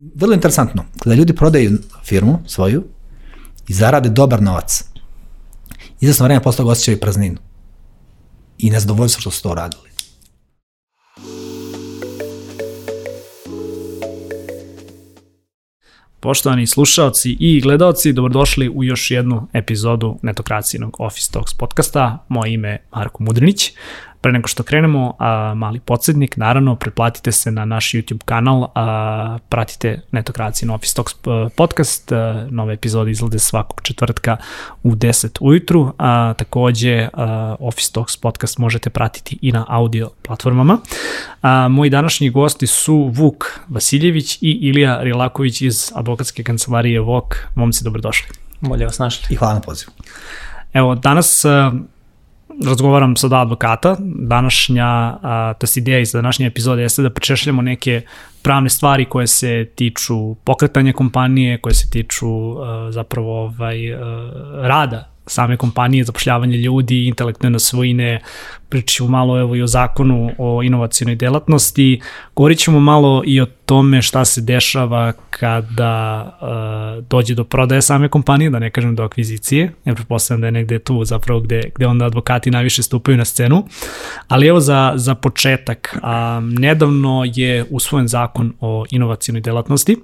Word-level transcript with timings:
Vrlo 0.00 0.34
interesantno, 0.34 0.84
kada 1.02 1.14
ljudi 1.14 1.34
prodaju 1.34 1.78
firmu 2.04 2.38
svoju 2.46 2.84
i 3.68 3.72
zarade 3.72 4.08
dobar 4.08 4.42
novac, 4.42 4.84
izasno 6.00 6.24
vreme 6.24 6.42
posle 6.42 6.56
toga 6.56 6.70
osjećaju 6.70 7.00
prazninu 7.00 7.36
i 8.58 8.70
nezadovoljstvo 8.70 9.20
što 9.20 9.30
su 9.30 9.42
to 9.42 9.54
radili. 9.54 9.88
Poštovani 16.20 16.66
slušalci 16.66 17.36
i 17.40 17.60
gledalci, 17.60 18.12
dobrodošli 18.12 18.68
u 18.68 18.84
još 18.84 19.10
jednu 19.10 19.48
epizodu 19.52 20.18
Netokracijenog 20.22 20.96
Office 20.98 21.32
Talks 21.32 21.54
podcasta. 21.54 22.24
Moje 22.28 22.54
ime 22.54 22.68
je 22.68 22.86
Marko 22.92 23.22
Mudrinić. 23.22 23.72
Pre 24.20 24.32
nego 24.32 24.48
što 24.48 24.62
krenemo, 24.62 25.14
a, 25.18 25.54
mali 25.56 25.80
podsjednik, 25.80 26.36
naravno, 26.36 26.76
pretplatite 26.76 27.32
se 27.32 27.50
na 27.50 27.64
naš 27.64 27.92
YouTube 27.92 28.24
kanal, 28.24 28.66
a, 28.74 29.38
pratite 29.48 30.00
Netokracijin 30.12 30.70
Office 30.70 30.94
Talks 30.94 31.12
podcast, 31.56 32.12
a, 32.12 32.46
nove 32.50 32.74
epizode 32.74 33.10
izglede 33.10 33.38
svakog 33.38 33.80
četvrtka 33.82 34.36
u 34.82 34.94
10 34.94 35.38
ujutru, 35.40 35.92
a 35.98 36.34
takođe 36.38 37.08
a, 37.12 37.56
Office 37.60 37.92
Talks 37.92 38.16
podcast 38.16 38.58
možete 38.58 38.90
pratiti 38.90 39.38
i 39.42 39.52
na 39.52 39.64
audio 39.68 40.10
platformama. 40.22 40.78
A, 41.42 41.68
moji 41.68 41.90
današnji 41.90 42.30
gosti 42.30 42.66
su 42.66 43.10
Vuk 43.14 43.60
Vasiljević 43.68 44.38
i 44.42 44.50
Ilija 44.50 45.02
Rilaković 45.02 45.62
iz 45.62 45.92
advokatske 45.94 46.42
kancelarije 46.42 47.00
VOK. 47.00 47.34
Momci, 47.54 47.84
dobrodošli. 47.84 48.28
Bolje 48.60 48.84
vas 48.84 48.98
našli. 48.98 49.26
I 49.30 49.36
hvala 49.36 49.54
na 49.54 49.60
pozivu. 49.60 49.92
Evo, 50.72 50.94
danas 50.94 51.44
razgovaram 52.66 53.16
sa 53.16 53.28
dva 53.28 53.40
advokata. 53.40 53.96
Današnja, 54.14 54.86
a, 54.86 55.54
to 55.58 55.64
je 55.64 55.80
ideja 55.80 55.98
iz 55.98 56.12
današnje 56.12 56.46
epizode 56.46 56.82
jeste 56.82 57.02
da 57.02 57.10
prečešljamo 57.10 57.62
neke 57.62 58.02
pravne 58.42 58.70
stvari 58.70 59.04
koje 59.04 59.26
se 59.26 59.68
tiču 59.74 60.34
pokretanja 60.34 60.92
kompanije, 60.92 61.58
koje 61.58 61.74
se 61.74 61.90
tiču 61.90 62.62
a, 62.62 62.88
zapravo 62.92 63.42
ovaj, 63.44 63.94
a, 63.94 63.98
rada 64.62 65.08
same 65.28 65.56
kompanije, 65.56 66.04
zapošljavanje 66.04 66.56
ljudi, 66.56 67.06
intelektualne 67.06 67.58
svojine, 67.58 68.20
pričat 68.68 68.88
ćemo 68.88 69.08
malo 69.08 69.40
evo 69.40 69.56
i 69.56 69.62
o 69.62 69.66
zakonu 69.66 70.30
o 70.38 70.62
inovacijnoj 70.62 71.16
delatnosti, 71.16 72.00
govorit 72.36 72.58
ćemo 72.58 72.80
malo 72.80 73.22
i 73.26 73.40
o 73.40 73.46
tome 73.46 74.02
šta 74.02 74.24
se 74.24 74.40
dešava 74.40 75.12
kada 75.30 76.24
uh, 76.40 77.04
dođe 77.04 77.34
do 77.34 77.44
prodaje 77.44 77.82
same 77.82 78.08
kompanije, 78.08 78.50
da 78.50 78.58
ne 78.58 78.70
kažem 78.70 78.94
do 78.94 79.02
akvizicije, 79.02 79.72
ja 79.84 79.94
pretpostavljam 79.94 80.40
da 80.40 80.46
je 80.46 80.52
negde 80.52 80.78
tu 80.78 81.04
zapravo 81.04 81.40
gde, 81.40 81.60
gde 81.74 81.86
onda 81.86 82.04
advokati 82.04 82.50
najviše 82.50 82.82
stupaju 82.82 83.16
na 83.16 83.24
scenu, 83.24 83.64
ali 84.28 84.46
evo 84.46 84.60
za, 84.60 84.92
za 84.96 85.14
početak, 85.14 85.98
um, 86.02 86.54
nedavno 86.54 87.24
je 87.34 87.64
usvojen 87.70 88.08
zakon 88.08 88.52
o 88.60 88.84
inovacijnoj 88.90 89.40
delatnosti, 89.40 89.96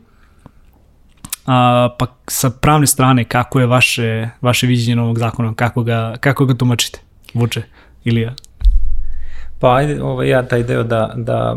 A, 1.47 1.89
pa 1.98 2.06
sa 2.27 2.50
pravne 2.50 2.87
strane, 2.87 3.25
kako 3.25 3.61
je 3.61 3.67
vaše, 3.67 4.28
vaše 4.41 4.67
viđenje 4.67 4.97
novog 4.97 5.19
zakona, 5.19 5.55
kako 5.55 5.83
ga, 5.83 6.14
kako 6.20 6.47
ga 6.47 6.55
tumačite, 6.55 7.00
Vuče, 7.34 7.62
Ilija? 8.05 8.34
Pa 9.59 9.77
ajde, 9.77 10.03
ovaj, 10.03 10.28
ja 10.28 10.42
taj 10.42 10.62
deo 10.62 10.83
da, 10.83 11.12
da 11.17 11.56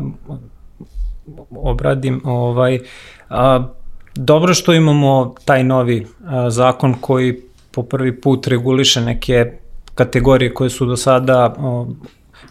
obradim. 1.52 2.22
Ovaj, 2.26 2.80
a, 3.30 3.68
dobro 4.16 4.54
što 4.54 4.74
imamo 4.74 5.36
taj 5.46 5.64
novi 5.64 6.08
a, 6.26 6.50
zakon 6.50 6.94
koji 7.02 7.42
po 7.72 7.84
prvi 7.84 8.22
put 8.22 8.48
reguliše 8.48 9.02
neke 9.02 9.52
kategorije 9.96 10.54
koje 10.54 10.70
su 10.70 10.86
do 10.86 10.98
sada 10.98 11.56
o, 11.58 11.88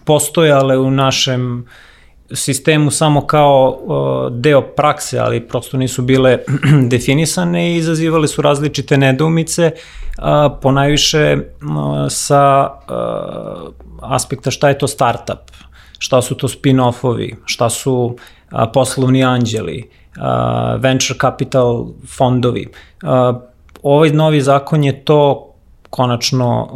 postojale 0.05 0.79
u 0.79 0.91
našem 0.91 1.67
sistemu 2.35 2.91
samo 2.91 3.27
kao 3.27 3.79
deo 4.31 4.63
prakse, 4.63 5.19
ali 5.19 5.49
prosto 5.49 5.77
nisu 5.77 6.03
bile 6.03 6.39
definisane 6.91 7.73
i 7.73 7.77
izazivale 7.77 8.29
su 8.29 8.43
različite 8.43 8.97
nedoumice, 8.97 9.71
ponajviše 10.63 11.39
sa 12.09 12.71
aspekta 14.03 14.51
šta 14.51 14.69
je 14.69 14.79
to 14.79 14.87
startup, 14.87 15.51
šta 15.99 16.23
su 16.23 16.35
to 16.35 16.49
spin-offovi, 16.49 17.35
šta 17.45 17.71
su 17.71 18.17
poslovni 18.73 19.25
anđeli, 19.25 19.91
venture 20.79 21.19
capital 21.21 21.87
fondovi. 22.17 22.69
Ovaj 23.83 24.11
novi 24.11 24.41
zakon 24.41 24.85
je 24.85 25.05
to 25.05 25.53
konačno, 25.91 26.69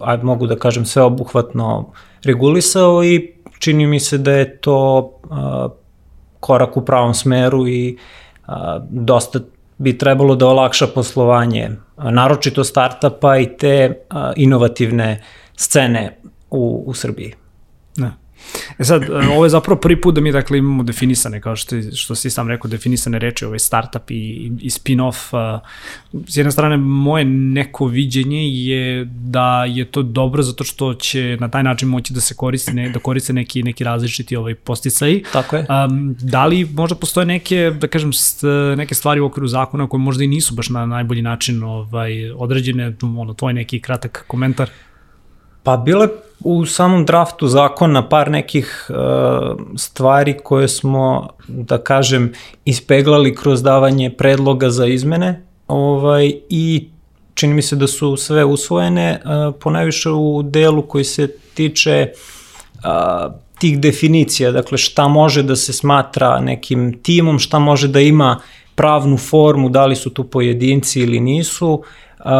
ajde 0.00 0.22
mogu 0.22 0.46
da 0.46 0.56
kažem, 0.56 0.84
sveobuhvatno 0.84 1.92
regulisao 2.24 3.04
i 3.04 3.35
čini 3.58 3.86
mi 3.86 4.00
se 4.00 4.18
da 4.18 4.32
je 4.32 4.56
to 4.56 5.10
a, 5.30 5.68
korak 6.40 6.76
u 6.76 6.84
pravom 6.84 7.14
smeru 7.14 7.68
i 7.68 7.98
a, 8.46 8.78
dosta 8.90 9.40
bi 9.78 9.98
trebalo 9.98 10.34
da 10.34 10.46
olakša 10.46 10.86
poslovanje, 10.86 11.70
naročito 11.96 12.64
startapa 12.64 13.36
i 13.38 13.56
te 13.56 14.04
a, 14.10 14.32
inovativne 14.36 15.22
scene 15.56 16.18
u, 16.50 16.84
u 16.86 16.94
Srbiji. 16.94 17.34
Ne. 17.96 18.25
E 18.78 18.84
sad, 18.84 19.02
e, 19.02 19.06
ovo 19.34 19.44
je 19.44 19.50
zapravo 19.50 19.80
prvi 19.80 20.00
put 20.00 20.14
da 20.14 20.20
mi 20.20 20.32
dakle 20.32 20.58
imamo 20.58 20.82
definisane, 20.82 21.40
kao 21.40 21.56
što, 21.56 21.76
što 21.94 22.14
si 22.14 22.30
sam 22.30 22.48
rekao, 22.48 22.70
definisane 22.70 23.18
reči, 23.18 23.44
ovaj 23.44 23.58
startup 23.58 24.10
i, 24.10 24.52
i 24.60 24.70
spin-off. 24.70 25.50
S 26.26 26.36
jedne 26.36 26.52
strane, 26.52 26.76
moje 26.76 27.24
neko 27.24 27.86
viđenje 27.86 28.48
je 28.48 29.04
da 29.04 29.64
je 29.64 29.84
to 29.84 30.02
dobro 30.02 30.42
zato 30.42 30.64
što 30.64 30.94
će 30.94 31.36
na 31.40 31.48
taj 31.48 31.62
način 31.62 31.88
moći 31.88 32.14
da 32.14 32.20
se 32.20 32.34
koristi, 32.34 32.72
ne, 32.72 32.88
da 32.88 32.98
koriste 32.98 33.32
neki, 33.32 33.62
neki 33.62 33.84
različiti 33.84 34.36
ovaj 34.36 34.54
posticaji. 34.54 35.22
Tako 35.32 35.56
je. 35.56 35.66
Um, 35.88 36.16
da 36.20 36.46
li 36.46 36.68
možda 36.72 36.96
postoje 36.96 37.26
neke, 37.26 37.72
da 37.80 37.88
kažem, 37.88 38.12
st, 38.12 38.42
neke 38.76 38.94
stvari 38.94 39.20
u 39.20 39.26
okviru 39.26 39.48
zakona 39.48 39.88
koje 39.88 40.00
možda 40.00 40.24
i 40.24 40.26
nisu 40.26 40.54
baš 40.54 40.68
na 40.68 40.86
najbolji 40.86 41.22
način 41.22 41.62
ovaj, 41.62 42.30
određene, 42.30 42.96
ono, 43.02 43.34
tvoj 43.34 43.52
neki 43.52 43.80
kratak 43.80 44.24
komentar? 44.26 44.70
Pa 45.62 45.76
bile 45.76 46.08
u 46.40 46.66
samom 46.66 47.04
draftu 47.04 47.48
zakona 47.48 48.08
par 48.08 48.30
nekih 48.30 48.90
uh, 48.90 48.96
stvari 49.76 50.36
koje 50.44 50.68
smo, 50.68 51.28
da 51.48 51.78
kažem, 51.78 52.32
ispeglali 52.64 53.34
kroz 53.34 53.62
davanje 53.62 54.10
predloga 54.10 54.70
za 54.70 54.86
izmene 54.86 55.42
ovaj, 55.68 56.32
i 56.48 56.88
čini 57.34 57.54
mi 57.54 57.62
se 57.62 57.76
da 57.76 57.86
su 57.86 58.16
sve 58.16 58.44
usvojene, 58.44 59.20
uh, 59.24 59.54
ponajviše 59.60 60.10
u 60.10 60.42
delu 60.42 60.82
koji 60.82 61.04
se 61.04 61.28
tiče 61.54 62.10
uh, 62.74 63.32
tih 63.58 63.80
definicija, 63.80 64.50
dakle 64.50 64.78
šta 64.78 65.08
može 65.08 65.42
da 65.42 65.56
se 65.56 65.72
smatra 65.72 66.40
nekim 66.40 66.98
timom, 67.02 67.38
šta 67.38 67.58
može 67.58 67.88
da 67.88 68.00
ima 68.00 68.40
pravnu 68.74 69.16
formu, 69.16 69.68
da 69.68 69.86
li 69.86 69.96
su 69.96 70.10
tu 70.10 70.24
pojedinci 70.24 71.00
ili 71.00 71.20
nisu, 71.20 71.82
uh, 72.18 72.30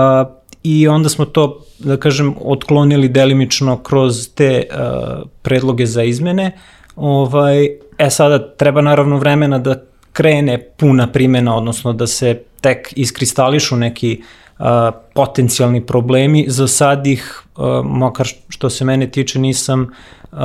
i 0.66 0.88
onda 0.88 1.08
smo 1.08 1.24
to, 1.24 1.60
da 1.78 1.96
kažem, 1.96 2.34
otklonili 2.44 3.08
delimično 3.08 3.76
kroz 3.82 4.28
te 4.34 4.62
uh, 4.70 5.28
predloge 5.42 5.86
za 5.86 6.02
izmene. 6.02 6.50
Ovaj, 6.96 7.64
e 7.98 8.10
sada 8.10 8.56
treba 8.56 8.80
naravno 8.80 9.18
vremena 9.18 9.58
da 9.58 9.76
krene 10.12 10.58
puna 10.78 11.06
primjena, 11.12 11.56
odnosno 11.56 11.92
da 11.92 12.06
se 12.06 12.42
tek 12.60 12.92
iskristališu 12.96 13.76
neki 13.76 14.22
uh, 14.58 14.66
potencijalni 15.14 15.86
problemi. 15.86 16.44
Za 16.48 16.68
sad 16.68 17.06
ih, 17.06 17.42
uh, 17.56 17.84
makar 17.84 18.26
što 18.48 18.70
se 18.70 18.84
mene 18.84 19.10
tiče, 19.10 19.38
nisam 19.38 19.86
uh, 20.32 20.38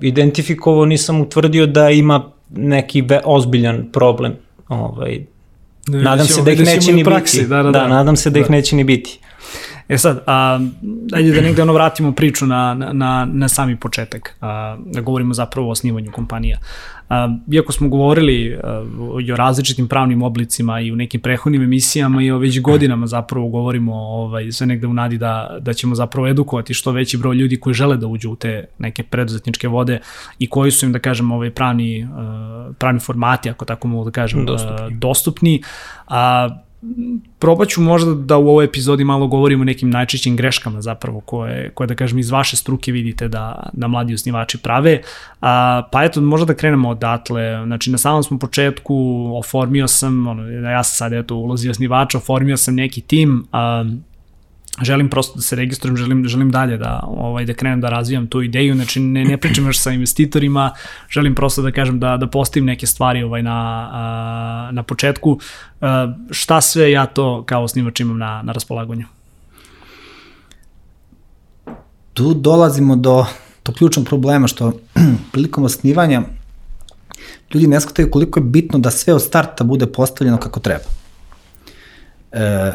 identifikovao, 0.00 0.84
nisam 0.84 1.20
utvrdio 1.20 1.66
da 1.66 1.90
ima 1.90 2.24
neki 2.50 3.04
ozbiljan 3.24 3.88
problem. 3.92 4.36
Ovaj, 4.68 5.26
ne, 5.86 6.02
nadam 6.02 6.26
se 6.26 6.42
da 6.42 6.50
ih 6.50 6.60
neće 6.60 6.92
ni 6.92 7.04
praksi, 7.04 7.36
biti. 7.36 7.48
Da, 7.48 7.56
da, 7.56 7.62
da, 7.62 7.70
da, 7.70 7.88
nadam 7.88 8.16
se 8.16 8.30
da, 8.30 8.34
da 8.34 8.40
ih 8.40 8.50
neće 8.50 8.76
ni 8.76 8.84
biti. 8.84 9.18
E 9.90 9.98
sad, 9.98 10.22
a, 10.26 10.60
ajde 11.12 11.32
da 11.32 11.40
negde 11.40 11.62
ono 11.62 11.72
vratimo 11.72 12.12
priču 12.12 12.46
na, 12.46 12.74
na, 12.74 13.28
na 13.32 13.48
sami 13.48 13.76
početak, 13.76 14.36
a, 14.40 14.76
da 14.86 15.00
govorimo 15.00 15.34
zapravo 15.34 15.68
o 15.68 15.70
osnivanju 15.70 16.12
kompanija. 16.12 16.58
A, 17.08 17.36
iako 17.52 17.72
smo 17.72 17.88
govorili 17.88 18.58
a, 18.62 18.84
i 19.22 19.32
o 19.32 19.36
različitim 19.36 19.88
pravnim 19.88 20.22
oblicima 20.22 20.80
i 20.80 20.92
u 20.92 20.96
nekim 20.96 21.20
prehodnim 21.20 21.62
emisijama 21.62 22.22
i 22.22 22.30
o 22.30 22.38
već 22.38 22.60
godinama 22.60 23.06
zapravo 23.06 23.48
govorimo 23.48 23.94
ovaj, 23.94 24.52
sve 24.52 24.66
negde 24.66 24.86
u 24.86 24.92
nadi 24.92 25.18
da, 25.18 25.58
da 25.60 25.72
ćemo 25.72 25.94
zapravo 25.94 26.28
edukovati 26.28 26.74
što 26.74 26.92
veći 26.92 27.18
broj 27.18 27.36
ljudi 27.36 27.60
koji 27.60 27.74
žele 27.74 27.96
da 27.96 28.06
uđu 28.06 28.30
u 28.30 28.36
te 28.36 28.64
neke 28.78 29.02
preduzetničke 29.02 29.68
vode 29.68 29.98
i 30.38 30.46
koji 30.46 30.70
su 30.70 30.86
im, 30.86 30.92
da 30.92 30.98
kažem, 30.98 31.32
ovaj 31.32 31.50
pravni, 31.50 32.08
pravni 32.78 33.00
formati, 33.00 33.50
ako 33.50 33.64
tako 33.64 33.88
mogu 33.88 34.04
da 34.04 34.10
kažem, 34.10 34.46
dostupni. 34.46 34.96
dostupni. 34.96 35.62
A, 36.06 36.48
probat 37.38 37.68
ću 37.68 37.80
možda 37.80 38.14
da 38.14 38.36
u 38.36 38.48
ovoj 38.48 38.64
epizodi 38.64 39.04
malo 39.04 39.26
govorimo 39.26 39.62
o 39.62 39.64
nekim 39.64 39.90
najčešćim 39.90 40.36
greškama 40.36 40.80
zapravo 40.80 41.20
koje, 41.20 41.70
koje 41.70 41.86
da 41.86 41.94
kažem 41.94 42.18
iz 42.18 42.30
vaše 42.30 42.56
struke 42.56 42.92
vidite 42.92 43.28
da, 43.28 43.70
da 43.72 43.88
mladi 43.88 44.14
osnivači 44.14 44.58
prave. 44.58 45.02
A, 45.40 45.82
pa 45.92 46.04
eto, 46.04 46.20
možda 46.20 46.44
da 46.44 46.54
krenemo 46.54 46.88
odatle. 46.88 47.62
Znači, 47.66 47.90
na 47.90 47.98
samom 47.98 48.22
smo 48.22 48.38
početku 48.38 48.94
oformio 49.38 49.88
sam, 49.88 50.26
ono, 50.26 50.48
ja 50.48 50.84
sam 50.84 50.96
sad 50.96 51.12
eto 51.12 51.36
ulozi 51.36 51.70
osnivača, 51.70 52.18
oformio 52.18 52.56
sam 52.56 52.74
neki 52.74 53.00
tim, 53.00 53.44
a, 53.52 53.84
želim 54.82 55.10
prosto 55.10 55.36
da 55.36 55.42
se 55.42 55.56
registrujem, 55.56 55.96
želim, 55.96 56.28
želim 56.28 56.50
dalje 56.50 56.76
da, 56.76 57.00
ovaj, 57.06 57.44
da 57.44 57.54
krenem 57.54 57.80
da 57.80 57.88
razvijam 57.88 58.26
tu 58.26 58.42
ideju, 58.42 58.74
znači 58.74 59.00
ne, 59.00 59.24
ne 59.24 59.36
pričam 59.36 59.66
još 59.66 59.78
sa 59.78 59.90
investitorima, 59.90 60.70
želim 61.10 61.34
prosto 61.34 61.62
da 61.62 61.72
kažem 61.72 62.00
da, 62.00 62.16
da 62.16 62.26
postavim 62.26 62.66
neke 62.66 62.86
stvari 62.86 63.22
ovaj, 63.22 63.42
na, 63.42 64.70
na 64.72 64.82
početku. 64.82 65.38
Šta 66.30 66.60
sve 66.60 66.90
ja 66.90 67.06
to 67.06 67.44
kao 67.46 67.62
osnivač 67.62 68.00
imam 68.00 68.18
na, 68.18 68.42
na 68.42 68.52
raspolaganju? 68.52 69.06
Tu 72.14 72.34
dolazimo 72.34 72.96
do, 72.96 73.26
do 73.64 73.72
ključnog 73.72 74.06
problema 74.06 74.48
što 74.48 74.72
prilikom 75.32 75.64
osnivanja 75.64 76.22
ljudi 77.54 77.66
ne 77.66 77.80
shvataju 77.80 78.10
koliko 78.10 78.40
je 78.40 78.44
bitno 78.44 78.78
da 78.78 78.90
sve 78.90 79.14
od 79.14 79.22
starta 79.22 79.64
bude 79.64 79.86
postavljeno 79.86 80.38
kako 80.38 80.60
treba. 80.60 80.84
E, 82.32 82.72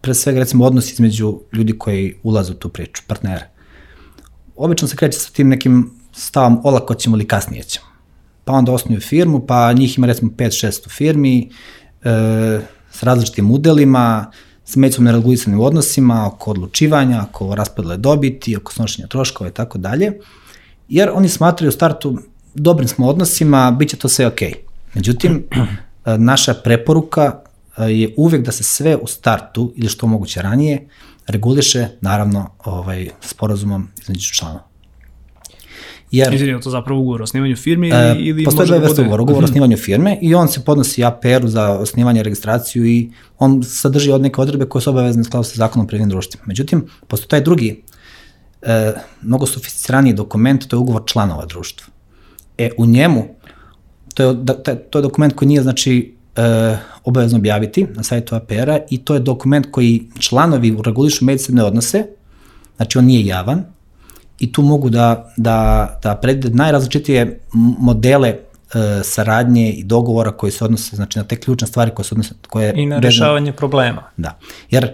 pre 0.00 0.14
svega 0.14 0.38
recimo 0.38 0.64
odnos 0.64 0.92
između 0.92 1.40
ljudi 1.52 1.78
koji 1.78 2.14
ulaze 2.22 2.52
u 2.52 2.54
tu 2.54 2.68
priču, 2.68 3.02
partnera. 3.06 3.46
Obično 4.56 4.88
se 4.88 4.96
kreće 4.96 5.18
sa 5.18 5.30
tim 5.32 5.48
nekim 5.48 5.90
stavom 6.12 6.60
olako 6.64 6.94
ćemo 6.94 7.16
ili 7.16 7.26
kasnije 7.26 7.62
ćemo. 7.62 7.86
Pa 8.44 8.52
onda 8.52 8.72
osnuju 8.72 9.00
firmu, 9.00 9.46
pa 9.46 9.72
njih 9.72 9.98
ima 9.98 10.06
recimo 10.06 10.30
5-6 10.30 10.86
u 10.86 10.90
firmi, 10.90 11.50
e, 12.04 12.60
s 12.90 13.02
različitim 13.02 13.50
udelima, 13.50 14.30
s 14.64 14.76
međusom 14.76 15.04
neregulisanim 15.04 15.60
odnosima, 15.60 16.26
oko 16.26 16.50
odlučivanja, 16.50 17.26
oko 17.30 17.54
raspodele 17.54 17.96
dobiti, 17.96 18.56
oko 18.56 18.72
snošenja 18.72 19.08
troškova 19.08 19.50
i 19.50 19.52
tako 19.52 19.78
dalje. 19.78 20.12
Jer 20.88 21.10
oni 21.14 21.28
smatraju 21.28 21.68
u 21.68 21.72
startu 21.72 22.18
dobrim 22.54 22.88
smo 22.88 23.08
odnosima, 23.08 23.70
bit 23.70 23.88
će 23.88 23.96
to 23.96 24.08
sve 24.08 24.26
okej. 24.26 24.48
Okay. 24.48 24.54
Međutim, 24.94 25.44
naša 26.30 26.54
preporuka 26.54 27.40
je 27.84 28.14
uvek 28.16 28.44
da 28.44 28.52
se 28.52 28.62
sve 28.62 28.96
u 28.96 29.06
startu 29.06 29.72
ili 29.76 29.88
što 29.88 30.06
moguće 30.06 30.42
ranije 30.42 30.88
reguliše 31.26 31.88
naravno 32.00 32.50
ovaj 32.64 33.08
sporazumom 33.20 33.88
između 34.02 34.34
članova. 34.34 34.68
Jer, 36.10 36.34
Izvini, 36.34 36.60
to 36.60 36.70
zapravo 36.70 37.00
ugovor 37.00 37.20
o 37.20 37.24
osnivanju 37.24 37.56
firme 37.56 37.88
ili, 37.88 37.96
e, 37.96 38.16
ili 38.18 38.44
postoje 38.44 38.66
dve 38.66 38.78
vrste 38.78 39.00
ugovora, 39.02 39.22
ugovor 39.22 39.38
o 39.38 39.42
mhm. 39.42 39.50
osnivanju 39.50 39.76
firme 39.76 40.18
i 40.22 40.34
on 40.34 40.48
se 40.48 40.64
podnosi 40.64 41.04
APR-u 41.04 41.48
za 41.48 41.70
osnivanje 41.70 42.22
registraciju 42.22 42.86
i 42.86 43.10
on 43.38 43.62
sadrži 43.62 44.10
od 44.10 44.20
neke 44.20 44.40
odredbe 44.40 44.64
koje 44.64 44.82
su 44.82 44.90
obavezne 44.90 45.24
skladu 45.24 45.44
sa 45.44 45.54
zakonom 45.54 45.84
o 45.84 45.88
privrednim 45.88 46.10
društvima. 46.10 46.44
Međutim, 46.46 46.86
postoje 47.08 47.28
taj 47.28 47.40
drugi, 47.40 47.82
e, 48.62 48.92
mnogo 49.22 49.46
sofisticiraniji 49.46 50.12
dokument, 50.12 50.66
to 50.66 50.76
je 50.76 50.80
ugovor 50.80 51.02
članova 51.06 51.46
društva. 51.46 51.86
E, 52.58 52.70
u 52.78 52.86
njemu, 52.86 53.24
to 54.14 54.22
je, 54.22 54.34
da, 54.34 54.54
to 54.74 54.98
je 54.98 55.02
dokument 55.02 55.34
koji 55.34 55.48
nije, 55.48 55.62
znači, 55.62 56.17
e, 56.38 56.76
obavezno 57.04 57.38
objaviti 57.38 57.86
na 57.94 58.02
sajtu 58.02 58.34
APR-a 58.34 58.78
i 58.90 58.98
to 58.98 59.14
je 59.14 59.20
dokument 59.20 59.66
koji 59.70 60.02
članovi 60.18 60.76
regulišu 60.84 61.24
međusobne 61.24 61.64
odnose, 61.64 62.04
znači 62.76 62.98
on 62.98 63.04
nije 63.04 63.26
javan 63.26 63.64
i 64.38 64.52
tu 64.52 64.62
mogu 64.62 64.90
da, 64.90 65.32
da, 65.36 65.88
da 66.02 66.14
predvide 66.14 66.56
najrazličitije 66.56 67.40
modele 67.78 68.28
e, 68.28 68.38
saradnje 69.02 69.72
i 69.72 69.84
dogovora 69.84 70.32
koji 70.32 70.52
se 70.52 70.64
odnose 70.64 70.96
znači 70.96 71.18
na 71.18 71.24
te 71.24 71.36
ključne 71.36 71.66
stvari 71.66 71.90
koje 71.94 72.04
se 72.04 72.14
odnose 72.14 72.34
koje 72.48 72.72
i 72.76 72.86
na 72.86 72.98
rešavanje 72.98 73.52
problema. 73.52 74.02
Da. 74.16 74.38
Jer 74.70 74.84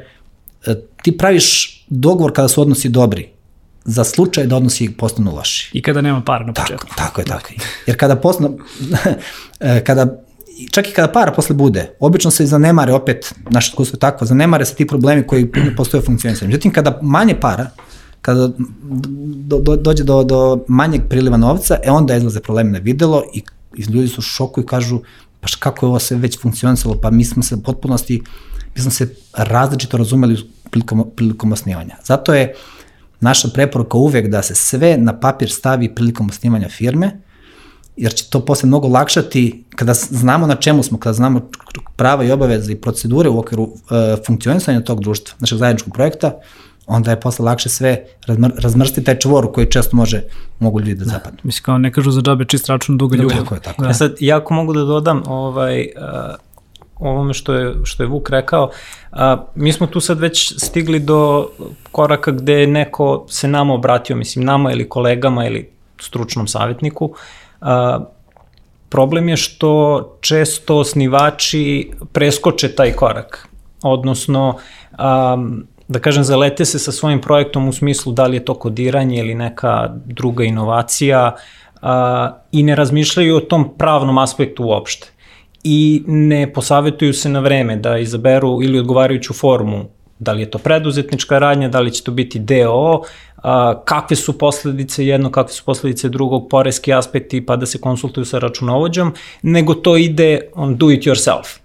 e, 0.66 0.74
ti 1.02 1.18
praviš 1.18 1.78
dogovor 1.88 2.32
kada 2.32 2.48
su 2.48 2.62
odnosi 2.62 2.88
dobri 2.88 3.28
za 3.84 4.04
slučaj 4.04 4.46
da 4.46 4.56
odnosi 4.56 4.92
postanu 4.98 5.34
loši. 5.34 5.70
I 5.72 5.82
kada 5.82 6.00
nema 6.00 6.20
para 6.20 6.46
na 6.46 6.52
početku. 6.52 6.86
Tako, 6.86 6.96
tako 6.96 7.20
je, 7.20 7.24
tako 7.24 7.52
je. 7.52 7.56
Jer 7.86 7.98
kada 7.98 8.16
postanu, 8.16 8.58
e, 9.60 9.84
kada 10.54 10.70
čak 10.70 10.88
i 10.88 10.92
kada 10.92 11.12
para 11.12 11.32
posle 11.32 11.56
bude, 11.56 11.90
obično 12.00 12.30
se 12.30 12.46
zanemare 12.46 12.92
opet, 12.92 13.34
naše 13.50 13.68
iskustvo 13.68 13.96
je 13.96 14.00
tako, 14.00 14.26
zanemare 14.26 14.64
se 14.64 14.74
ti 14.74 14.86
problemi 14.86 15.26
koji 15.26 15.50
postoje 15.76 16.00
u 16.00 16.04
funkcionisanju. 16.04 16.48
Međutim, 16.48 16.72
kada 16.72 16.98
manje 17.02 17.40
para, 17.40 17.70
kada 18.22 18.50
do, 19.46 19.58
do, 19.58 19.76
dođe 19.76 20.04
do, 20.04 20.22
do 20.24 20.64
manjeg 20.68 21.02
priliva 21.08 21.36
novca, 21.36 21.78
e 21.82 21.90
onda 21.90 22.16
izlaze 22.16 22.40
problemi 22.40 22.70
na 22.70 22.78
videlo 22.78 23.22
i, 23.34 23.42
i 23.76 23.82
ljudi 23.82 24.08
su 24.08 24.18
u 24.18 24.22
šoku 24.22 24.60
i 24.60 24.66
kažu, 24.66 25.00
pa 25.40 25.48
kako 25.58 25.86
je 25.86 25.88
ovo 25.88 25.98
sve 25.98 26.16
već 26.16 26.40
funkcionisalo, 26.40 26.94
pa 27.02 27.10
mi 27.10 27.24
smo 27.24 27.42
se 27.42 27.62
potpunosti, 27.62 28.22
mi 28.74 28.82
smo 28.82 28.90
se 28.90 29.14
različito 29.32 29.96
razumeli 29.96 30.50
prilikom, 30.70 31.10
prilikom 31.16 31.52
osnivanja. 31.52 31.96
Zato 32.04 32.34
je 32.34 32.54
naša 33.20 33.48
preporuka 33.48 33.96
uvek 33.96 34.28
da 34.28 34.42
se 34.42 34.54
sve 34.54 34.96
na 34.96 35.20
papir 35.20 35.50
stavi 35.50 35.94
prilikom 35.94 36.28
osnivanja 36.28 36.68
firme, 36.68 37.20
jer 37.96 38.14
će 38.14 38.30
to 38.30 38.40
posle 38.40 38.66
mnogo 38.66 38.88
lakšati 38.88 39.64
kada 39.76 39.94
znamo 39.94 40.46
na 40.46 40.54
čemu 40.54 40.82
smo, 40.82 40.98
kada 40.98 41.12
znamo 41.12 41.40
prava 41.96 42.24
i 42.24 42.30
obaveze 42.30 42.72
i 42.72 42.80
procedure 42.80 43.28
u 43.28 43.38
okviru 43.38 43.62
uh, 43.62 43.70
funkcionisanja 44.26 44.80
tog 44.80 45.00
društva, 45.00 45.36
našeg 45.38 45.58
zajedničkog 45.58 45.92
projekta, 45.92 46.32
onda 46.86 47.10
je 47.10 47.20
posle 47.20 47.44
lakše 47.44 47.68
sve 47.68 48.04
razmr, 48.26 48.50
razmrsti 48.58 49.04
taj 49.04 49.18
čvor 49.18 49.52
koji 49.52 49.70
često 49.70 49.96
može, 49.96 50.22
mogu 50.58 50.80
ljudi 50.80 50.94
da, 50.94 51.04
da 51.04 51.10
zapadnu. 51.10 51.38
Mislim 51.42 51.62
kao 51.62 51.78
ne 51.78 51.92
kažu 51.92 52.10
za 52.10 52.20
džabe 52.20 52.44
čist 52.44 52.68
račun 52.68 52.98
duga 52.98 53.16
ljubav. 53.16 53.38
Tako 53.38 53.54
je, 53.54 53.60
tako 53.60 53.82
da. 53.82 53.88
je. 53.88 53.90
Ja 53.90 53.94
sad, 53.94 54.16
jako 54.20 54.54
mogu 54.54 54.72
da 54.72 54.84
dodam 54.84 55.22
ovaj, 55.26 55.80
uh, 55.80 56.34
ovome 56.98 57.34
što 57.34 57.54
je, 57.54 57.74
što 57.84 58.02
je 58.02 58.06
Vuk 58.06 58.30
rekao, 58.30 58.70
a, 59.12 59.44
mi 59.54 59.72
smo 59.72 59.86
tu 59.86 60.00
sad 60.00 60.18
već 60.18 60.54
stigli 60.58 61.00
do 61.00 61.48
koraka 61.92 62.30
gde 62.30 62.66
neko 62.66 63.26
se 63.28 63.48
nama 63.48 63.74
obratio, 63.74 64.16
mislim 64.16 64.44
nama 64.44 64.72
ili 64.72 64.88
kolegama 64.88 65.46
ili 65.46 65.70
stručnom 66.00 66.46
savjetniku, 66.46 67.14
a, 67.64 68.00
problem 68.88 69.28
je 69.28 69.36
što 69.36 69.72
često 70.20 70.76
osnivači 70.78 71.90
preskoče 72.12 72.74
taj 72.74 72.92
korak, 72.92 73.48
odnosno 73.82 74.56
a, 74.92 75.36
da 75.88 75.98
kažem, 75.98 76.24
zalete 76.24 76.64
se 76.64 76.78
sa 76.78 76.92
svojim 76.92 77.20
projektom 77.20 77.68
u 77.68 77.72
smislu 77.72 78.12
da 78.12 78.26
li 78.26 78.36
je 78.36 78.44
to 78.44 78.54
kodiranje 78.54 79.18
ili 79.18 79.34
neka 79.34 79.90
druga 80.04 80.44
inovacija 80.44 81.34
a, 81.82 82.30
i 82.52 82.62
ne 82.62 82.74
razmišljaju 82.74 83.36
o 83.36 83.40
tom 83.40 83.68
pravnom 83.78 84.18
aspektu 84.18 84.64
uopšte. 84.64 85.10
I 85.64 86.02
ne 86.06 86.52
posavetuju 86.52 87.12
se 87.12 87.28
na 87.28 87.40
vreme 87.40 87.76
da 87.76 87.98
izaberu 87.98 88.62
ili 88.62 88.78
odgovarajuću 88.78 89.34
formu, 89.34 89.84
da 90.18 90.32
li 90.32 90.42
je 90.42 90.50
to 90.50 90.58
preduzetnička 90.58 91.38
radnja, 91.38 91.68
da 91.68 91.80
li 91.80 91.92
će 91.92 92.04
to 92.04 92.12
biti 92.12 92.38
DOO, 92.38 93.02
kakve 93.84 94.16
su 94.16 94.38
posledice 94.38 95.06
jedno, 95.06 95.30
kakve 95.30 95.52
su 95.52 95.64
posledice 95.64 96.08
drugog, 96.08 96.48
poreski 96.48 96.92
aspekti, 96.92 97.46
pa 97.46 97.56
da 97.56 97.66
se 97.66 97.80
konsultuju 97.80 98.24
sa 98.24 98.38
računovođom, 98.38 99.12
nego 99.42 99.74
to 99.74 99.96
ide 99.96 100.40
on 100.54 100.76
do 100.76 100.90
it 100.90 101.02
yourself. 101.02 101.58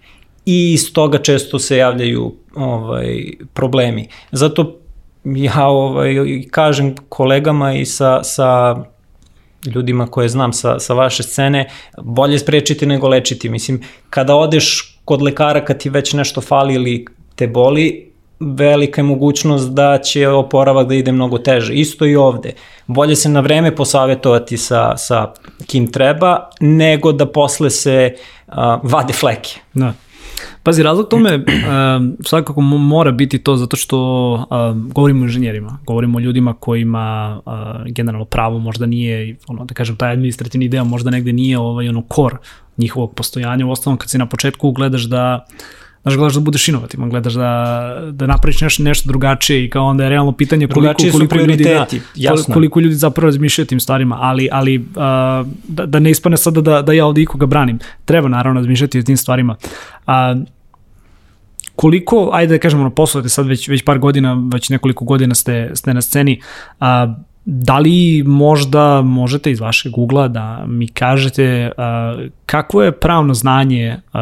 I 0.45 0.73
iz 0.73 0.93
toga 0.93 1.17
često 1.17 1.59
se 1.59 1.77
javljaju 1.77 2.35
ovaj, 2.55 3.23
problemi. 3.53 4.07
Zato 4.31 4.75
ja 5.23 5.67
ovaj, 5.67 6.15
kažem 6.51 6.95
kolegama 7.09 7.73
i 7.73 7.85
sa, 7.85 8.23
sa 8.23 8.75
ljudima 9.65 10.07
koje 10.07 10.29
znam 10.29 10.53
sa, 10.53 10.79
sa 10.79 10.93
vaše 10.93 11.23
scene, 11.23 11.69
bolje 12.01 12.39
sprečiti 12.39 12.85
nego 12.85 13.07
lečiti. 13.07 13.49
Mislim, 13.49 13.81
kada 14.09 14.35
odeš 14.35 14.95
kod 15.05 15.21
lekara 15.21 15.65
kad 15.65 15.77
ti 15.77 15.89
već 15.89 16.13
nešto 16.13 16.41
fali 16.41 16.73
ili 16.73 17.05
te 17.35 17.47
boli, 17.47 18.08
velika 18.39 19.01
je 19.01 19.05
mogućnost 19.05 19.71
da 19.73 19.97
će 19.97 20.27
oporavak 20.27 20.87
da 20.87 20.95
ide 20.95 21.11
mnogo 21.11 21.37
teže. 21.37 21.73
Isto 21.73 22.05
i 22.05 22.15
ovde. 22.15 22.53
Bolje 22.87 23.15
se 23.15 23.29
na 23.29 23.39
vreme 23.39 23.75
posavetovati 23.75 24.57
sa, 24.57 24.97
sa 24.97 25.33
kim 25.67 25.91
treba, 25.91 26.49
nego 26.59 27.11
da 27.11 27.25
posle 27.25 27.69
se 27.69 28.13
uh, 28.47 28.53
vade 28.83 29.13
fleke. 29.13 29.59
Da. 29.73 29.93
Pazi, 30.63 30.83
razlog 30.83 31.07
tome 31.09 31.35
uh, 31.35 31.43
svakako 32.25 32.61
mora 32.61 33.11
biti 33.11 33.39
to 33.39 33.55
zato 33.55 33.77
što 33.77 33.97
uh, 34.33 34.91
govorimo 34.93 35.21
o 35.21 35.23
inženjerima, 35.23 35.77
govorimo 35.85 36.17
o 36.17 36.21
ljudima 36.21 36.53
kojima 36.53 37.39
uh, 37.45 37.53
generalno 37.85 38.25
pravo 38.25 38.59
možda 38.59 38.85
nije, 38.85 39.37
ono, 39.47 39.65
da 39.65 39.73
kažem, 39.73 39.95
taj 39.95 40.11
administrativni 40.11 40.69
deo 40.69 40.83
možda 40.83 41.09
negde 41.09 41.33
nije 41.33 41.59
ovaj, 41.59 41.89
ono, 41.89 42.01
kor 42.01 42.37
njihovog 42.77 43.15
postojanja. 43.15 43.65
U 43.65 43.71
osnovom, 43.71 43.97
kad 43.97 44.09
si 44.09 44.17
na 44.17 44.25
početku 44.25 44.71
gledaš 44.71 45.01
da 45.01 45.45
znaš, 46.01 46.15
gledaš 46.15 46.33
da 46.33 46.39
budeš 46.39 46.67
inovativan, 46.67 47.09
gledaš 47.09 47.33
da, 47.33 48.09
da 48.11 48.27
napraviš 48.27 48.61
nešto, 48.61 48.83
nešto 48.83 49.07
drugačije 49.07 49.65
i 49.65 49.69
kao 49.69 49.85
onda 49.85 50.03
je 50.03 50.09
realno 50.09 50.31
pitanje 50.31 50.67
koliko, 50.67 51.03
koliko, 51.11 51.35
ljudi, 51.35 51.63
da, 51.63 51.85
jasno. 52.15 52.53
koliko 52.53 52.79
ljudi 52.79 52.95
zapravo 52.95 53.25
razmišljaju 53.25 53.65
tim 53.65 53.79
stvarima, 53.79 54.17
ali, 54.19 54.49
ali 54.51 54.77
uh, 54.77 54.83
da, 55.67 55.85
da 55.85 55.99
ne 55.99 56.11
ispane 56.11 56.37
sada 56.37 56.61
da, 56.61 56.81
da 56.81 56.93
ja 56.93 57.05
ovde 57.05 57.21
ikoga 57.21 57.45
branim. 57.45 57.79
Treba 58.05 58.27
naravno 58.27 58.59
razmišljati 58.59 58.99
o 58.99 59.03
tim 59.03 59.17
stvarima. 59.17 59.55
Uh, 60.07 60.13
koliko, 61.75 62.29
ajde 62.33 62.53
da 62.53 62.59
kažemo, 62.59 62.89
poslujete 62.89 63.29
sad 63.29 63.47
već, 63.47 63.67
već 63.67 63.83
par 63.83 63.99
godina, 63.99 64.49
već 64.53 64.69
nekoliko 64.69 65.05
godina 65.05 65.35
ste, 65.35 65.71
ste 65.73 65.93
na 65.93 66.01
sceni, 66.01 66.41
a, 66.79 67.15
da 67.45 67.79
li 67.79 68.23
možda 68.23 69.01
možete 69.01 69.51
iz 69.51 69.59
vašeg 69.59 69.97
ugla 69.97 70.27
da 70.27 70.65
mi 70.67 70.87
kažete 70.87 71.71
uh, 71.77 72.29
kakvo 72.45 72.83
je 72.83 72.91
pravno 72.91 73.33
znanje 73.33 73.97
uh, 74.13 74.19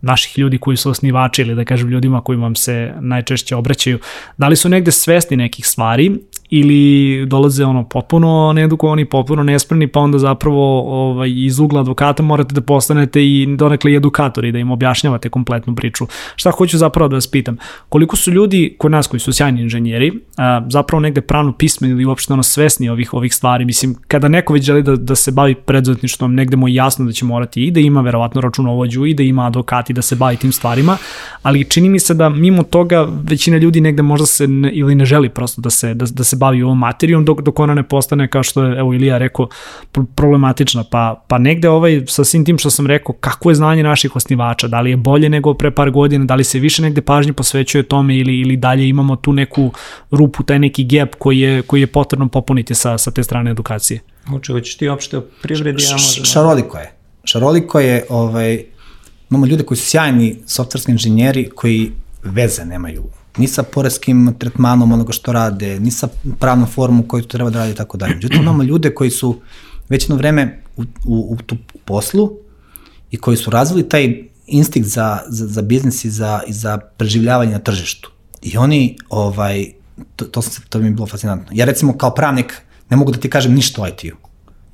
naših 0.00 0.38
ljudi 0.38 0.58
koji 0.58 0.76
su 0.76 0.90
osnivači 0.90 1.42
ili 1.42 1.54
da 1.54 1.64
kažem 1.64 1.88
ljudima 1.88 2.20
koji 2.20 2.38
vam 2.38 2.54
se 2.54 2.92
najčešće 3.00 3.56
obraćaju, 3.56 3.98
da 4.36 4.48
li 4.48 4.56
su 4.56 4.68
negde 4.68 4.90
svesni 4.90 5.36
nekih 5.36 5.66
stvari 5.66 6.18
ili 6.50 7.26
dolaze 7.26 7.64
ono 7.64 7.84
potpuno 7.84 8.52
needukovani, 8.52 9.04
potpuno 9.04 9.42
nespremni, 9.42 9.86
pa 9.86 10.00
onda 10.00 10.18
zapravo 10.18 10.80
ovaj, 10.80 11.32
iz 11.36 11.58
ugla 11.58 11.80
advokata 11.80 12.22
morate 12.22 12.54
da 12.54 12.60
postanete 12.60 13.24
i 13.24 13.56
donekle 13.56 13.92
i 13.92 13.96
edukatori, 13.96 14.52
da 14.52 14.58
im 14.58 14.70
objašnjavate 14.70 15.28
kompletnu 15.28 15.74
priču. 15.74 16.06
Šta 16.36 16.50
hoću 16.50 16.78
zapravo 16.78 17.08
da 17.08 17.16
vas 17.16 17.26
pitam? 17.26 17.56
Koliko 17.88 18.16
su 18.16 18.30
ljudi 18.30 18.74
kod 18.78 18.90
nas 18.90 19.06
koji 19.06 19.20
su 19.20 19.32
sjajni 19.32 19.62
inženjeri, 19.62 20.12
a, 20.36 20.62
zapravo 20.70 21.00
negde 21.00 21.20
pravno 21.20 21.52
pismeni 21.52 21.92
ili 21.92 22.04
uopšte 22.04 22.32
ono 22.32 22.42
svesni 22.42 22.88
ovih 22.88 23.14
ovih 23.14 23.34
stvari? 23.34 23.64
Mislim, 23.64 23.94
kada 24.08 24.28
neko 24.28 24.52
već 24.52 24.64
želi 24.64 24.82
da, 24.82 24.96
da 24.96 25.14
se 25.14 25.32
bavi 25.32 25.54
preduzetništvom, 25.54 26.34
negde 26.34 26.56
mu 26.56 26.68
je 26.68 26.74
jasno 26.74 27.04
da 27.04 27.12
će 27.12 27.24
morati 27.24 27.64
i 27.64 27.70
da 27.70 27.80
ima 27.80 28.00
verovatno 28.00 28.40
računovođu 28.40 29.06
i 29.06 29.14
da 29.14 29.22
ima 29.22 29.46
advokati 29.46 29.92
da 29.92 30.02
se 30.02 30.16
bavi 30.16 30.36
tim 30.36 30.52
stvarima, 30.52 30.96
ali 31.42 31.64
čini 31.64 31.88
mi 31.88 31.98
se 31.98 32.14
da 32.14 32.28
mimo 32.28 32.62
toga 32.62 33.08
većina 33.22 33.56
ljudi 33.56 33.80
negde 33.80 34.02
možda 34.02 34.26
se 34.26 34.48
ne, 34.48 34.70
ili 34.72 34.94
ne 34.94 35.04
želi 35.04 35.28
prosto 35.28 35.60
da 35.60 35.70
se, 35.70 35.94
da, 35.94 36.06
da 36.10 36.24
se 36.24 36.36
bavi 36.38 36.62
ovom 36.62 36.78
materijom 36.78 37.24
dok, 37.24 37.40
dok 37.40 37.60
ona 37.60 37.74
ne 37.74 37.82
postane 37.82 38.28
kao 38.28 38.42
što 38.42 38.64
je 38.64 38.78
evo 38.78 38.94
Ilija 38.94 39.18
rekao 39.18 39.48
problematična. 40.14 40.84
Pa, 40.90 41.24
pa 41.28 41.38
negde 41.38 41.68
ovaj 41.68 42.02
sa 42.06 42.24
svim 42.24 42.44
tim 42.44 42.58
što 42.58 42.70
sam 42.70 42.86
rekao 42.86 43.14
kako 43.14 43.50
je 43.50 43.54
znanje 43.54 43.82
naših 43.82 44.16
osnivača? 44.16 44.68
Da 44.68 44.80
li 44.80 44.90
je 44.90 44.96
bolje 44.96 45.28
nego 45.28 45.54
pre 45.54 45.70
par 45.70 45.90
godina? 45.90 46.24
Da 46.24 46.34
li 46.34 46.44
se 46.44 46.58
više 46.58 46.82
negde 46.82 47.00
pažnje 47.00 47.32
posvećuje 47.32 47.82
tome 47.82 48.16
ili, 48.16 48.40
ili 48.40 48.56
dalje 48.56 48.88
imamo 48.88 49.16
tu 49.16 49.32
neku 49.32 49.72
rupu 50.10 50.42
taj 50.42 50.58
neki 50.58 50.84
gap 50.84 51.14
koji 51.18 51.38
je, 51.38 51.62
koji 51.62 51.80
je 51.80 51.86
potrebno 51.86 52.28
popuniti 52.28 52.74
sa, 52.74 52.98
sa 52.98 53.10
te 53.10 53.22
strane 53.22 53.50
edukacije? 53.50 54.00
Uče, 54.34 54.52
hoćeš 54.52 54.76
ti 54.76 54.88
opšte 54.88 55.18
o 55.18 55.20
privredi, 55.42 55.82
ja 55.82 55.92
možda... 55.92 56.24
Šaroliko 56.24 56.78
je. 56.78 56.92
Šaroliko 57.24 57.80
je, 57.80 58.04
ovaj, 58.08 58.64
imamo 59.30 59.46
ljude 59.46 59.62
koji 59.62 59.78
su 59.78 59.86
sjajni 59.86 60.36
softverski 60.46 60.92
inženjeri 60.92 61.50
koji 61.54 61.92
veze 62.22 62.64
nemaju 62.64 63.04
ni 63.38 63.48
sa 63.48 63.62
poreskim 63.62 64.34
tretmanom 64.38 64.92
onoga 64.92 65.12
što 65.12 65.32
rade, 65.32 65.80
ni 65.80 65.90
sa 65.90 66.08
pravnom 66.38 66.68
formom 66.68 67.02
koju 67.08 67.22
treba 67.22 67.50
da 67.50 67.58
radi 67.58 67.72
i 67.72 67.74
tako 67.74 67.96
dalje. 67.96 68.14
Međutim, 68.14 68.42
imamo 68.42 68.62
ljude 68.62 68.94
koji 68.94 69.10
su 69.10 69.40
već 69.88 70.04
jedno 70.04 70.16
vreme 70.16 70.62
u, 70.76 70.82
u, 71.06 71.32
u 71.32 71.36
tu 71.36 71.56
poslu 71.84 72.30
i 73.10 73.16
koji 73.16 73.36
su 73.36 73.50
razvili 73.50 73.88
taj 73.88 74.28
instinkt 74.46 74.88
za, 74.88 75.18
za, 75.28 75.46
za 75.46 75.62
biznis 75.62 76.04
i 76.04 76.10
za, 76.10 76.40
i 76.46 76.52
za 76.52 76.78
preživljavanje 76.78 77.52
na 77.52 77.58
tržištu. 77.58 78.10
I 78.42 78.56
oni, 78.56 78.96
ovaj, 79.08 79.66
to, 80.16 80.24
to, 80.24 80.42
sam, 80.42 80.64
to 80.68 80.78
mi 80.78 80.86
je 80.86 80.90
bilo 80.90 81.06
fascinantno. 81.06 81.48
Ja 81.52 81.64
recimo 81.64 81.98
kao 81.98 82.14
pravnik 82.14 82.62
ne 82.90 82.96
mogu 82.96 83.12
da 83.12 83.18
ti 83.18 83.30
kažem 83.30 83.54
ništa 83.54 83.82
o 83.82 83.86
IT-u, 83.86 84.16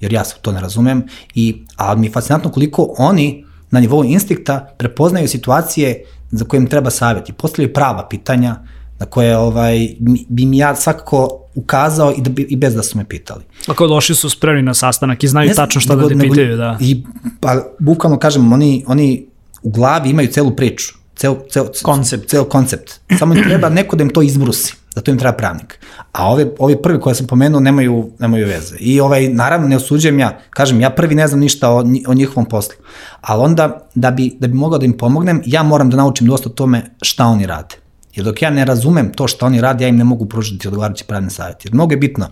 jer 0.00 0.12
ja 0.12 0.24
to 0.24 0.52
ne 0.52 0.60
razumem, 0.60 1.02
i, 1.34 1.64
ali 1.76 2.00
mi 2.00 2.06
je 2.06 2.12
fascinantno 2.12 2.50
koliko 2.50 2.94
oni 2.98 3.44
na 3.70 3.80
nivou 3.80 4.04
instinkta 4.04 4.74
prepoznaju 4.78 5.28
situacije 5.28 6.04
za 6.36 6.44
koje 6.44 6.58
im 6.58 6.66
treba 6.66 6.90
savjet 6.90 7.28
i 7.28 7.32
postavljaju 7.32 7.72
prava 7.72 8.08
pitanja 8.08 8.56
na 8.98 9.06
koje 9.06 9.36
ovaj, 9.36 9.88
bi 10.28 10.46
mi 10.46 10.58
ja 10.58 10.76
svakako 10.76 11.40
ukazao 11.54 12.12
i, 12.16 12.22
da 12.22 12.30
bi, 12.30 12.42
i 12.42 12.56
bez 12.56 12.74
da 12.74 12.82
su 12.82 12.98
me 12.98 13.04
pitali. 13.04 13.44
Ako 13.66 13.86
došli 13.86 14.14
su 14.14 14.30
spremni 14.30 14.62
na 14.62 14.74
sastanak 14.74 15.24
i 15.24 15.28
znaju 15.28 15.48
ne, 15.48 15.54
tačno 15.54 15.80
šta 15.80 15.96
nego, 15.96 16.08
da 16.08 16.14
te 16.14 16.20
pitaju, 16.20 16.56
da. 16.56 16.76
I, 16.80 17.02
pa, 17.40 17.62
bukvalno 17.78 18.18
kažem, 18.18 18.52
oni, 18.52 18.84
oni 18.86 19.26
u 19.62 19.70
glavi 19.70 20.10
imaju 20.10 20.28
celu 20.28 20.56
priču, 20.56 20.94
cel, 21.16 21.36
cel, 21.50 21.66
koncept. 21.82 22.28
cel 22.28 22.44
koncept. 22.44 23.00
Samo 23.18 23.34
im 23.34 23.42
treba 23.42 23.68
neko 23.68 23.96
da 23.96 24.02
im 24.02 24.10
to 24.10 24.22
izbrusi. 24.22 24.74
Zato 24.94 25.10
im 25.10 25.18
treba 25.18 25.32
pravnik. 25.36 25.78
A 26.12 26.30
ove, 26.30 26.46
ovi 26.58 26.82
prvi 26.82 27.00
koje 27.00 27.14
sam 27.14 27.26
pomenuo 27.26 27.60
nemaju, 27.60 28.10
nemaju 28.18 28.46
veze. 28.46 28.76
I 28.80 29.00
ovaj, 29.00 29.28
naravno 29.28 29.68
ne 29.68 29.76
osuđujem 29.76 30.18
ja, 30.18 30.38
kažem, 30.50 30.80
ja 30.80 30.90
prvi 30.90 31.14
ne 31.14 31.28
znam 31.28 31.40
ništa 31.40 31.70
o, 31.70 31.84
o 32.06 32.14
njihovom 32.14 32.46
poslu. 32.46 32.74
Ali 33.20 33.42
onda, 33.42 33.88
da 33.94 34.10
bi, 34.10 34.36
da 34.40 34.48
bi 34.48 34.54
mogao 34.54 34.78
da 34.78 34.84
im 34.84 34.96
pomognem, 34.98 35.42
ja 35.46 35.62
moram 35.62 35.90
da 35.90 35.96
naučim 35.96 36.26
dosta 36.26 36.48
o 36.48 36.52
tome 36.52 36.82
šta 37.02 37.26
oni 37.26 37.46
rade. 37.46 37.76
Jer 38.14 38.24
dok 38.24 38.42
ja 38.42 38.50
ne 38.50 38.64
razumem 38.64 39.12
to 39.12 39.28
šta 39.28 39.46
oni 39.46 39.60
rade, 39.60 39.84
ja 39.84 39.88
im 39.88 39.96
ne 39.96 40.04
mogu 40.04 40.26
pružiti 40.26 40.68
odgovarajući 40.68 41.04
pravni 41.04 41.30
savjet. 41.30 41.64
Jer 41.64 41.74
mnogo 41.74 41.92
je 41.92 41.96
bitno 41.96 42.28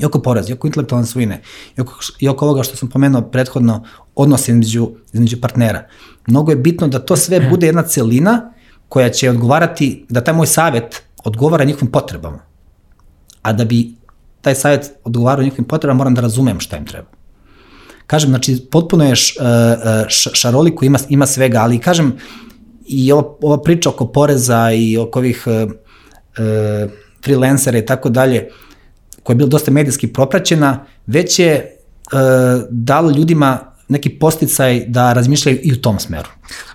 i 0.00 0.04
oko 0.04 0.22
poreza, 0.22 0.50
i 0.50 0.52
oko 0.52 0.66
intelektualne 0.66 1.06
svojine, 1.06 1.40
i 1.76 1.80
oko, 1.80 1.94
i 2.18 2.28
oko 2.28 2.44
ovoga 2.44 2.62
što 2.62 2.76
sam 2.76 2.88
pomenuo 2.88 3.22
prethodno, 3.22 3.84
odnos 4.14 4.48
između, 4.48 4.90
između 5.12 5.40
partnera. 5.40 5.86
Mnogo 6.26 6.52
je 6.52 6.56
bitno 6.56 6.88
da 6.88 6.98
to 6.98 7.16
sve 7.16 7.40
bude 7.50 7.66
jedna 7.66 7.82
celina 7.82 8.52
koja 8.88 9.10
će 9.10 9.30
odgovarati, 9.30 10.06
da 10.08 10.24
taj 10.24 10.34
moj 10.34 10.46
savjet 10.46 11.02
odgovara 11.24 11.64
njihovim 11.64 11.92
potrebama. 11.92 12.38
A 13.42 13.52
da 13.52 13.64
bi 13.64 13.94
taj 14.40 14.54
savjet 14.54 14.90
odgovarao 15.04 15.42
njihovim 15.42 15.64
potrebama, 15.64 15.98
moram 15.98 16.14
da 16.14 16.20
razumem 16.20 16.60
šta 16.60 16.76
im 16.76 16.86
treba. 16.86 17.08
Kažem, 18.06 18.30
znači, 18.30 18.66
potpuno 18.70 19.04
je 19.04 19.16
š, 19.16 19.36
e, 19.40 19.44
e, 19.44 20.04
š, 20.08 20.50
ima, 20.82 20.98
ima 21.08 21.26
svega, 21.26 21.58
ali 21.58 21.78
kažem, 21.78 22.12
i 22.86 23.12
ova, 23.12 23.34
ova 23.42 23.62
priča 23.62 23.88
oko 23.88 24.06
poreza 24.06 24.72
i 24.72 24.96
oko 24.96 25.18
ovih 25.18 25.44
e, 25.46 25.66
e, 26.42 26.88
freelancera 27.24 27.78
i 27.78 27.86
tako 27.86 28.08
dalje, 28.08 28.48
koja 29.22 29.34
je 29.34 29.36
bila 29.36 29.48
dosta 29.48 29.70
medijski 29.70 30.06
propraćena, 30.12 30.84
već 31.06 31.38
je 31.38 31.52
e, 31.54 31.76
dalo 32.70 33.10
ljudima 33.10 33.72
neki 33.88 34.08
posticaj 34.08 34.84
da 34.86 35.12
razmišljaju 35.12 35.58
i 35.62 35.72
u 35.72 35.76
tom 35.76 35.98
smeru. 35.98 36.28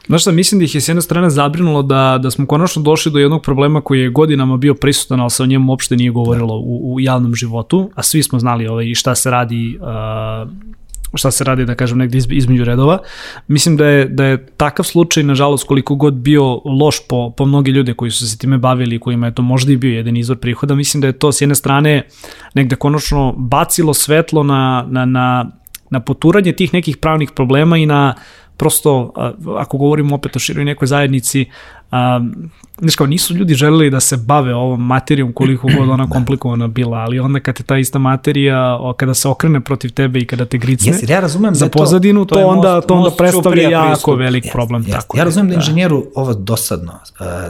Znaš 0.08 0.22
šta, 0.22 0.32
mislim 0.32 0.60
da 0.60 0.65
ih 0.65 0.75
je 0.75 0.82
s 0.82 0.88
jedne 0.88 1.01
strane 1.01 1.29
zabrinulo 1.29 1.84
da, 1.84 2.20
da 2.22 2.32
smo 2.32 2.46
konačno 2.46 2.82
došli 2.82 3.12
do 3.12 3.20
jednog 3.20 3.41
problema 3.41 3.82
koji 3.82 4.00
je 4.00 4.10
godinama 4.10 4.58
bio 4.58 4.74
prisutan, 4.74 5.20
ali 5.20 5.29
se 5.29 5.43
o 5.43 5.46
njemu 5.46 5.72
uopšte 5.72 5.96
nije 5.96 6.12
govorilo 6.12 6.58
u, 6.58 6.93
u 6.93 7.00
javnom 7.00 7.36
životu, 7.36 7.91
a 7.96 8.03
svi 8.03 8.24
smo 8.24 8.39
znali 8.39 8.67
ovaj, 8.67 8.93
šta 8.93 9.15
se 9.15 9.32
radi 9.32 9.79
uh, 9.82 10.50
šta 11.13 11.32
se 11.32 11.43
radi, 11.43 11.65
da 11.65 11.75
kažem, 11.75 11.98
negde 11.98 12.20
između 12.29 12.63
redova. 12.63 12.98
Mislim 13.48 13.77
da 13.77 13.88
je, 13.88 14.05
da 14.05 14.25
je 14.25 14.46
takav 14.46 14.86
slučaj, 14.86 15.24
nažalost, 15.24 15.67
koliko 15.67 15.96
god 15.96 16.13
bio 16.13 16.62
loš 16.65 17.08
po, 17.10 17.34
po 17.38 17.46
mnogi 17.46 17.72
ljude 17.72 17.93
koji 17.93 18.12
su 18.12 18.29
se 18.29 18.38
time 18.38 18.58
bavili, 18.58 19.00
kojima 19.00 19.25
je 19.25 19.36
to 19.36 19.41
možda 19.41 19.72
i 19.72 19.77
bio 19.77 19.96
jedan 19.96 20.17
izvor 20.17 20.38
prihoda, 20.38 20.75
mislim 20.75 21.01
da 21.01 21.08
je 21.08 21.20
to 21.20 21.32
s 21.32 21.41
jedne 21.41 21.55
strane 21.55 22.08
negde 22.53 22.75
konačno 22.75 23.34
bacilo 23.38 23.93
svetlo 23.93 24.43
na, 24.43 24.86
na, 24.89 25.05
na 25.05 25.51
na 25.94 26.00
poturanje 26.00 26.52
tih 26.52 26.74
nekih 26.74 26.98
pravnih 26.98 27.32
problema 27.36 27.78
i 27.78 27.86
na 27.86 28.16
prosto, 28.58 29.14
ako 29.58 29.78
govorimo 29.78 30.16
opet 30.16 30.36
o 30.36 30.40
široj 30.40 30.66
nekoj 30.66 30.88
zajednici, 30.88 31.46
znaš 32.80 32.96
kao, 32.98 33.08
nisu 33.08 33.36
ljudi 33.36 33.54
želeli 33.54 33.90
da 33.90 34.00
se 34.00 34.18
bave 34.18 34.56
ovom 34.56 34.86
materijom 34.86 35.34
koliko 35.34 35.68
god 35.78 35.90
ona 35.90 36.10
komplikovana 36.10 36.68
bila, 36.68 36.98
ali 36.98 37.20
onda 37.20 37.40
kad 37.40 37.56
te 37.56 37.64
ta 37.64 37.78
ista 37.78 38.00
materija, 38.00 38.78
kada 38.98 39.14
se 39.14 39.28
okrene 39.28 39.62
protiv 39.62 39.94
tebe 39.94 40.20
i 40.20 40.26
kada 40.26 40.46
te 40.46 40.58
gricne 40.58 40.92
Jesi, 40.92 41.12
ja 41.12 41.20
razumem 41.20 41.56
za 41.56 41.66
da 41.66 41.72
pozadinu, 41.72 42.26
to, 42.26 42.36
to, 42.36 42.48
onda, 42.48 42.82
to 42.82 42.94
onda 42.94 43.12
predstavlja 43.18 43.70
jako 43.70 43.90
pristup. 43.90 44.20
velik 44.20 44.46
problem. 44.52 44.82
Jest, 44.82 44.94
tako 44.94 45.18
ja 45.18 45.24
razumem 45.24 45.48
da, 45.48 45.56
da 45.56 45.60
inženjeru 45.62 46.06
ovo 46.16 46.34
dosadno, 46.34 47.00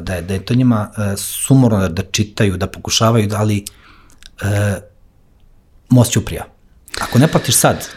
da 0.02 0.16
je, 0.16 0.22
da 0.22 0.34
je 0.34 0.40
to 0.40 0.54
njima 0.54 0.90
sumorno 1.18 1.90
da, 1.90 2.04
čitaju, 2.04 2.58
da 2.58 2.68
pokušavaju, 2.68 3.28
da 3.28 3.40
ali 3.40 3.66
most 5.90 6.12
ćuprija. 6.12 6.44
Ako 7.02 7.20
ne 7.20 7.28
platiš 7.28 7.56
sad, 7.56 7.88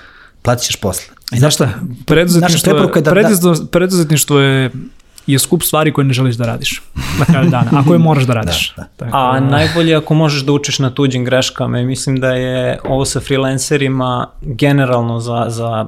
platit 0.46 0.66
ćeš 0.66 0.76
posle. 0.76 1.14
Znaš 1.32 1.54
šta, 1.54 1.68
preduzetništvo, 2.06 2.72
je, 2.72 3.02
da, 3.02 3.10
da, 3.10 3.66
preduzetništvo 3.70 4.40
je 4.40 4.70
je 5.26 5.38
skup 5.38 5.62
stvari 5.62 5.92
koje 5.92 6.04
ne 6.04 6.12
želiš 6.12 6.36
da 6.36 6.46
radiš 6.46 6.82
na 7.18 7.24
kraju 7.24 7.50
dana, 7.50 7.70
ako 7.72 7.92
je 7.92 7.98
moraš 7.98 8.24
da 8.30 8.34
radiš. 8.34 8.74
Da, 8.76 8.82
da. 8.82 8.88
Tako, 8.96 9.16
A 9.16 9.40
najbolje 9.40 9.96
ako 9.96 10.14
možeš 10.14 10.42
da 10.42 10.52
učiš 10.52 10.78
na 10.78 10.90
tuđim 10.90 11.24
greškama 11.24 11.80
i 11.80 11.84
mislim 11.84 12.20
da 12.20 12.30
je 12.30 12.78
ovo 12.84 13.04
sa 13.04 13.20
freelancerima 13.20 14.28
generalno 14.42 15.20
za, 15.20 15.44
za 15.48 15.86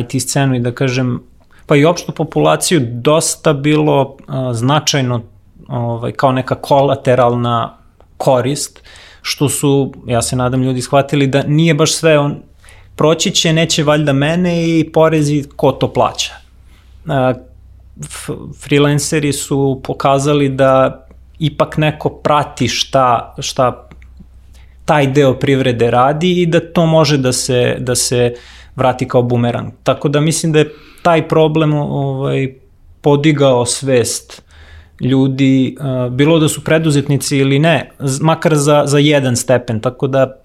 IT 0.00 0.22
scenu 0.22 0.56
i 0.56 0.60
da 0.60 0.72
kažem 0.72 1.20
pa 1.66 1.76
i 1.76 1.84
opštu 1.84 2.12
populaciju 2.12 2.80
dosta 2.84 3.52
bilo 3.52 4.02
uh, 4.02 4.34
značajno 4.52 5.22
ovaj, 5.68 6.12
kao 6.12 6.32
neka 6.32 6.54
kolateralna 6.54 7.76
korist, 8.16 8.80
što 9.22 9.48
su, 9.48 9.92
ja 10.06 10.22
se 10.22 10.36
nadam, 10.36 10.62
ljudi 10.62 10.80
shvatili 10.80 11.26
da 11.26 11.42
nije 11.42 11.74
baš 11.74 11.94
sve 11.94 12.18
on, 12.18 12.36
proći 12.96 13.30
će, 13.30 13.52
neće 13.52 13.82
valjda 13.82 14.12
mene 14.12 14.78
i 14.78 14.90
porezi 14.92 15.44
ko 15.56 15.72
to 15.72 15.92
plaća. 15.92 16.32
Freelanceri 18.62 19.32
su 19.32 19.80
pokazali 19.84 20.48
da 20.48 21.06
ipak 21.38 21.76
neko 21.76 22.10
prati 22.10 22.68
šta, 22.68 23.34
šta 23.38 23.88
taj 24.84 25.06
deo 25.06 25.34
privrede 25.34 25.90
radi 25.90 26.42
i 26.42 26.46
da 26.46 26.60
to 26.72 26.86
može 26.86 27.18
da 27.18 27.32
se, 27.32 27.76
da 27.78 27.94
se 27.94 28.34
vrati 28.76 29.08
kao 29.08 29.22
bumerang. 29.22 29.72
Tako 29.82 30.08
da 30.08 30.20
mislim 30.20 30.52
da 30.52 30.58
je 30.58 30.72
taj 31.02 31.28
problem 31.28 31.74
ovaj, 31.74 32.54
podigao 33.00 33.66
svest 33.66 34.42
ljudi, 35.00 35.76
bilo 36.10 36.38
da 36.38 36.48
su 36.48 36.64
preduzetnici 36.64 37.38
ili 37.38 37.58
ne, 37.58 37.90
makar 38.20 38.56
za, 38.56 38.82
za 38.86 38.98
jedan 38.98 39.36
stepen, 39.36 39.80
tako 39.80 40.06
da 40.06 40.41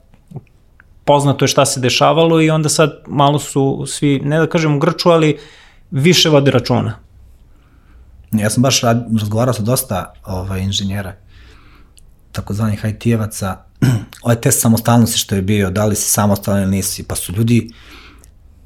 poznato 1.07 1.45
je 1.45 1.49
šta 1.49 1.65
se 1.65 1.79
dešavalo 1.79 2.41
i 2.41 2.49
onda 2.49 2.69
sad 2.69 3.01
malo 3.07 3.39
su 3.39 3.83
svi, 3.87 4.19
ne 4.19 4.39
da 4.39 4.47
kažem 4.47 4.75
u 4.75 4.79
grču, 4.79 5.09
ali 5.09 5.37
više 5.91 6.29
vode 6.29 6.51
računa. 6.51 6.99
Ja 8.31 8.49
sam 8.49 8.63
baš 8.63 8.81
rad, 8.81 9.07
razgovarao 9.19 9.53
sa 9.53 9.63
dosta 9.63 10.13
ovaj, 10.25 10.61
inženjera, 10.61 11.15
takozvanih 12.31 12.85
IT-evaca, 12.85 13.55
ovaj 14.23 14.41
test 14.41 14.61
samostalnosti 14.61 15.17
što 15.17 15.35
je 15.35 15.41
bio, 15.41 15.69
da 15.69 15.85
li 15.85 15.95
si 15.95 16.09
samostalan 16.09 16.61
ili 16.61 16.71
nisi, 16.71 17.03
pa 17.03 17.15
su 17.15 17.33
ljudi, 17.33 17.69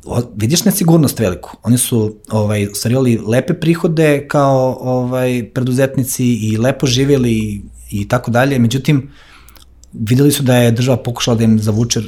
o, 0.06 0.22
vidiš 0.36 0.66
nesigurnost 0.66 1.20
veliku. 1.20 1.58
Oni 1.64 1.78
su 1.78 2.16
ovaj, 2.30 2.68
ostvarili 2.68 3.22
lepe 3.28 3.54
prihode 3.54 4.28
kao 4.28 4.78
ovaj, 4.82 5.50
preduzetnici 5.54 6.26
i 6.26 6.58
lepo 6.58 6.88
živjeli 6.88 7.32
i, 7.32 7.62
i 7.92 8.08
tako 8.08 8.32
dalje, 8.32 8.60
međutim, 8.60 9.12
videli 9.94 10.32
su 10.32 10.44
da 10.44 10.56
je 10.56 10.72
država 10.72 10.98
pokušala 10.98 11.38
da 11.38 11.44
im 11.44 11.60
zavuče 11.60 12.00
uh, 12.00 12.06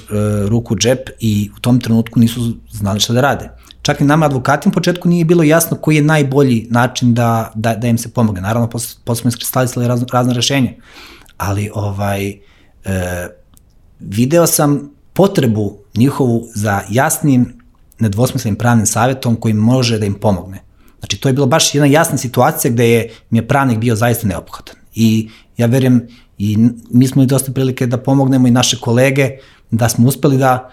ruku 0.49 0.73
u 0.73 0.77
džep 0.77 1.09
i 1.19 1.49
u 1.57 1.59
tom 1.59 1.79
trenutku 1.79 2.19
nisu 2.19 2.53
znali 2.71 2.99
šta 2.99 3.13
da 3.13 3.21
rade. 3.21 3.49
Čak 3.81 4.01
i 4.01 4.03
nama 4.03 4.25
advokatima 4.25 4.71
u 4.71 4.73
početku 4.73 5.09
nije 5.09 5.25
bilo 5.25 5.43
jasno 5.43 5.77
koji 5.77 5.95
je 5.95 6.01
najbolji 6.01 6.67
način 6.69 7.13
da, 7.13 7.51
da, 7.55 7.75
da 7.75 7.87
im 7.87 7.97
se 7.97 8.09
pomogne. 8.09 8.41
Naravno, 8.41 8.69
posle, 8.69 9.01
posle 9.03 9.21
smo 9.21 9.27
iskristalisali 9.27 9.87
razno, 9.87 10.07
razne 10.11 10.33
rešenja. 10.33 10.71
Ali 11.37 11.69
ovaj, 11.73 12.27
e, 12.29 12.37
video 13.99 14.47
sam 14.47 14.91
potrebu 15.13 15.77
njihovu 15.95 16.47
za 16.55 16.81
jasnim, 16.89 17.59
nedvosmislenim 17.99 18.55
pravnim 18.55 18.85
savjetom 18.85 19.35
koji 19.35 19.53
može 19.53 19.99
da 19.99 20.05
im 20.05 20.13
pomogne. 20.13 20.63
Znači, 20.99 21.17
to 21.17 21.29
je 21.29 21.33
bila 21.33 21.47
baš 21.47 21.75
jedna 21.75 21.87
jasna 21.87 22.17
situacija 22.17 22.71
gde 22.71 22.89
je, 22.89 23.09
mi 23.29 23.37
je 23.37 23.47
pravnik 23.47 23.79
bio 23.79 23.95
zaista 23.95 24.27
neophodan. 24.27 24.75
I 24.95 25.29
ja 25.57 25.67
verujem, 25.67 26.07
i 26.37 26.57
mi 26.91 27.07
smo 27.07 27.23
i 27.23 27.25
dosta 27.25 27.51
prilike 27.51 27.87
da 27.87 27.97
pomognemo 27.97 28.47
i 28.47 28.51
naše 28.51 28.77
kolege, 28.79 29.29
da 29.71 29.89
smo 29.89 30.07
uspeli 30.07 30.37
da 30.37 30.69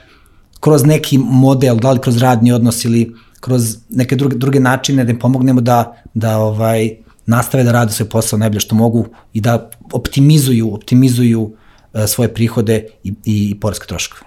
kroz 0.60 0.84
neki 0.84 1.18
model, 1.18 1.76
da 1.76 1.92
li 1.92 2.00
kroz 2.00 2.18
radni 2.18 2.52
odnos 2.52 2.84
ili 2.84 3.14
kroz 3.40 3.76
neke 3.90 4.16
druge, 4.16 4.36
druge 4.36 4.60
načine 4.60 5.04
da 5.04 5.10
im 5.10 5.18
pomognemo 5.18 5.60
da, 5.60 6.02
da 6.14 6.38
ovaj, 6.38 6.90
nastave 7.26 7.64
da 7.64 7.72
rade 7.72 7.92
svoj 7.92 8.08
posao 8.08 8.38
najbolje 8.38 8.60
što 8.60 8.74
mogu 8.74 9.06
i 9.32 9.40
da 9.40 9.70
optimizuju, 9.92 10.74
optimizuju 10.74 11.42
uh, 11.42 12.04
svoje 12.06 12.34
prihode 12.34 12.86
i, 13.04 13.08
i, 13.24 13.50
i 13.50 13.60
poreske 13.60 13.86
troškove. 13.86 14.22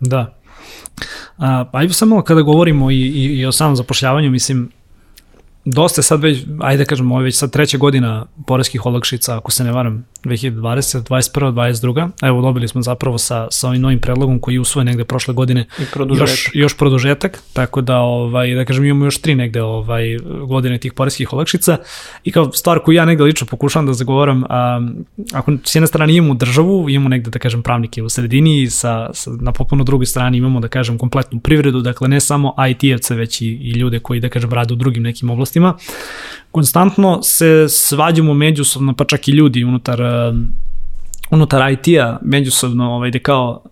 Da. 0.00 0.34
A, 1.36 1.64
pa 1.72 1.78
ajde 1.78 1.94
samo 1.94 2.22
kada 2.22 2.42
govorimo 2.42 2.90
i, 2.90 2.96
i, 2.96 3.24
i 3.24 3.46
o 3.46 3.52
samom 3.52 3.76
zapošljavanju, 3.76 4.30
mislim, 4.30 4.70
dosta 5.64 6.02
sad 6.02 6.20
već, 6.20 6.38
ajde 6.60 6.84
da 6.84 6.88
kažemo, 6.88 7.14
ovo 7.14 7.24
već 7.24 7.38
sad 7.38 7.52
treća 7.52 7.78
godina 7.78 8.26
poreskih 8.46 8.86
olakšica, 8.86 9.36
ako 9.36 9.50
se 9.50 9.64
ne 9.64 9.72
varam, 9.72 10.04
2020, 10.24 11.02
21, 11.08 11.52
22. 11.52 12.10
Evo, 12.22 12.42
dobili 12.42 12.68
smo 12.68 12.82
zapravo 12.82 13.18
sa, 13.18 13.46
sa 13.50 13.68
ovim 13.68 13.80
novim 13.80 13.98
predlogom 13.98 14.40
koji 14.40 14.54
je 14.54 14.60
usvojen 14.60 14.86
negde 14.86 15.04
prošle 15.04 15.34
godine 15.34 15.66
I 15.78 15.82
produžetak. 15.92 16.28
još, 16.28 16.50
još 16.54 16.76
produžetak, 16.76 17.42
tako 17.52 17.80
da, 17.80 17.98
ovaj, 17.98 18.54
da 18.54 18.64
kažem, 18.64 18.84
imamo 18.84 19.04
još 19.04 19.20
tri 19.20 19.34
negde 19.34 19.62
ovaj, 19.62 20.18
godine 20.48 20.78
tih 20.78 20.92
poreskih 20.92 21.32
olakšica 21.32 21.76
i 22.24 22.32
kao 22.32 22.52
stvar 22.52 22.78
koju 22.78 22.94
ja 22.94 23.04
negde 23.04 23.24
lično 23.24 23.46
pokušavam 23.46 23.86
da 23.86 23.92
zagovaram, 23.92 24.44
a, 24.48 24.80
ako 25.32 25.52
s 25.64 25.74
jedne 25.74 25.86
strane 25.86 26.14
imamo 26.14 26.34
državu, 26.34 26.90
imamo 26.90 27.08
negde, 27.08 27.30
da 27.30 27.38
kažem, 27.38 27.62
pravnike 27.62 28.02
u 28.02 28.08
sredini 28.08 28.70
sa, 28.70 29.10
sa, 29.12 29.30
na 29.40 29.52
popuno 29.52 29.84
drugoj 29.84 30.06
strani 30.06 30.38
imamo, 30.38 30.60
da 30.60 30.68
kažem, 30.68 30.98
kompletnu 30.98 31.40
privredu, 31.40 31.80
dakle 31.80 32.08
ne 32.08 32.20
samo 32.20 32.54
IT-evce, 32.58 33.14
već 33.14 33.40
i, 33.40 33.46
i 33.46 33.70
ljude 33.70 33.98
koji, 33.98 34.20
da 34.20 34.28
kažem, 34.28 34.52
rade 34.52 34.74
u 34.74 34.76
drugim 34.76 35.02
nekim 35.02 35.30
oblastima, 35.30 35.51
konstantno 36.50 37.22
se 37.22 37.66
svađamo 37.68 38.34
međusobno, 38.34 38.94
pa 38.94 39.04
čak 39.04 39.28
i 39.28 39.32
ljudi 39.32 39.64
unutar, 39.64 40.00
unutar 41.30 41.72
IT-a 41.72 42.18
međusobno, 42.22 42.92
ovaj, 42.92 43.10
da 43.10 43.18
kao 43.18 43.62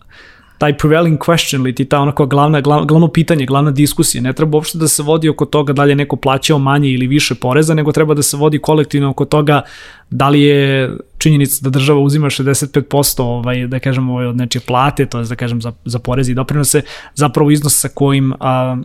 taj 0.61 0.77
prevailing 0.79 1.19
question 1.19 1.61
ili 1.61 1.75
ti 1.75 1.85
ta 1.85 2.01
onako 2.01 2.27
glavna, 2.27 2.61
glavno, 2.61 2.85
glavno 2.87 3.09
pitanje, 3.09 3.47
glavna 3.47 3.71
diskusija. 3.71 4.23
Ne 4.23 4.33
treba 4.33 4.57
uopšte 4.57 4.79
da 4.79 4.89
se 4.89 5.03
vodi 5.03 5.29
oko 5.29 5.45
toga 5.45 5.73
da 5.73 5.85
li 5.85 5.93
je 5.93 5.97
neko 5.97 6.17
plaćao 6.17 6.59
manje 6.59 6.91
ili 6.91 7.07
više 7.07 7.35
poreza, 7.35 7.75
nego 7.75 7.93
treba 7.93 8.15
da 8.15 8.23
se 8.23 8.37
vodi 8.37 8.59
kolektivno 8.59 9.11
oko 9.11 9.25
toga 9.25 9.63
da 10.11 10.29
li 10.29 10.43
je 10.43 10.91
činjenica 11.19 11.59
da 11.63 11.71
država 11.71 12.01
uzima 12.01 12.27
65% 12.27 13.23
ovaj, 13.23 13.67
da 13.67 13.79
kažem, 13.79 14.11
ovaj, 14.11 14.27
od 14.27 14.37
nečije 14.37 14.63
plate, 14.67 15.07
to 15.07 15.19
je 15.19 15.25
da 15.25 15.37
kažem 15.37 15.61
za, 15.61 15.73
za 15.85 15.99
poreze 15.99 16.33
i 16.33 16.35
doprinose, 16.35 16.83
zapravo 17.15 17.51
iznos 17.51 17.81
sa 17.81 17.89
kojim 17.89 18.33
a, 18.41 18.77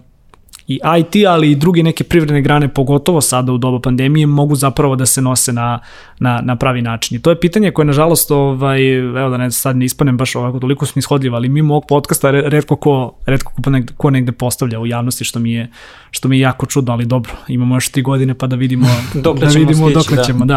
i 0.68 0.80
IT, 1.00 1.26
ali 1.28 1.52
i 1.52 1.56
druge 1.56 1.84
neke 1.84 2.04
privredne 2.04 2.42
grane, 2.42 2.68
pogotovo 2.68 3.22
sada 3.22 3.52
u 3.52 3.58
doba 3.58 3.80
pandemije, 3.80 4.28
mogu 4.28 4.56
zapravo 4.56 4.96
da 4.96 5.06
se 5.06 5.22
nose 5.22 5.54
na, 5.54 5.80
na, 6.20 6.42
na 6.42 6.56
pravi 6.56 6.82
način. 6.82 7.18
I 7.18 7.22
to 7.22 7.30
je 7.30 7.40
pitanje 7.40 7.72
koje, 7.72 7.86
nažalost, 7.86 8.32
ovaj, 8.32 8.96
evo 8.96 9.30
da 9.30 9.38
ne 9.38 9.52
sad 9.52 9.78
ne 9.78 9.86
ispanem 9.86 10.18
baš 10.18 10.36
ovako 10.36 10.60
toliko 10.60 10.86
snishodljivo, 10.86 11.36
ali 11.36 11.50
mimo 11.50 11.74
ovog 11.74 11.86
podcasta 11.88 12.32
redko 12.32 12.76
ko, 12.76 13.16
redko 13.26 13.54
ko 13.64 13.70
negde, 13.70 13.94
ko 13.98 14.10
negde 14.10 14.32
postavlja 14.32 14.80
u 14.80 14.88
javnosti, 14.88 15.24
što 15.24 15.40
mi 15.40 15.52
je, 15.52 15.72
što 16.12 16.28
mi 16.28 16.38
je 16.38 16.42
jako 16.42 16.66
čudno, 16.66 16.94
ali 16.94 17.06
dobro, 17.06 17.34
imamo 17.48 17.76
još 17.76 17.90
tri 17.90 18.02
godine 18.02 18.34
pa 18.34 18.48
da 18.48 18.56
vidimo, 18.56 18.88
dokle 19.14 19.48
da 19.48 19.54
vidimo 19.54 19.90
stići, 19.90 19.94
dokle 19.94 20.16
da. 20.16 20.24
ćemo, 20.24 20.46
da. 20.46 20.56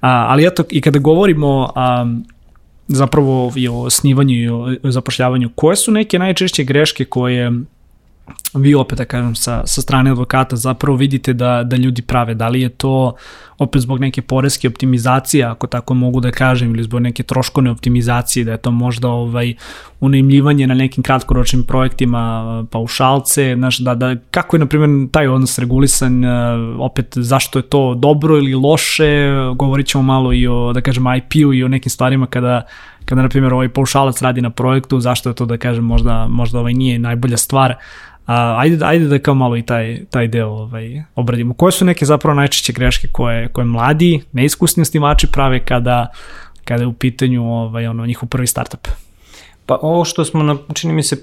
A, 0.00 0.26
ali 0.28 0.46
eto, 0.46 0.64
i 0.70 0.80
kada 0.80 0.98
govorimo 0.98 1.72
a, 1.74 2.06
zapravo 2.88 3.52
i 3.56 3.68
o 3.68 3.90
snivanju 3.90 4.34
i 4.34 4.48
o 4.48 4.76
zapošljavanju, 4.82 5.50
koje 5.54 5.76
su 5.76 5.92
neke 5.92 6.18
najčešće 6.18 6.64
greške 6.64 7.04
koje 7.04 7.50
vi 8.54 8.74
opet 8.74 8.98
da 8.98 9.04
kažem 9.04 9.34
sa, 9.34 9.62
sa 9.66 9.82
strane 9.82 10.10
advokata 10.10 10.56
zapravo 10.56 10.96
vidite 10.96 11.32
da, 11.32 11.62
da 11.64 11.76
ljudi 11.76 12.02
prave, 12.02 12.34
da 12.34 12.48
li 12.48 12.60
je 12.60 12.68
to 12.68 13.14
opet 13.58 13.82
zbog 13.82 14.00
neke 14.00 14.22
poreske 14.22 14.68
optimizacije, 14.68 15.44
ako 15.44 15.66
tako 15.66 15.94
mogu 15.94 16.20
da 16.20 16.30
kažem, 16.30 16.74
ili 16.74 16.82
zbog 16.82 17.00
neke 17.00 17.22
troškovne 17.22 17.70
optimizacije, 17.70 18.44
da 18.44 18.52
je 18.52 18.58
to 18.58 18.70
možda 18.70 19.08
ovaj 19.08 19.54
unajmljivanje 20.00 20.66
na 20.66 20.74
nekim 20.74 21.02
kratkoročnim 21.02 21.64
projektima 21.64 22.64
paušalce, 22.70 23.54
znaš, 23.56 23.78
da, 23.78 23.94
da, 23.94 24.16
kako 24.30 24.56
je 24.56 24.60
na 24.60 24.66
primjer 24.66 25.10
taj 25.10 25.28
odnos 25.28 25.58
regulisan, 25.58 26.24
opet 26.78 27.12
zašto 27.16 27.58
je 27.58 27.62
to 27.62 27.94
dobro 27.94 28.36
ili 28.36 28.54
loše, 28.54 29.28
govorit 29.56 29.86
ćemo 29.86 30.02
malo 30.02 30.32
i 30.32 30.46
o, 30.46 30.72
da 30.72 30.80
kažem, 30.80 31.04
IP-u 31.16 31.54
i 31.54 31.64
o 31.64 31.68
nekim 31.68 31.90
stvarima 31.90 32.26
kada 32.26 32.62
kada 33.04 33.22
na 33.22 33.28
primjer 33.28 33.54
ovaj 33.54 33.68
paušalac 33.68 34.22
radi 34.22 34.40
na 34.40 34.50
projektu, 34.50 35.00
zašto 35.00 35.28
je 35.28 35.34
to 35.34 35.46
da 35.46 35.56
kažem 35.56 35.84
možda, 35.84 36.26
možda 36.28 36.58
ovaj 36.58 36.74
nije 36.74 36.98
najbolja 36.98 37.36
stvar, 37.36 37.74
A, 38.32 38.54
ajde, 38.58 38.84
ajde 38.84 39.06
da 39.08 39.18
kao 39.18 39.34
malo 39.34 39.56
i 39.56 39.62
taj, 39.62 40.04
taj 40.10 40.28
deo 40.28 40.48
ovaj, 40.48 41.02
obradimo. 41.14 41.54
Koje 41.54 41.72
su 41.72 41.84
neke 41.84 42.04
zapravo 42.04 42.34
najčešće 42.34 42.72
greške 42.72 43.08
koje, 43.12 43.48
koje 43.48 43.64
mladi, 43.64 44.22
neiskusni 44.32 44.80
osnivači 44.80 45.26
prave 45.26 45.64
kada, 45.64 46.06
kada 46.64 46.82
je 46.82 46.86
u 46.86 46.92
pitanju 46.92 47.52
ovaj, 47.52 47.86
ono, 47.86 48.06
njihov 48.06 48.28
prvi 48.28 48.46
startup? 48.46 48.88
Pa 49.66 49.78
ovo 49.82 50.04
što 50.04 50.24
smo, 50.24 50.42
na, 50.42 50.56
čini 50.74 50.92
mi 50.92 51.02
se, 51.02 51.16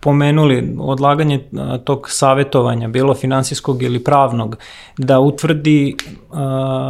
pomenuli, 0.00 0.76
odlaganje 0.78 1.40
tog 1.84 2.06
savetovanja, 2.10 2.88
bilo 2.88 3.14
finansijskog 3.14 3.82
ili 3.82 4.04
pravnog, 4.04 4.56
da 4.98 5.20
utvrdi 5.20 5.96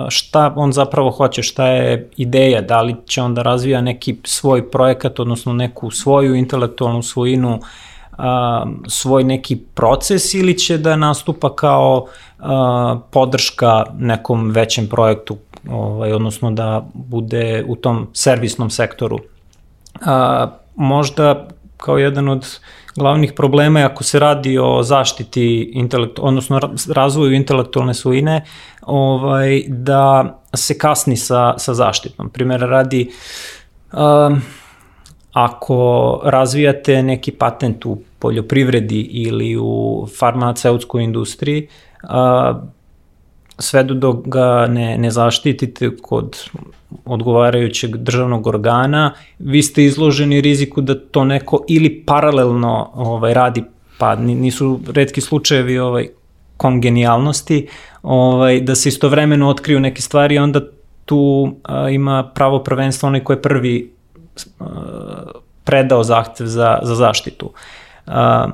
šta 0.09 0.53
on 0.57 0.73
zapravo 0.73 1.11
hoće, 1.11 1.43
šta 1.43 1.67
je 1.67 2.11
ideja, 2.17 2.61
da 2.61 2.81
li 2.83 2.97
će 3.07 3.23
on 3.23 3.35
da 3.35 3.43
razvija 3.43 3.81
neki 3.81 4.17
svoj 4.25 4.71
projekat, 4.71 5.21
odnosno 5.21 5.53
neku 5.53 5.91
svoju 5.91 6.35
intelektualnu 6.35 7.03
svojinu, 7.03 7.61
a, 8.19 8.65
svoj 8.89 9.25
neki 9.25 9.57
proces 9.57 10.35
ili 10.35 10.59
će 10.59 10.79
da 10.79 10.97
nastupa 10.97 11.57
kao 11.57 12.07
a, 12.39 12.99
podrška 13.11 13.85
nekom 13.99 14.51
većem 14.51 14.87
projektu, 14.87 15.37
ovaj, 15.71 16.13
odnosno 16.13 16.51
da 16.51 16.87
bude 16.95 17.65
u 17.69 17.77
tom 17.77 18.09
servisnom 18.13 18.71
sektoru. 18.71 19.19
A, 20.07 20.51
možda 20.77 21.49
kao 21.77 21.99
jedan 21.99 22.29
od 22.29 22.59
glavnih 22.97 23.33
problema 23.33 23.81
je 23.81 23.87
ako 23.87 24.05
se 24.05 24.19
radi 24.19 24.59
o 24.59 24.83
zaštiti 24.83 25.71
intelekt, 25.75 26.19
odnosno 26.19 26.61
razvoju 26.89 27.33
intelektualne 27.33 27.95
svojine, 27.95 28.45
ovaj, 28.83 29.63
da 29.69 30.39
se 30.55 30.79
kasni 30.79 31.17
sa, 31.17 31.55
sa 31.59 31.75
zaštitom. 31.75 32.31
Primjera 32.31 32.67
radi, 32.67 33.11
um, 33.93 34.43
ako 35.33 36.21
razvijate 36.25 37.03
neki 37.03 37.33
patent 37.33 37.87
u 37.87 37.99
poljoprivredi 38.19 39.01
ili 39.01 39.57
u 39.57 40.07
farmaceutskoj 40.19 41.05
industriji, 41.05 41.69
a, 42.03 42.61
sve 43.59 43.83
dok 43.85 44.29
ga 44.29 44.67
ne, 44.67 44.99
ne 44.99 45.11
zaštitite 45.11 45.97
kod 46.03 46.39
odgovarajućeg 47.05 47.97
državnog 47.97 48.47
organa, 48.47 49.13
vi 49.39 49.63
ste 49.63 49.85
izloženi 49.85 50.41
riziku 50.41 50.81
da 50.81 50.99
to 50.99 51.25
neko 51.25 51.65
ili 51.69 52.03
paralelno 52.07 52.91
ovaj, 52.95 53.35
radi, 53.35 53.65
pa 53.99 54.15
nisu 54.17 54.81
redki 54.95 55.21
slučajevi 55.21 55.79
ovaj, 55.79 56.09
kongenijalnosti, 56.57 57.67
ovaj, 58.03 58.61
da 58.61 58.75
se 58.75 58.89
istovremeno 58.89 59.49
otkriju 59.49 59.81
neke 59.81 60.03
stvari, 60.03 60.39
onda 60.39 60.61
tu 61.05 61.55
a, 61.63 61.89
ima 61.89 62.31
pravo 62.35 62.59
prvenstvo 62.59 63.07
onaj 63.07 63.25
ko 63.25 63.33
je 63.33 63.43
prvi 63.43 63.93
predao 65.65 66.05
zahtev 66.05 66.47
za, 66.47 66.79
za 66.83 66.95
zaštitu. 66.95 67.51
A, 68.07 68.49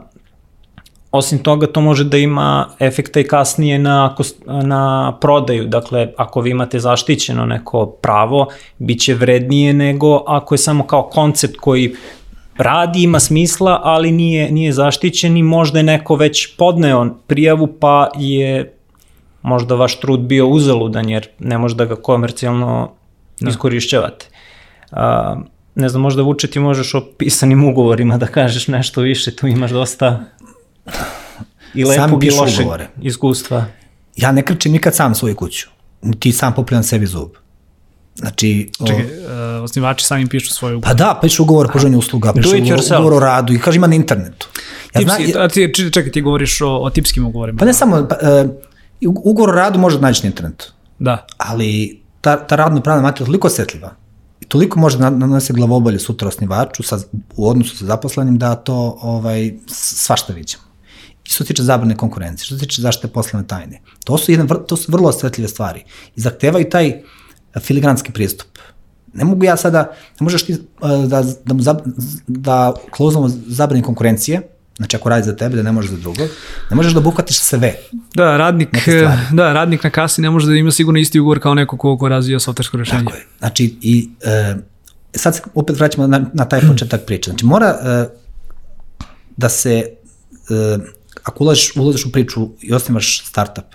osim 1.13 1.39
toga, 1.39 1.67
to 1.67 1.81
može 1.81 2.05
da 2.05 2.17
ima 2.17 2.69
efekta 2.79 3.21
i 3.21 3.25
kasnije 3.25 3.79
na, 3.79 4.15
na 4.47 5.17
prodaju. 5.21 5.67
Dakle, 5.67 6.09
ako 6.17 6.41
vi 6.41 6.51
imate 6.51 6.79
zaštićeno 6.79 7.47
neko 7.47 7.87
pravo, 7.87 8.47
bit 8.79 9.01
će 9.01 9.15
vrednije 9.15 9.73
nego 9.73 10.25
ako 10.27 10.55
je 10.55 10.59
samo 10.59 10.87
kao 10.87 11.03
koncept 11.03 11.57
koji 11.57 11.95
radi, 12.59 13.03
ima 13.03 13.21
smisla, 13.21 13.81
ali 13.85 14.13
nije, 14.13 14.51
nije 14.51 14.73
zaštićen 14.73 15.37
i 15.37 15.43
možda 15.43 15.79
je 15.79 15.83
neko 15.83 16.17
već 16.17 16.57
podneo 16.57 17.07
prijavu 17.27 17.67
pa 17.81 18.11
je 18.17 18.75
možda 19.43 19.75
vaš 19.75 20.01
trud 20.01 20.21
bio 20.21 20.47
uzaludan 20.47 21.09
jer 21.09 21.29
ne 21.39 21.59
može 21.59 21.75
da 21.75 21.85
ga 21.85 21.97
komercijalno 21.97 22.91
da. 23.41 23.51
iskorišćavate. 23.51 24.27
A, 24.93 25.37
ne 25.79 25.89
znam, 25.89 26.03
možda 26.03 26.23
Vuče 26.23 26.47
ti 26.47 26.59
možeš 26.61 26.95
o 26.95 27.01
pisanim 27.19 27.65
ugovorima 27.65 28.17
da 28.17 28.27
kažeš 28.27 28.69
nešto 28.69 29.01
više, 29.01 29.37
tu 29.37 29.47
imaš 29.47 29.71
dosta 29.71 30.25
i 31.75 31.85
lepog 31.85 32.25
i 32.25 32.31
lošeg 32.31 32.61
ugovore. 32.61 32.89
iskustva. 33.03 33.65
Ja 34.17 34.33
ne 34.33 34.43
krčim 34.43 34.73
nikad 34.73 34.95
sam 34.95 35.15
svoju 35.15 35.37
kuću, 35.37 35.69
ti 36.19 36.33
sam 36.33 36.55
popljan 36.55 36.85
sebi 36.85 37.07
zub. 37.07 37.29
Znači, 38.15 38.71
o, 38.79 38.87
Čekaj, 38.87 39.05
uh, 39.05 39.11
osnivači 39.65 40.05
sami 40.05 40.29
pišu 40.29 40.51
svoju 40.51 40.77
ugovor. 40.77 40.89
pa 40.89 40.95
da, 40.95 41.19
piše 41.23 41.43
ugovor 41.43 41.67
o 41.67 41.69
pružanju 41.69 41.99
usluga, 41.99 42.33
it 42.37 42.47
ugovor, 42.47 42.81
ugovor 42.99 43.13
o 43.13 43.21
radu 43.21 43.53
i 43.53 43.59
kaže 43.59 43.77
ima 43.77 43.87
na 43.87 43.95
internetu. 43.95 44.49
Ja 44.95 45.01
zna, 45.03 45.17
Tipski, 45.17 45.39
a 45.39 45.49
ti, 45.49 45.73
čekaj, 45.93 46.13
ti 46.13 46.21
govoriš 46.21 46.61
o, 46.61 46.69
o 46.69 46.91
tipskim 46.91 47.27
ugovorima. 47.27 47.59
pa 47.59 47.65
ne 47.65 47.73
samo, 47.75 48.07
pa, 48.09 48.15
e, 48.29 48.49
ugovor 49.07 49.51
o 49.51 49.55
radu 49.55 49.79
može 49.79 49.97
da 49.97 50.03
naći 50.03 50.23
na 50.23 50.29
internetu, 50.29 50.73
Da. 50.99 51.27
ali 51.37 52.01
ta, 52.21 52.47
ta 52.47 52.57
radno 52.57 52.81
pravna 52.81 53.03
materija 53.03 53.25
je 53.25 53.27
toliko 53.27 53.47
osetljiva 53.47 53.91
i 53.91 54.08
toliko 54.49 54.81
može 54.81 54.99
da 54.99 55.11
nanose 55.11 55.53
glavobolje 55.53 55.99
sutra 55.99 56.29
osnivaču 56.29 56.83
sa, 56.83 56.99
u 57.37 57.49
odnosu 57.49 57.77
sa 57.77 57.85
zaposlenim 57.85 58.39
da 58.39 58.55
to 58.55 58.99
ovaj, 59.03 59.53
svašta 59.67 60.33
viđamo. 60.33 60.65
I 61.25 61.31
što 61.31 61.45
se 61.45 61.49
tiče 61.49 61.63
zabrane 61.63 61.97
konkurencije, 61.97 62.45
što 62.47 62.55
se 62.55 62.67
tiče 62.67 62.83
zaštite 62.83 63.09
poslovne 63.09 63.49
tajne. 63.49 63.81
To 64.05 64.19
su, 64.19 64.33
jedan, 64.33 64.49
to 64.67 64.77
su 64.77 64.93
vrlo 64.93 65.09
osetljive 65.09 65.49
stvari 65.49 65.85
i 66.17 66.21
zahtevaju 66.21 66.71
taj 66.71 67.03
filigranski 67.61 68.13
pristup. 68.13 68.49
Ne 69.15 69.25
mogu 69.25 69.45
ja 69.45 69.57
sada, 69.57 69.93
ne 70.21 70.25
možeš 70.25 70.43
ti 70.47 70.53
uh, 70.53 71.05
da, 71.05 71.23
da, 71.23 71.55
zab, 71.59 71.79
da 72.27 72.75
klauzulom 72.91 73.33
zabrani 73.47 73.83
konkurencije, 73.83 74.43
znači 74.79 74.97
ako 74.97 75.09
radi 75.09 75.23
za 75.23 75.37
tebe, 75.37 75.57
da 75.57 75.63
ne 75.63 75.73
može 75.73 75.89
za 75.89 75.97
drugog, 75.97 76.29
ne 76.71 76.77
možeš 76.77 76.93
da 76.93 76.99
obuhvatiš 76.99 77.39
sve. 77.39 77.75
Da, 78.15 78.37
radnik, 78.37 78.89
da, 79.39 79.53
radnik 79.53 79.85
na 79.85 79.91
kasi 79.91 80.23
ne 80.23 80.31
može 80.31 80.47
da 80.47 80.55
ima 80.55 80.71
sigurno 80.71 81.01
isti 81.01 81.21
ugovor 81.21 81.41
kao 81.41 81.55
neko 81.55 81.77
ko, 81.77 81.99
ko 81.99 82.09
razvija 82.09 82.41
softversko 82.41 82.77
rešenje. 82.77 83.05
Tako 83.05 83.17
je. 83.17 83.27
Znači, 83.39 83.77
i, 83.83 84.09
e, 84.23 84.55
sad 85.15 85.37
se 85.37 85.43
opet 85.55 85.79
vraćamo 85.79 86.07
na, 86.07 86.31
na 86.35 86.45
taj 86.45 86.61
početak 86.61 87.07
priče. 87.07 87.31
Znači, 87.31 87.47
mora 87.47 87.67
e, 87.67 88.09
da 89.37 89.49
se, 89.49 89.85
e, 90.51 90.79
ako 91.23 91.45
ulaziš, 91.45 91.77
ulaziš 91.77 92.07
u 92.07 92.13
priču 92.13 92.49
i 92.61 92.73
osnivaš 92.73 93.25
startup, 93.27 93.75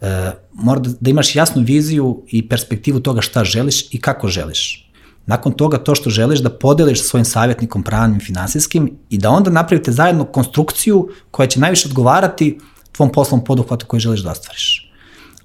e, 0.00 0.30
mora 0.52 0.80
da, 0.80 0.90
da 1.00 1.10
imaš 1.10 1.36
jasnu 1.36 1.62
viziju 1.62 2.22
i 2.28 2.48
perspektivu 2.48 3.00
toga 3.00 3.20
šta 3.20 3.44
želiš 3.44 3.94
i 3.94 4.00
kako 4.00 4.28
želiš. 4.28 4.89
Nakon 5.30 5.52
toga 5.52 5.78
to 5.78 5.94
što 5.94 6.10
želiš 6.10 6.40
da 6.42 6.50
podeliš 6.50 7.02
sa 7.02 7.08
svojim 7.08 7.24
savjetnikom 7.24 7.82
pravnim 7.82 8.18
i 8.18 8.24
finansijskim 8.24 8.90
i 9.10 9.18
da 9.18 9.30
onda 9.30 9.50
napravite 9.50 9.92
zajedno 9.92 10.24
konstrukciju 10.24 11.08
koja 11.30 11.46
će 11.46 11.60
najviše 11.60 11.88
odgovarati 11.88 12.58
tvom 12.92 13.12
poslovnom 13.12 13.44
poduhvatu 13.44 13.86
koji 13.86 14.00
želiš 14.00 14.20
da 14.20 14.30
ostvariš. 14.30 14.92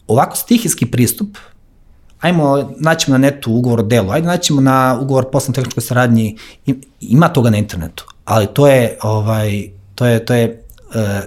Ovako 0.08 0.36
stihijski 0.36 0.86
pristup, 0.86 1.38
ajmo, 2.19 2.71
naćemo 2.80 3.17
na 3.17 3.21
netu 3.28 3.54
ugovor 3.54 3.80
o 3.80 3.84
delu, 3.84 4.12
ajde 4.12 4.28
naćemo 4.28 4.62
na 4.62 4.98
ugovor 5.02 5.30
poslovno 5.32 5.56
tehničkoj 5.56 5.84
saradnji, 5.84 6.38
im- 6.65 6.82
ima 7.02 7.30
toga 7.30 7.50
na 7.50 7.58
internetu, 7.58 8.06
ali 8.26 8.48
to 8.48 8.67
je, 8.67 8.98
ovaj, 9.02 9.69
to 9.95 10.06
je, 10.06 10.26
to 10.26 10.34
je 10.34 10.43
e, 10.95 11.21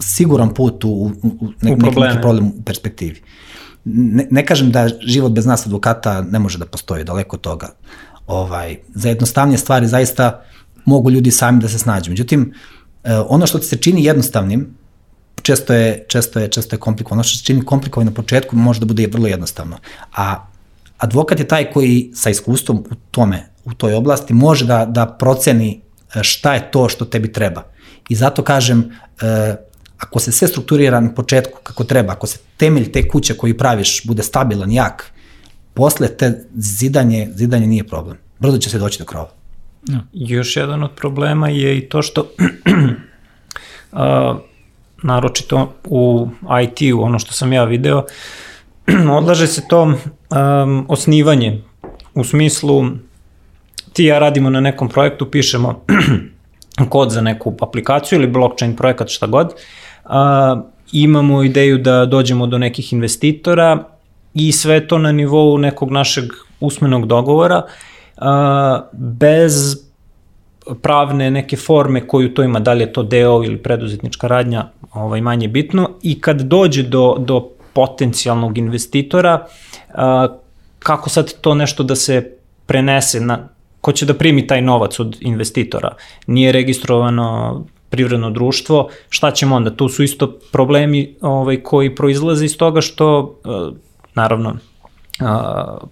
siguran 0.00 0.54
put 0.54 0.84
u, 0.84 0.88
u, 0.88 1.10
u 1.22 1.48
ne, 1.62 1.72
U 1.72 1.76
neki 1.76 2.20
problem 2.20 2.46
u 2.46 2.62
perspektivi. 2.64 3.22
Ne, 3.94 4.26
ne 4.30 4.46
kažem 4.46 4.70
da 4.70 4.88
život 5.00 5.32
bez 5.32 5.46
nas 5.46 5.66
advokata 5.66 6.22
ne 6.22 6.38
može 6.38 6.58
da 6.58 6.66
postoji, 6.66 7.04
daleko 7.04 7.36
od 7.36 7.40
toga. 7.40 7.68
Ovaj, 8.26 8.76
za 8.94 9.08
jednostavnije 9.08 9.58
stvari 9.58 9.88
zaista 9.88 10.42
mogu 10.84 11.10
ljudi 11.10 11.30
sami 11.30 11.60
da 11.60 11.68
se 11.68 11.78
snađu. 11.78 12.10
Međutim, 12.10 12.54
e, 13.04 13.16
ono 13.18 13.46
što 13.46 13.58
ti 13.58 13.66
se 13.66 13.76
čini 13.76 14.04
jednostavnim, 14.04 14.74
često 15.42 15.74
je, 15.74 16.04
često 16.08 16.40
je, 16.40 16.48
često 16.48 16.76
je 16.76 16.80
komplikovano. 16.80 17.20
Ono 17.20 17.24
što 17.24 17.38
se 17.38 17.44
čini 17.44 17.64
komplikovano 17.64 18.10
na 18.10 18.14
početku 18.14 18.56
može 18.56 18.80
da 18.80 18.86
bude 18.86 19.06
vrlo 19.12 19.26
jednostavno. 19.26 19.78
A 20.16 20.46
advokat 20.98 21.38
je 21.38 21.48
taj 21.48 21.72
koji 21.72 22.10
sa 22.14 22.30
iskustvom 22.30 22.84
u 22.90 22.94
tome, 23.10 23.46
u 23.64 23.74
toj 23.74 23.94
oblasti, 23.94 24.34
može 24.34 24.66
da, 24.66 24.84
da 24.84 25.06
proceni 25.06 25.80
e, 26.14 26.22
šta 26.22 26.54
je 26.54 26.70
to 26.70 26.88
što 26.88 27.04
tebi 27.04 27.32
treba. 27.32 27.64
I 28.08 28.14
zato 28.14 28.44
kažem, 28.44 28.90
e, 29.20 29.56
ako 30.00 30.18
se 30.18 30.32
sve 30.32 30.48
strukturira 30.48 31.00
na 31.00 31.14
početku 31.14 31.58
kako 31.62 31.84
treba, 31.84 32.12
ako 32.12 32.26
se 32.26 32.38
temelj 32.56 32.92
te 32.92 33.08
kuće 33.08 33.36
koji 33.36 33.58
praviš 33.58 34.06
bude 34.06 34.22
stabilan, 34.22 34.72
jak, 34.72 35.12
posle 35.74 36.08
te 36.08 36.44
zidanje, 36.54 37.28
zidanje 37.34 37.66
nije 37.66 37.84
problem. 37.84 38.16
Brzo 38.38 38.58
će 38.58 38.70
se 38.70 38.78
doći 38.78 38.98
do 38.98 39.04
krova. 39.04 39.30
Još 40.12 40.56
jedan 40.56 40.82
od 40.82 40.90
problema 40.90 41.48
je 41.48 41.78
i 41.78 41.88
to 41.88 42.02
što 42.02 42.26
a, 43.92 44.38
naročito 45.02 45.74
u 45.84 46.28
IT-u, 46.62 47.02
ono 47.02 47.18
što 47.18 47.32
sam 47.32 47.52
ja 47.52 47.64
video, 47.64 48.04
odlaže 49.18 49.46
se 49.46 49.62
to 49.68 49.82
um, 49.82 50.86
osnivanje 50.88 51.62
u 52.14 52.24
smislu 52.24 52.84
ti 53.92 54.04
ja 54.04 54.18
radimo 54.18 54.50
na 54.50 54.60
nekom 54.60 54.88
projektu, 54.88 55.30
pišemo 55.30 55.84
kod 56.88 57.10
za 57.10 57.20
neku 57.20 57.56
aplikaciju 57.60 58.18
ili 58.18 58.30
blockchain 58.30 58.76
projekat 58.76 59.08
šta 59.08 59.26
god, 59.26 59.54
a, 60.04 60.62
imamo 60.92 61.42
ideju 61.42 61.78
da 61.78 62.06
dođemo 62.06 62.46
do 62.46 62.58
nekih 62.58 62.92
investitora 62.92 63.84
i 64.34 64.52
sve 64.52 64.88
to 64.88 64.98
na 64.98 65.12
nivou 65.12 65.58
nekog 65.58 65.90
našeg 65.90 66.24
usmenog 66.60 67.06
dogovora 67.06 67.62
a, 68.16 68.80
bez 68.92 69.76
pravne 70.82 71.30
neke 71.30 71.56
forme 71.56 72.06
koju 72.06 72.34
to 72.34 72.42
ima, 72.42 72.60
da 72.60 72.72
li 72.72 72.80
je 72.80 72.92
to 72.92 73.02
deo 73.02 73.44
ili 73.44 73.58
preduzetnička 73.58 74.26
radnja, 74.26 74.68
ovaj, 74.92 75.20
manje 75.20 75.48
bitno, 75.48 75.90
i 76.02 76.20
kad 76.20 76.40
dođe 76.40 76.82
do, 76.82 77.16
do 77.18 77.48
potencijalnog 77.72 78.58
investitora, 78.58 79.46
a, 79.94 80.28
kako 80.78 81.10
sad 81.10 81.40
to 81.40 81.54
nešto 81.54 81.82
da 81.82 81.96
se 81.96 82.36
prenese, 82.66 83.20
na, 83.20 83.48
ko 83.80 83.92
će 83.92 84.06
da 84.06 84.14
primi 84.14 84.46
taj 84.46 84.62
novac 84.62 85.00
od 85.00 85.16
investitora, 85.20 85.94
nije 86.26 86.52
registrovano 86.52 87.64
privredno 87.90 88.30
društvo, 88.30 88.88
šta 89.08 89.30
ćemo 89.30 89.56
onda? 89.56 89.70
Tu 89.70 89.88
su 89.88 90.02
isto 90.02 90.38
problemi 90.52 91.16
ovaj, 91.20 91.62
koji 91.62 91.94
proizlaze 91.94 92.44
iz 92.44 92.56
toga 92.56 92.80
što, 92.80 93.34
e, 93.44 93.48
naravno, 94.14 94.56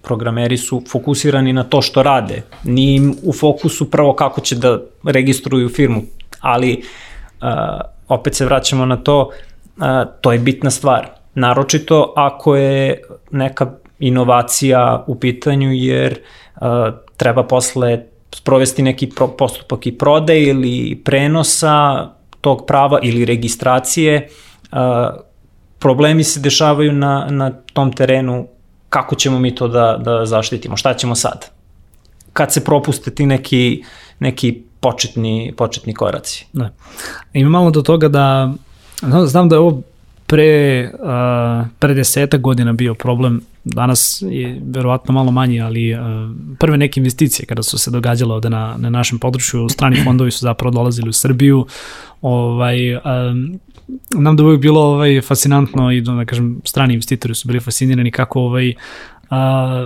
programeri 0.01 0.57
su 0.57 0.83
fokusirani 0.89 1.53
na 1.53 1.63
to 1.63 1.81
što 1.81 2.03
rade. 2.03 2.41
Nije 2.63 2.95
im 2.95 3.15
u 3.23 3.33
fokusu 3.33 3.91
prvo 3.91 4.13
kako 4.13 4.41
će 4.41 4.55
da 4.55 4.79
registruju 5.03 5.69
firmu, 5.69 6.01
ali 6.41 6.83
opet 8.07 8.35
se 8.35 8.45
vraćamo 8.45 8.85
na 8.85 8.97
to, 8.97 9.29
to 10.21 10.31
je 10.31 10.39
bitna 10.39 10.71
stvar. 10.71 11.07
Naročito 11.35 12.13
ako 12.15 12.55
je 12.55 13.01
neka 13.31 13.71
inovacija 13.99 15.03
u 15.07 15.19
pitanju, 15.19 15.71
jer 15.73 16.19
treba 17.17 17.43
posle 17.43 18.03
sprovesti 18.35 18.83
neki 18.83 19.09
pro, 19.09 19.27
postupak 19.27 19.87
i 19.87 19.97
prode 19.97 20.41
ili 20.41 21.01
prenosa 21.05 22.07
tog 22.41 22.65
prava 22.67 22.99
ili 23.03 23.25
registracije. 23.25 24.29
A, 24.71 25.11
problemi 25.79 26.23
se 26.23 26.39
dešavaju 26.39 26.93
na, 26.93 27.27
na 27.29 27.51
tom 27.73 27.93
terenu 27.93 28.47
kako 28.89 29.15
ćemo 29.15 29.39
mi 29.39 29.55
to 29.55 29.67
da, 29.67 29.97
da 30.03 30.25
zaštitimo, 30.25 30.77
šta 30.77 30.93
ćemo 30.93 31.15
sad? 31.15 31.45
Kad 32.33 32.53
se 32.53 32.63
propuste 32.63 33.11
ti 33.11 33.25
neki, 33.25 33.83
neki 34.19 34.63
početni, 34.79 35.53
početni 35.57 35.93
koraci. 35.93 36.45
Da. 36.53 36.69
Ima 37.33 37.49
malo 37.49 37.71
do 37.71 37.81
toga 37.81 38.07
da, 38.07 38.53
znam, 39.25 39.49
da 39.49 39.55
je 39.55 39.59
ovo 39.59 39.81
pre, 40.29 40.91
uh, 40.93 41.67
pre 41.79 41.93
desetak 41.93 42.41
godina 42.41 42.73
bio 42.73 42.93
problem, 42.93 43.41
danas 43.63 44.23
je 44.29 44.61
verovatno 44.65 45.13
malo 45.13 45.31
manji, 45.31 45.61
ali 45.61 45.93
uh, 45.93 45.99
prve 46.59 46.77
neke 46.77 46.99
investicije 46.99 47.45
kada 47.45 47.63
su 47.63 47.77
se 47.77 47.91
događale 47.91 48.35
ovde 48.35 48.49
na, 48.49 48.75
na 48.77 48.89
našem 48.89 49.19
području, 49.19 49.69
strani 49.69 49.97
fondovi 50.05 50.31
su 50.31 50.39
zapravo 50.39 50.71
dolazili 50.71 51.09
u 51.09 51.13
Srbiju, 51.13 51.65
ovaj, 52.21 52.95
um, 52.95 53.59
nam 54.15 54.35
da 54.35 54.43
uvijek 54.43 54.61
bilo 54.61 54.81
ovaj, 54.81 55.21
fascinantno 55.21 55.91
i 55.91 56.01
da 56.01 56.25
kažem 56.25 56.61
strani 56.65 56.93
investitori 56.93 57.35
su 57.35 57.47
bili 57.47 57.59
fascinirani 57.59 58.11
kako 58.11 58.41
ovaj, 58.41 58.73
a, 59.29 59.85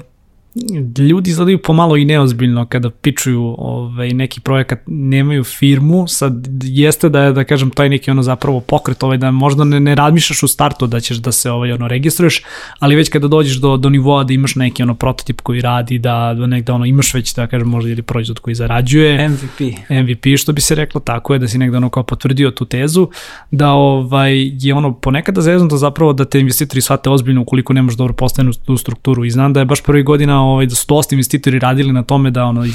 ljudi 0.97 1.29
izgledaju 1.29 1.61
pomalo 1.61 1.97
i 1.97 2.05
neozbiljno 2.05 2.65
kada 2.65 2.89
pičuju 2.89 3.55
ovaj, 3.57 4.09
neki 4.09 4.41
projekat, 4.41 4.79
nemaju 4.87 5.43
firmu, 5.43 6.07
sad 6.07 6.47
jeste 6.63 7.09
da 7.09 7.21
je, 7.21 7.33
da 7.33 7.43
kažem, 7.43 7.69
taj 7.69 7.89
neki 7.89 8.11
ono 8.11 8.23
zapravo 8.23 8.59
pokret, 8.59 9.03
ovaj, 9.03 9.17
da 9.17 9.31
možda 9.31 9.63
ne, 9.63 9.79
ne 9.79 9.95
razmišljaš 9.95 10.43
u 10.43 10.47
startu 10.47 10.87
da 10.87 10.99
ćeš 10.99 11.17
da 11.17 11.31
se 11.31 11.51
ovaj, 11.51 11.71
ono, 11.71 11.87
registruješ, 11.87 12.41
ali 12.79 12.95
već 12.95 13.09
kada 13.09 13.27
dođeš 13.27 13.55
do, 13.55 13.77
do 13.77 13.89
nivoa 13.89 14.23
da 14.23 14.33
imaš 14.33 14.55
neki 14.55 14.83
ono 14.83 14.95
prototip 14.95 15.41
koji 15.41 15.61
radi, 15.61 15.99
da, 15.99 16.35
da 16.37 16.47
negde 16.47 16.71
ono, 16.71 16.85
imaš 16.85 17.13
već, 17.13 17.35
da 17.35 17.47
kažem, 17.47 17.67
možda 17.67 17.91
ili 17.91 18.01
proizvod 18.01 18.39
koji 18.39 18.55
zarađuje, 18.55 19.29
MVP. 19.29 19.59
MVP, 19.89 20.37
što 20.37 20.53
bi 20.53 20.61
se 20.61 20.75
reklo, 20.75 21.01
tako 21.01 21.33
je 21.33 21.39
da 21.39 21.47
si 21.47 21.57
negde 21.57 21.77
ono 21.77 21.89
kao 21.89 22.03
potvrdio 22.03 22.51
tu 22.51 22.65
tezu, 22.65 23.09
da 23.51 23.71
ovaj, 23.71 24.51
je 24.59 24.73
ono 24.73 24.93
ponekada 24.93 25.41
zeznuto 25.41 25.77
zapravo 25.77 26.13
da 26.13 26.25
te 26.25 26.39
investitori 26.39 26.81
shvate 26.81 27.09
ozbiljno 27.09 27.41
ukoliko 27.41 27.73
nemaš 27.73 27.93
dobro 27.93 28.13
postavljenu 28.13 28.53
tu 28.65 28.77
strukturu. 28.77 29.25
I 29.25 29.29
znam 29.29 29.53
da 29.53 29.59
je 29.59 29.65
baš 29.65 29.83
prvi 29.83 30.03
godina 30.03 30.42
ovaj, 30.43 30.65
da 30.65 30.75
su 30.75 30.85
dosta 30.87 31.15
investitori 31.15 31.59
radili 31.59 31.93
na 31.93 32.03
tome 32.03 32.31
da 32.31 32.45
ono, 32.45 32.65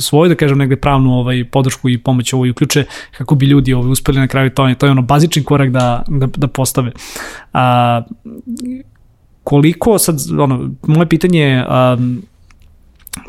svoju, 0.00 0.28
da 0.28 0.34
kažem, 0.34 0.58
negde 0.58 0.76
pravnu 0.76 1.12
ovaj, 1.12 1.44
podršku 1.44 1.88
i 1.88 1.98
pomoć 1.98 2.32
ovo 2.32 2.46
i 2.46 2.50
uključe 2.50 2.84
kako 3.18 3.34
bi 3.34 3.46
ljudi 3.46 3.72
ovaj, 3.74 3.90
uspeli 3.90 4.18
na 4.18 4.26
kraju 4.26 4.50
to, 4.50 4.74
to 4.74 4.86
je 4.86 4.92
ono 4.92 5.02
bazični 5.02 5.44
korak 5.44 5.70
da, 5.70 6.02
da, 6.08 6.26
da 6.36 6.46
postave. 6.46 6.92
A, 7.52 8.02
koliko 9.44 9.98
sad, 9.98 10.16
ono, 10.38 10.70
moje 10.86 11.08
pitanje 11.08 11.40
je, 11.40 11.66
um, 11.68 12.22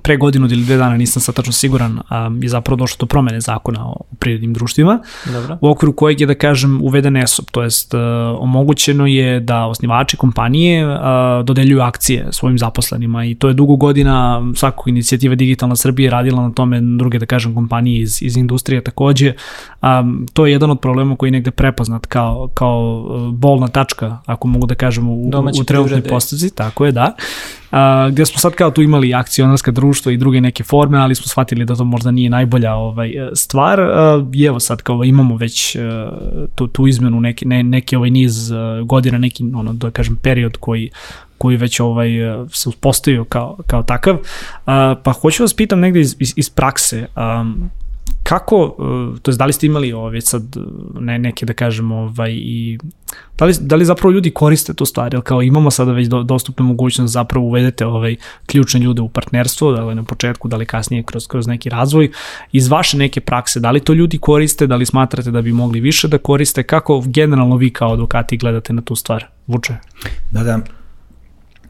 pre 0.03 0.17
godinu 0.17 0.47
ili 0.47 0.63
dve 0.63 0.77
dana, 0.77 0.97
nisam 0.97 1.21
sad 1.21 1.35
tačno 1.35 1.53
siguran, 1.53 1.99
a, 2.09 2.31
je 2.41 2.49
zapravo 2.49 2.75
došlo 2.75 2.97
do 2.99 3.05
promene 3.05 3.41
zakona 3.41 3.87
o 3.87 3.95
privrednim 4.19 4.53
društvima, 4.53 4.99
Dobro. 5.33 5.57
u 5.61 5.69
okviru 5.69 5.93
kojeg 5.93 6.21
je, 6.21 6.27
da 6.27 6.35
kažem, 6.35 6.81
uveden 6.81 7.17
ESOP, 7.17 7.51
to 7.51 7.63
jest 7.63 7.93
uh, 7.93 7.99
omogućeno 8.39 9.07
je 9.07 9.39
da 9.39 9.65
osnivači 9.65 10.17
kompanije 10.17 10.87
uh, 10.87 11.01
dodeljuju 11.43 11.81
akcije 11.81 12.27
svojim 12.31 12.57
zaposlenima 12.57 13.25
i 13.25 13.35
to 13.35 13.47
je 13.47 13.53
dugo 13.53 13.75
godina 13.75 14.41
svakog 14.55 14.87
inicijativa 14.87 15.35
Digitalna 15.35 15.75
Srbija 15.75 16.11
radila 16.11 16.43
na 16.43 16.51
tome, 16.51 16.81
druge, 16.81 17.19
da 17.19 17.25
kažem, 17.25 17.55
kompanije 17.55 18.01
iz, 18.01 18.21
iz 18.21 18.37
industrije 18.37 18.83
takođe. 18.83 19.33
Um, 19.81 20.27
to 20.33 20.45
je 20.45 20.51
jedan 20.51 20.71
od 20.71 20.79
problema 20.79 21.15
koji 21.15 21.27
je 21.27 21.31
negde 21.31 21.51
prepoznat 21.51 22.05
kao, 22.05 22.49
kao 22.53 23.05
uh, 23.09 23.33
bolna 23.33 23.67
tačka, 23.67 24.17
ako 24.25 24.47
mogu 24.47 24.67
da 24.67 24.75
kažem, 24.75 25.09
u, 25.09 25.29
Domaće 25.29 25.61
u 25.61 25.63
trenutnoj 25.63 26.01
postavci, 26.01 26.55
tako 26.55 26.85
je, 26.85 26.91
da. 26.91 27.15
A, 27.71 28.09
gde 28.11 28.25
smo 28.25 28.39
sad 28.39 28.53
kao 28.53 28.71
tu 28.71 28.81
imali 28.81 29.13
akcionarska 29.13 29.71
društva 29.71 30.11
i 30.11 30.17
druge 30.17 30.41
neke 30.41 30.63
forme, 30.63 30.97
ali 30.97 31.15
smo 31.15 31.27
shvatili 31.27 31.65
da 31.65 31.75
to 31.75 31.83
možda 31.83 32.11
nije 32.11 32.29
najbolja 32.29 32.73
ovaj 32.73 33.09
e, 33.09 33.29
stvar. 33.33 33.81
A, 33.81 34.25
I 34.33 34.43
evo 34.43 34.59
sad 34.59 34.81
kao 34.81 35.03
imamo 35.03 35.37
već 35.37 35.75
e, 35.75 35.79
tu, 36.55 36.67
tu 36.67 36.87
izmenu 36.87 37.21
neki, 37.21 37.45
ne, 37.45 37.63
neki 37.63 37.95
ovaj 37.95 38.09
niz 38.09 38.51
e, 38.51 38.55
godina, 38.85 39.17
neki 39.17 39.43
ono, 39.55 39.73
da 39.73 39.91
kažem 39.91 40.15
period 40.15 40.57
koji 40.57 40.89
koji 41.37 41.57
već 41.57 41.79
ovaj 41.79 42.09
se 42.51 42.69
uspostavio 42.69 43.23
kao, 43.23 43.57
kao 43.67 43.83
takav. 43.83 44.17
A, 44.65 44.95
pa 45.03 45.11
hoću 45.11 45.43
vas 45.43 45.53
pitam 45.53 45.79
negde 45.79 45.99
iz, 45.99 46.15
iz, 46.19 46.33
iz 46.35 46.49
prakse, 46.49 47.07
kako, 48.29 48.75
uh, 48.77 49.19
to 49.21 49.31
je 49.31 49.37
da 49.37 49.45
li 49.45 49.53
ste 49.53 49.65
imali 49.65 49.93
ove 49.93 50.21
sad 50.21 50.43
ne, 50.99 51.19
neke 51.19 51.45
da 51.45 51.53
kažemo 51.53 51.95
ovaj, 51.95 52.31
i 52.31 52.77
da 53.37 53.45
li, 53.45 53.53
da 53.59 53.75
li 53.75 53.85
zapravo 53.85 54.11
ljudi 54.11 54.31
koriste 54.31 54.73
tu 54.73 54.85
stvar, 54.85 55.13
jer 55.13 55.21
kao 55.23 55.41
imamo 55.41 55.71
sada 55.71 55.91
već 55.91 56.07
do, 56.07 56.23
dostupnu 56.23 56.65
mogućnost 56.65 57.13
zapravo 57.13 57.45
uvedete 57.45 57.85
ovaj, 57.85 58.15
ključne 58.45 58.79
ljude 58.79 59.01
u 59.01 59.09
partnerstvo, 59.09 59.71
da 59.71 59.85
li 59.85 59.95
na 59.95 60.03
početku, 60.03 60.47
da 60.47 60.57
li 60.57 60.65
kasnije 60.65 61.03
kroz, 61.03 61.27
kroz 61.27 61.47
neki 61.47 61.69
razvoj, 61.69 62.11
iz 62.51 62.67
vaše 62.67 62.97
neke 62.97 63.21
prakse, 63.21 63.59
da 63.59 63.71
li 63.71 63.79
to 63.79 63.93
ljudi 63.93 64.17
koriste, 64.17 64.67
da 64.67 64.75
li 64.75 64.85
smatrate 64.85 65.31
da 65.31 65.41
bi 65.41 65.51
mogli 65.51 65.79
više 65.79 66.07
da 66.07 66.17
koriste, 66.17 66.63
kako 66.63 67.03
generalno 67.05 67.55
vi 67.55 67.73
kao 67.73 67.93
advokati 67.93 68.37
gledate 68.37 68.73
na 68.73 68.81
tu 68.81 68.95
stvar, 68.95 69.25
Vuče? 69.47 69.73
Da, 70.31 70.43
da. 70.43 70.59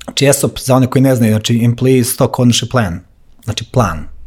Znači 0.03 0.25
ESOP, 0.25 0.59
za 0.59 0.75
one 0.75 0.87
koji 0.87 1.03
ne 1.03 1.15
znaju, 1.15 1.33
znači 1.33 1.53
Employee 1.59 2.03
Stock 2.03 2.33
Ownership 2.33 2.71
Plan, 2.71 2.99
znači 3.43 3.65
plan. 3.71 4.18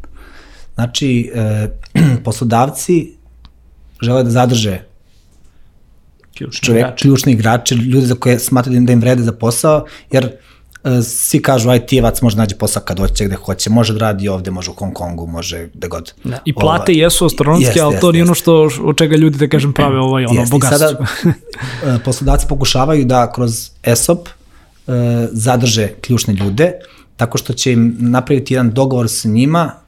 Znači, 0.75 1.33
e, 1.35 1.69
poslodavci 2.25 3.13
žele 4.01 4.23
da 4.23 4.31
zadrže 4.31 4.81
Ključni 6.39 6.67
čovek, 6.67 6.81
igrači. 6.81 7.03
ključni 7.03 7.33
igrači, 7.33 7.75
ljude 7.75 8.07
za 8.07 8.15
koje 8.15 8.39
smatraju 8.39 8.81
da 8.81 8.93
im 8.93 9.01
vrede 9.01 9.23
za 9.23 9.33
posao, 9.33 9.85
jer 10.11 10.25
e, 10.25 11.03
svi 11.03 11.43
kažu 11.43 11.69
IT-evac 11.69 12.23
može 12.23 12.37
nađe 12.37 12.57
posao 12.57 12.83
kad 12.83 12.99
hoće, 12.99 13.25
gde 13.25 13.37
hoće, 13.37 13.71
može 13.71 13.93
da 13.93 13.99
radi 13.99 14.29
ovde, 14.29 14.51
može 14.51 14.71
u 14.71 14.75
Hong 14.75 14.95
Kongu, 14.95 15.27
može 15.27 15.69
gde 15.75 15.89
god. 15.89 16.13
Da. 16.25 16.39
I 16.45 16.55
plate 16.55 16.93
Ovaj, 16.93 17.03
jesu 17.03 17.27
astronomske, 17.27 17.67
jeste, 17.67 17.81
ali 17.81 17.93
to 18.01 18.07
jeste, 18.07 18.13
nije 18.13 18.25
ono 18.25 18.35
što, 18.35 18.71
od 18.83 18.97
čega 18.97 19.17
ljudi, 19.17 19.39
da 19.39 19.49
kažem, 19.49 19.73
prave 19.73 19.99
ovaj, 19.99 20.25
ono, 20.25 20.41
Jeste, 20.41 20.49
i 20.49 20.51
bogatstvo. 20.51 20.79
Sada, 20.79 21.07
e, 21.97 21.99
poslodavci 22.05 22.47
pokušavaju 22.49 23.05
da 23.05 23.33
kroz 23.33 23.71
ESOP 23.83 24.29
e, 24.29 24.93
zadrže 25.33 25.89
ključne 25.89 26.35
ljude, 26.35 26.73
tako 27.17 27.39
što 27.39 27.53
će 27.53 27.73
im 27.73 27.97
napraviti 27.99 28.55
jedan 28.55 28.71
dogovor 28.71 29.09
sa 29.09 29.29
njima, 29.29 29.82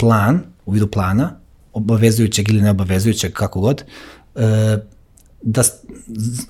plan, 0.00 0.40
u 0.66 0.72
vidu 0.72 0.86
plana, 0.86 1.36
obavezujućeg 1.72 2.48
ili 2.48 2.62
neobavezujućeg, 2.62 3.32
kako 3.32 3.60
god, 3.60 3.84
e, 4.34 4.78
da 5.42 5.62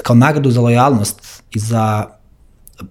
kao 0.02 0.16
nagradu 0.16 0.50
za 0.50 0.60
lojalnost 0.60 1.42
i 1.50 1.58
za 1.58 2.06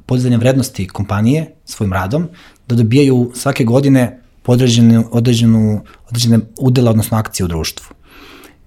podizanje 0.05 0.37
vrednosti 0.37 0.87
kompanije 0.87 1.53
svojim 1.65 1.93
radom, 1.93 2.27
da 2.67 2.75
dobijaju 2.75 3.31
svake 3.35 3.63
godine 3.63 4.21
podređenu, 4.43 5.07
određenu, 5.11 5.81
određene 6.07 6.39
udele, 6.59 6.89
odnosno 6.89 7.17
akcije 7.17 7.45
u 7.45 7.47
društvu. 7.47 7.87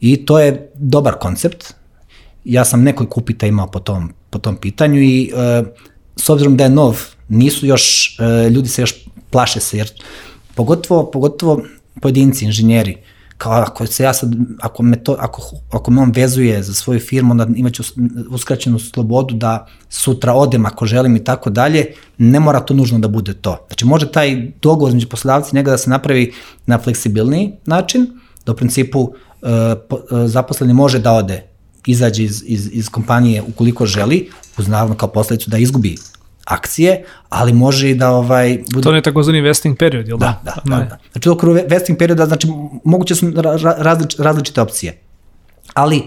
I 0.00 0.26
to 0.26 0.38
je 0.38 0.70
dobar 0.74 1.14
koncept. 1.20 1.74
Ja 2.44 2.64
sam 2.64 2.82
nekoliko 2.82 3.20
upita 3.20 3.46
imao 3.46 3.66
po 3.66 3.80
tom, 3.80 4.12
po 4.30 4.38
tom 4.38 4.56
pitanju 4.56 5.00
i 5.00 5.32
e, 5.34 5.62
s 6.16 6.28
obzirom 6.28 6.56
da 6.56 6.64
je 6.64 6.70
nov, 6.70 7.00
nisu 7.28 7.66
još, 7.66 8.16
e, 8.20 8.50
ljudi 8.50 8.68
se 8.68 8.82
još 8.82 8.94
plaše 9.30 9.60
se, 9.60 9.78
jer 9.78 9.90
pogotovo, 10.54 11.10
pogotovo 11.10 11.62
pojedinci, 12.00 12.44
inženjeri, 12.44 12.96
kao 13.38 13.52
ako 13.52 13.86
se 13.86 14.02
ja 14.02 14.12
sad, 14.14 14.34
ako 14.60 14.82
me, 14.82 14.96
to, 15.04 15.16
ako, 15.18 15.42
ako 15.70 15.90
me 15.90 16.02
on 16.02 16.12
vezuje 16.14 16.62
za 16.62 16.74
svoju 16.74 17.00
firmu, 17.00 17.30
onda 17.30 17.46
imaću 17.56 17.82
uskraćenu 18.30 18.78
slobodu 18.78 19.34
da 19.34 19.66
sutra 19.88 20.32
odem 20.32 20.66
ako 20.66 20.86
želim 20.86 21.16
i 21.16 21.24
tako 21.24 21.50
dalje, 21.50 21.86
ne 22.18 22.40
mora 22.40 22.60
to 22.60 22.74
nužno 22.74 22.98
da 22.98 23.08
bude 23.08 23.34
to. 23.34 23.56
Znači 23.66 23.84
može 23.84 24.12
taj 24.12 24.52
dogovor 24.62 24.90
između 24.90 25.08
poslodavca 25.08 25.50
i 25.52 25.56
njega 25.56 25.70
da 25.70 25.78
se 25.78 25.90
napravi 25.90 26.32
na 26.66 26.78
fleksibilniji 26.78 27.52
način, 27.66 28.06
da 28.46 28.52
u 28.52 28.56
principu 28.56 29.12
e, 29.42 29.48
e, 29.48 29.74
zaposleni 30.26 30.72
može 30.72 30.98
da 30.98 31.12
ode, 31.12 31.42
izađe 31.86 32.22
iz, 32.24 32.42
iz, 32.46 32.68
iz 32.72 32.88
kompanije 32.88 33.42
ukoliko 33.42 33.86
želi, 33.86 34.30
uz 34.58 34.68
naravno 34.68 34.94
kao 34.94 35.08
posledicu 35.08 35.50
da 35.50 35.58
izgubi 35.58 35.96
akcije, 36.44 37.04
ali 37.28 37.52
može 37.52 37.90
i 37.90 37.94
da 37.94 38.10
ovaj 38.10 38.58
bude 38.72 38.82
To 38.82 38.92
ne 38.92 38.98
je 38.98 39.02
takozvani 39.02 39.40
vesting 39.40 39.78
period, 39.78 40.08
jel 40.08 40.18
da? 40.18 40.40
Da, 40.44 40.54
da, 40.64 40.76
da. 40.76 40.84
da. 40.84 40.98
Znači, 41.12 41.28
u 41.28 41.32
okviru 41.32 41.52
vesting 41.68 41.98
perioda, 41.98 42.26
znači, 42.26 42.48
moguće 42.84 43.14
su 43.14 43.26
ra- 43.26 43.62
ra- 43.62 43.76
različ, 43.78 44.16
različite 44.18 44.60
opcije. 44.60 44.98
Ali, 45.74 46.02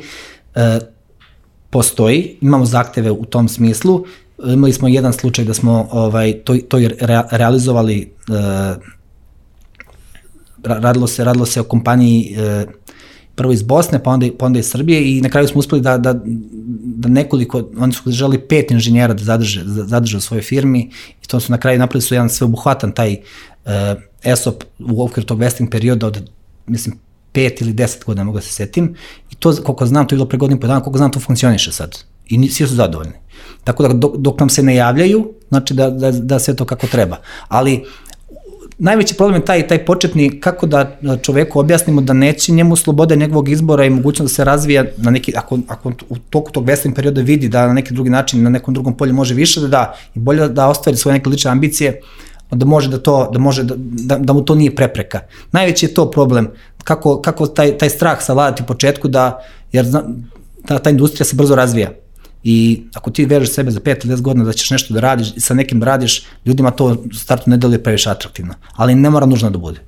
e, 0.55 0.79
postoji, 1.69 2.37
imamo 2.41 2.65
zahteve 2.65 3.11
u 3.11 3.25
tom 3.25 3.47
smislu, 3.47 4.05
imali 4.45 4.73
smo 4.73 4.87
jedan 4.87 5.13
slučaj 5.13 5.45
da 5.45 5.53
smo 5.53 5.87
ovaj, 5.91 6.33
to, 6.43 6.55
to 6.69 6.79
i 6.79 6.87
rea, 6.87 7.27
realizovali, 7.31 8.13
e, 8.29 8.33
ra- 10.63 10.79
radilo 10.79 11.07
se, 11.07 11.23
radilo 11.23 11.45
se 11.45 11.61
o 11.61 11.63
kompaniji 11.63 12.35
e, 12.37 12.65
prvo 13.35 13.53
iz 13.53 13.63
Bosne, 13.63 14.03
pa 14.03 14.11
onda, 14.11 14.27
pa 14.39 14.45
onda 14.45 14.59
iz 14.59 14.69
Srbije 14.69 15.17
i 15.17 15.21
na 15.21 15.29
kraju 15.29 15.47
smo 15.47 15.59
uspeli 15.59 15.81
da, 15.81 15.97
da, 15.97 16.13
da 16.95 17.09
nekoliko, 17.09 17.63
oni 17.77 17.93
su 17.93 18.11
želi 18.11 18.39
pet 18.39 18.71
inženjera 18.71 19.13
da 19.13 19.23
zadrže, 19.23 19.63
da 19.63 19.83
zadrže 19.83 20.17
u 20.17 20.21
svojoj 20.21 20.41
firmi 20.41 20.89
i 21.23 21.27
to 21.27 21.39
su 21.39 21.51
na 21.51 21.57
kraju 21.57 21.79
napravili 21.79 22.01
su 22.01 22.13
jedan 22.13 22.29
sveobuhvatan 22.29 22.91
taj 22.91 23.13
uh, 23.65 23.71
ESOP 24.23 24.63
u 24.79 25.03
okviru 25.03 25.27
tog 25.27 25.39
vesting 25.39 25.69
perioda 25.69 26.07
od, 26.07 26.29
mislim, 26.67 26.95
pet 27.31 27.61
ili 27.61 27.73
deset 27.73 28.05
godina 28.05 28.23
mogu 28.23 28.37
da 28.37 28.41
se 28.41 28.53
setim 28.53 28.95
i 29.31 29.35
to, 29.35 29.55
koliko 29.63 29.85
znam, 29.85 30.07
to 30.07 30.15
je 30.15 30.17
bilo 30.17 30.27
pre 30.27 30.37
godinu 30.37 30.59
po 30.59 30.67
dana, 30.67 30.83
koliko 30.83 30.97
znam, 30.97 31.11
to 31.11 31.19
funkcioniše 31.19 31.71
sad 31.71 31.97
i 32.27 32.49
svi 32.49 32.67
su 32.67 32.75
zadovoljni. 32.75 33.13
Tako 33.63 33.83
da 33.83 33.93
dok, 33.93 34.17
dok 34.17 34.39
nam 34.39 34.49
se 34.49 34.63
ne 34.63 34.75
javljaju, 34.75 35.33
znači 35.49 35.73
da, 35.73 35.89
da, 35.89 36.11
da 36.11 36.39
sve 36.39 36.55
to 36.55 36.65
kako 36.65 36.87
treba. 36.87 37.17
Ali 37.47 37.83
najveći 38.77 39.15
problem 39.15 39.41
je 39.41 39.45
taj, 39.45 39.67
taj 39.67 39.85
početni, 39.85 40.39
kako 40.39 40.65
da 40.65 40.97
čoveku 41.21 41.59
objasnimo 41.59 42.01
da 42.01 42.13
neće 42.13 42.51
njemu 42.51 42.75
slobode 42.75 43.15
njegovog 43.15 43.49
izbora 43.49 43.85
i 43.85 43.89
mogućnost 43.89 44.33
da 44.33 44.35
se 44.35 44.43
razvija 44.43 44.85
na 44.97 45.11
neki, 45.11 45.33
ako, 45.37 45.59
ako 45.67 45.91
u 46.09 46.17
toku 46.29 46.51
tog 46.51 46.65
vesting 46.65 46.95
perioda 46.95 47.21
vidi 47.21 47.49
da 47.49 47.67
na 47.67 47.73
neki 47.73 47.93
drugi 47.93 48.09
način, 48.09 48.43
na 48.43 48.49
nekom 48.49 48.73
drugom 48.73 48.97
polju 48.97 49.13
može 49.13 49.33
više 49.33 49.61
da 49.61 49.67
da 49.67 49.95
i 50.15 50.19
bolje 50.19 50.47
da 50.49 50.67
ostvari 50.67 50.97
svoje 50.97 51.13
neke 51.13 51.29
lične 51.29 51.51
ambicije, 51.51 52.01
da 52.51 52.65
može 52.65 52.89
da 52.89 52.97
to, 52.97 53.29
da 53.33 53.39
može 53.39 53.63
da, 53.63 53.75
da, 53.77 54.17
da 54.17 54.33
mu 54.33 54.45
to 54.45 54.55
nije 54.55 54.75
prepreka. 54.75 55.19
Najveći 55.51 55.85
je 55.85 55.93
to 55.93 56.11
problem, 56.11 56.51
kako, 56.83 57.21
kako 57.21 57.47
taj, 57.47 57.77
taj 57.77 57.89
strah 57.89 58.21
savladati 58.21 58.63
u 58.63 58.65
početku 58.65 59.07
da, 59.07 59.41
jer 59.71 59.85
zna, 59.85 60.03
ta, 60.65 60.79
ta 60.79 60.89
industrija 60.89 61.25
se 61.25 61.35
brzo 61.35 61.55
razvija. 61.55 61.91
I 62.47 62.81
ako 62.93 63.11
ti 63.11 63.25
veruješ 63.25 63.53
sebe 63.53 63.71
za 63.71 63.79
5 63.79 64.05
ili 64.05 64.15
10 64.15 64.21
godina 64.21 64.45
da 64.45 64.53
ćeš 64.53 64.69
nešto 64.69 64.93
da 64.93 64.99
radiš 64.99 65.33
i 65.35 65.39
sa 65.39 65.53
nekim 65.53 65.79
da 65.79 65.85
radiš, 65.85 66.23
ljudima 66.45 66.71
to 66.71 66.85
u 66.85 67.13
startu 67.13 67.49
ne 67.49 67.57
deluje 67.57 67.83
previše 67.83 68.09
atraktivno. 68.09 68.53
Ali 68.75 68.95
ne 68.95 69.09
mora 69.09 69.25
nužno 69.25 69.49
da 69.49 69.57
bude. 69.57 69.79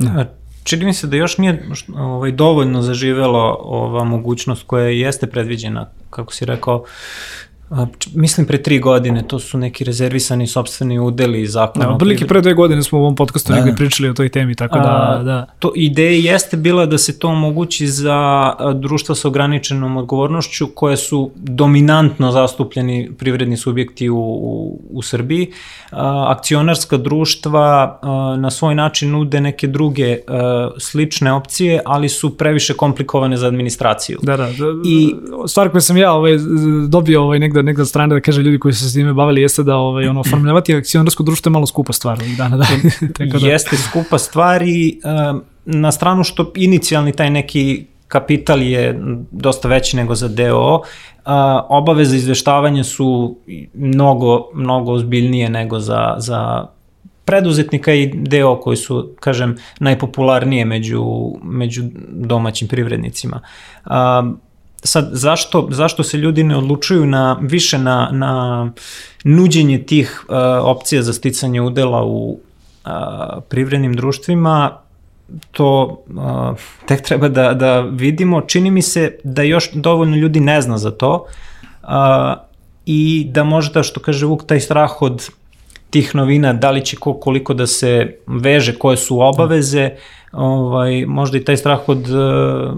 A, 0.00 0.24
Čini 0.64 0.84
mi 0.84 0.94
se 0.94 1.06
da 1.06 1.16
još 1.16 1.38
nije 1.38 1.68
ovaj, 1.96 2.32
dovoljno 2.32 2.82
zaživelo 2.82 3.56
ova 3.60 4.04
mogućnost 4.04 4.62
koja 4.66 4.88
jeste 4.88 5.26
predviđena, 5.26 5.90
kako 6.10 6.34
si 6.34 6.44
rekao, 6.44 6.84
a, 7.70 7.86
mislim 8.14 8.46
pre 8.46 8.62
tri 8.62 8.78
godine, 8.78 9.22
to 9.22 9.38
su 9.38 9.58
neki 9.58 9.84
rezervisani 9.84 10.46
sobstveni 10.46 10.98
udeli 10.98 11.46
zakona. 11.46 11.84
Da, 11.84 11.90
o 11.90 11.94
otprilike 11.94 12.18
privre- 12.18 12.28
pre 12.28 12.40
dve 12.40 12.54
godine 12.54 12.82
smo 12.82 12.98
u 12.98 13.02
ovom 13.02 13.16
podcastu 13.16 13.48
Da, 13.48 13.56
negde 13.56 13.70
da. 13.70 13.76
pričali 13.76 14.08
o 14.08 14.14
toj 14.14 14.28
temi, 14.28 14.54
tako 14.54 14.78
da, 14.78 14.84
A, 15.10 15.22
da. 15.22 15.46
To 15.58 15.72
ideja 15.76 16.32
jeste 16.32 16.56
bila 16.56 16.86
da 16.86 16.98
se 16.98 17.18
to 17.18 17.28
omogući 17.28 17.86
za 17.86 18.20
društva 18.74 19.14
sa 19.14 19.28
ograničenom 19.28 19.96
odgovornošću 19.96 20.66
koje 20.66 20.96
su 20.96 21.30
dominantno 21.36 22.32
zastupljeni 22.32 23.10
privredni 23.18 23.56
subjekti 23.56 24.08
u, 24.08 24.18
u, 24.18 24.80
u 24.90 25.02
Srbiji. 25.02 25.50
A, 25.90 26.24
akcionarska 26.28 26.96
društva 26.96 27.62
a, 28.02 28.36
na 28.38 28.50
svoj 28.50 28.74
način 28.74 29.10
nude 29.10 29.40
neke 29.40 29.66
druge 29.66 30.18
a, 30.28 30.70
slične 30.78 31.32
opcije, 31.32 31.80
ali 31.84 32.08
su 32.08 32.36
previše 32.36 32.74
komplikovane 32.74 33.36
za 33.36 33.46
administraciju. 33.46 34.18
Da, 34.22 34.36
da. 34.36 34.42
da 34.44 34.50
I- 34.84 35.00
I 35.00 35.14
stvar 35.46 35.68
koju 35.68 35.80
sam 35.80 35.96
ja 35.96 36.12
ovaj, 36.12 36.32
dobio 36.88 37.22
ovaj, 37.22 37.38
negde, 37.38 37.59
negde 37.62 37.82
od 37.82 37.88
strane 37.88 38.14
da 38.14 38.20
kaže 38.20 38.42
ljudi 38.42 38.58
koji 38.58 38.74
su 38.74 38.80
se 38.84 38.90
s 38.90 38.92
time 38.92 39.12
bavili 39.12 39.42
jeste 39.42 39.62
da 39.62 39.76
ovaj, 39.76 40.08
ono, 40.08 40.24
formuljavati 40.24 40.74
akcionarsko 40.74 41.22
društvo 41.22 41.50
je 41.50 41.52
malo 41.52 41.66
skupa 41.66 41.92
stvar 41.92 42.18
ovih 42.20 42.36
dana. 42.36 42.56
Da. 42.56 42.66
Tako 43.18 43.38
da, 43.38 43.46
Jeste 43.46 43.76
skupa 43.76 44.18
stvar 44.18 44.62
i 44.62 45.00
um, 45.30 45.42
na 45.64 45.92
stranu 45.92 46.24
što 46.24 46.52
inicijalni 46.56 47.12
taj 47.12 47.30
neki 47.30 47.86
kapital 48.08 48.62
je 48.62 49.00
dosta 49.30 49.68
veći 49.68 49.96
nego 49.96 50.14
za 50.14 50.28
DO, 50.28 50.82
a, 51.24 51.66
obaveze 51.68 52.16
izveštavanja 52.16 52.84
su 52.84 53.36
mnogo, 53.74 54.48
mnogo 54.54 54.92
ozbiljnije 54.92 55.50
nego 55.50 55.80
za, 55.80 56.14
za 56.18 56.66
preduzetnika 57.24 57.94
i 57.94 58.10
deo 58.14 58.60
koji 58.60 58.76
su, 58.76 59.14
kažem, 59.20 59.56
najpopularnije 59.80 60.64
među, 60.64 61.04
među 61.42 61.82
domaćim 62.08 62.68
privrednicima. 62.68 63.40
A, 63.84 64.32
sad, 64.84 65.08
zašto, 65.12 65.68
zašto 65.70 66.02
se 66.02 66.16
ljudi 66.16 66.44
ne 66.44 66.56
odlučuju 66.56 67.06
na, 67.06 67.38
više 67.40 67.78
na, 67.78 68.08
na 68.12 68.70
nuđenje 69.24 69.82
tih 69.82 70.24
a, 70.28 70.60
opcija 70.64 71.02
za 71.02 71.12
sticanje 71.12 71.60
udela 71.60 72.04
u 72.04 72.38
a, 72.84 73.40
privrednim 73.48 73.94
društvima, 73.94 74.78
to 75.52 76.00
a, 76.18 76.54
tek 76.86 77.02
treba 77.02 77.28
da, 77.28 77.54
da 77.54 77.80
vidimo. 77.80 78.40
Čini 78.40 78.70
mi 78.70 78.82
se 78.82 79.18
da 79.24 79.42
još 79.42 79.70
dovoljno 79.72 80.16
ljudi 80.16 80.40
ne 80.40 80.62
zna 80.62 80.78
za 80.78 80.90
to 80.90 81.26
a, 81.82 82.34
i 82.86 83.26
da 83.30 83.44
možda, 83.44 83.82
što 83.82 84.00
kaže 84.00 84.26
Vuk, 84.26 84.44
taj 84.46 84.60
strah 84.60 85.02
od 85.02 85.30
tih 85.90 86.14
novina, 86.14 86.52
da 86.52 86.70
li 86.70 86.84
će 86.84 86.96
ko, 86.96 87.14
koliko 87.14 87.54
da 87.54 87.66
se 87.66 88.16
veže, 88.26 88.74
koje 88.78 88.96
su 88.96 89.20
obaveze, 89.20 89.90
ovaj, 90.32 91.06
možda 91.06 91.38
i 91.38 91.44
taj 91.44 91.56
strah 91.56 91.88
od 91.88 92.10
uh, 92.10 92.76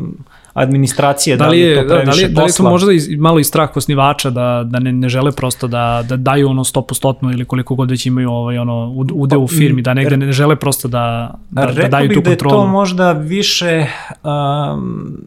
administracije, 0.54 1.36
da 1.36 1.48
li 1.48 1.60
je, 1.60 1.74
da, 1.74 1.80
li 1.80 1.86
je, 1.86 1.88
to 1.88 1.94
da, 1.94 2.12
li, 2.12 2.28
da 2.28 2.42
li 2.42 2.48
je 2.50 2.54
to 2.56 2.62
možda 2.62 2.92
i, 2.92 3.16
malo 3.16 3.38
i 3.38 3.44
strah 3.44 3.76
osnivača 3.76 4.30
da, 4.30 4.62
da 4.66 4.78
ne, 4.78 4.92
ne 4.92 5.08
žele 5.08 5.32
prosto 5.32 5.66
da, 5.66 6.04
da 6.08 6.16
daju 6.16 6.48
ono 6.48 6.64
stopostotno 6.64 7.32
ili 7.32 7.44
koliko 7.44 7.74
god 7.74 7.90
već 7.90 8.06
imaju 8.06 8.30
ovaj, 8.30 8.58
ono, 8.58 8.94
ude 9.14 9.36
u 9.36 9.46
pa, 9.46 9.54
firmi, 9.54 9.82
da 9.82 9.94
negde 9.94 10.16
ne 10.16 10.32
žele 10.32 10.56
prosto 10.56 10.88
da, 10.88 11.34
da, 11.50 11.66
da 11.66 11.88
daju 11.88 12.08
tu 12.08 12.14
kontrolu. 12.14 12.18
Rekao 12.18 12.20
bih 12.20 12.24
da 12.24 12.48
je 12.48 12.56
to 12.56 12.66
možda 12.66 13.12
više 13.12 13.86
um, 14.22 15.26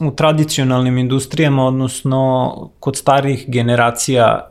u 0.00 0.10
tradicionalnim 0.10 0.98
industrijama, 0.98 1.66
odnosno 1.66 2.54
kod 2.80 2.96
starih 2.96 3.44
generacija 3.48 4.50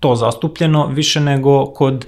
to 0.00 0.14
zastupljeno, 0.14 0.86
više 0.86 1.20
nego 1.20 1.66
kod 1.66 2.06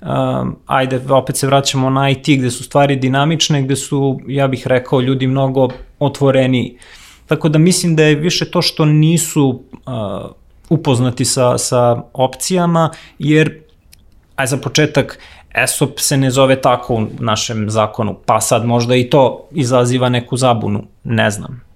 um, 0.00 0.56
ajde, 0.66 1.00
opet 1.08 1.36
se 1.36 1.46
vraćamo 1.46 1.90
na 1.90 2.10
IT 2.10 2.26
gde 2.38 2.50
su 2.50 2.64
stvari 2.64 2.96
dinamične, 2.96 3.62
gde 3.62 3.76
su, 3.76 4.20
ja 4.26 4.48
bih 4.48 4.66
rekao, 4.66 5.00
ljudi 5.00 5.26
mnogo 5.26 5.68
otvoreni. 6.00 6.78
Tako 7.26 7.48
da 7.48 7.58
mislim 7.58 7.96
da 7.96 8.02
je 8.04 8.14
više 8.14 8.50
to 8.50 8.62
što 8.62 8.84
nisu 8.84 9.62
uh, 9.72 10.30
upoznati 10.68 11.24
sa, 11.24 11.58
sa 11.58 12.02
opcijama, 12.12 12.90
jer, 13.18 13.60
aj 14.36 14.46
za 14.46 14.56
početak, 14.56 15.18
ESOP 15.54 15.98
se 16.00 16.16
ne 16.16 16.30
zove 16.30 16.60
tako 16.60 16.94
u 16.94 17.06
našem 17.18 17.70
zakonu, 17.70 18.16
pa 18.26 18.40
sad 18.40 18.66
možda 18.66 18.96
i 18.96 19.10
to 19.10 19.48
izaziva 19.50 20.08
neku 20.08 20.36
zabunu, 20.36 20.86
ne 21.04 21.30
znam 21.30 21.70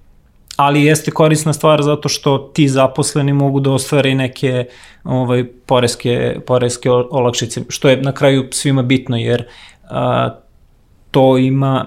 ali 0.57 0.85
jeste 0.85 1.11
korisna 1.11 1.53
stvar 1.53 1.83
zato 1.83 2.09
što 2.09 2.39
ti 2.39 2.69
zaposleni 2.69 3.33
mogu 3.33 3.61
da 3.61 3.71
ostvare 3.71 4.15
neke 4.15 4.67
ovaj, 5.05 5.45
poreske, 5.67 6.41
poreske 6.47 6.91
olakšice, 6.91 7.61
što 7.69 7.89
je 7.89 8.03
na 8.03 8.13
kraju 8.13 8.49
svima 8.53 8.83
bitno, 8.83 9.17
jer 9.17 9.45
a, 9.91 10.31
to 11.11 11.39
ima 11.39 11.87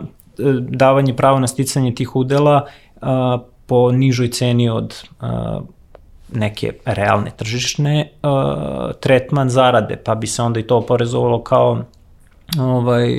davanje 0.59 1.15
prava 1.15 1.39
na 1.39 1.47
sticanje 1.47 1.95
tih 1.95 2.15
udela 2.15 2.65
a, 3.01 3.39
po 3.65 3.91
nižoj 3.91 4.27
ceni 4.27 4.69
od 4.69 4.95
a, 5.19 5.59
neke 6.33 6.73
realne 6.85 7.31
tržišne 7.37 8.09
a, 8.23 8.91
tretman 8.99 9.49
zarade, 9.49 9.97
pa 10.03 10.15
bi 10.15 10.27
se 10.27 10.41
onda 10.41 10.59
i 10.59 10.63
to 10.63 10.77
oporezovalo 10.77 11.43
kao 11.43 11.83
ovaj, 12.59 13.09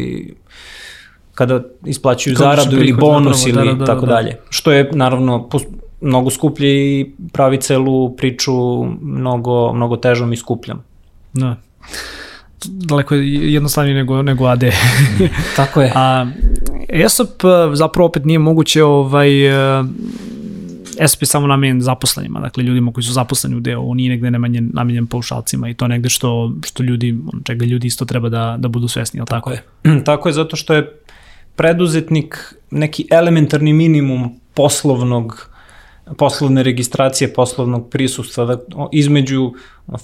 kada 1.34 1.60
isplaćuju 1.86 2.36
Kao 2.36 2.44
zaradu 2.46 2.76
ili 2.76 2.92
bonus 2.92 3.44
zapravo, 3.44 3.60
ili 3.60 3.68
da, 3.68 3.78
da, 3.78 3.84
da, 3.84 3.84
tako 3.84 4.06
da, 4.06 4.12
dalje. 4.12 4.36
Što 4.50 4.72
je 4.72 4.90
naravno 4.92 5.48
mnogo 6.00 6.30
skuplje 6.30 7.00
i 7.00 7.10
pravi 7.32 7.60
celu 7.60 8.16
priču 8.16 8.84
mnogo, 9.00 9.72
mnogo 9.72 9.96
težom 9.96 10.32
i 10.32 10.36
skupljom. 10.36 10.80
Da. 11.32 11.56
Daleko 12.64 13.14
je 13.14 13.52
jednostavnije 13.52 13.94
nego, 13.94 14.22
nego 14.22 14.46
AD. 14.46 14.62
tako 15.56 15.82
je. 15.82 15.92
A 15.96 16.26
ESOP 16.88 17.42
zapravo 17.74 18.08
opet 18.08 18.24
nije 18.24 18.38
moguće 18.38 18.84
ovaj, 18.84 19.30
ESOP 20.98 21.22
je 21.22 21.26
samo 21.26 21.46
namenjen 21.46 21.80
zaposlenima, 21.80 22.40
dakle 22.40 22.64
ljudima 22.64 22.92
koji 22.92 23.04
su 23.04 23.12
zaposleni 23.12 23.56
u 23.56 23.60
deo, 23.60 23.80
on 23.80 23.96
nije 23.96 24.10
negde 24.10 24.30
namenjen, 24.30 24.70
namenjen 24.74 25.06
paušalcima 25.06 25.68
i 25.68 25.74
to 25.74 25.88
negde 25.88 26.08
što, 26.08 26.52
što 26.66 26.82
ljudi, 26.82 27.18
čega 27.44 27.64
ljudi 27.64 27.86
isto 27.86 28.04
treba 28.04 28.28
da, 28.28 28.56
da 28.58 28.68
budu 28.68 28.88
svesni, 28.88 29.20
tako, 29.20 29.30
tako 29.30 29.50
je? 29.50 29.62
tako 30.04 30.28
je, 30.28 30.32
zato 30.32 30.56
što 30.56 30.74
je 30.74 30.98
preduzetnik 31.56 32.54
neki 32.70 33.06
elementarni 33.10 33.72
minimum 33.72 34.40
poslovnog 34.54 35.50
poslovne 36.18 36.62
registracije, 36.62 37.32
poslovnog 37.32 37.90
prisustva 37.90 38.44
da, 38.44 38.58
između 38.92 39.52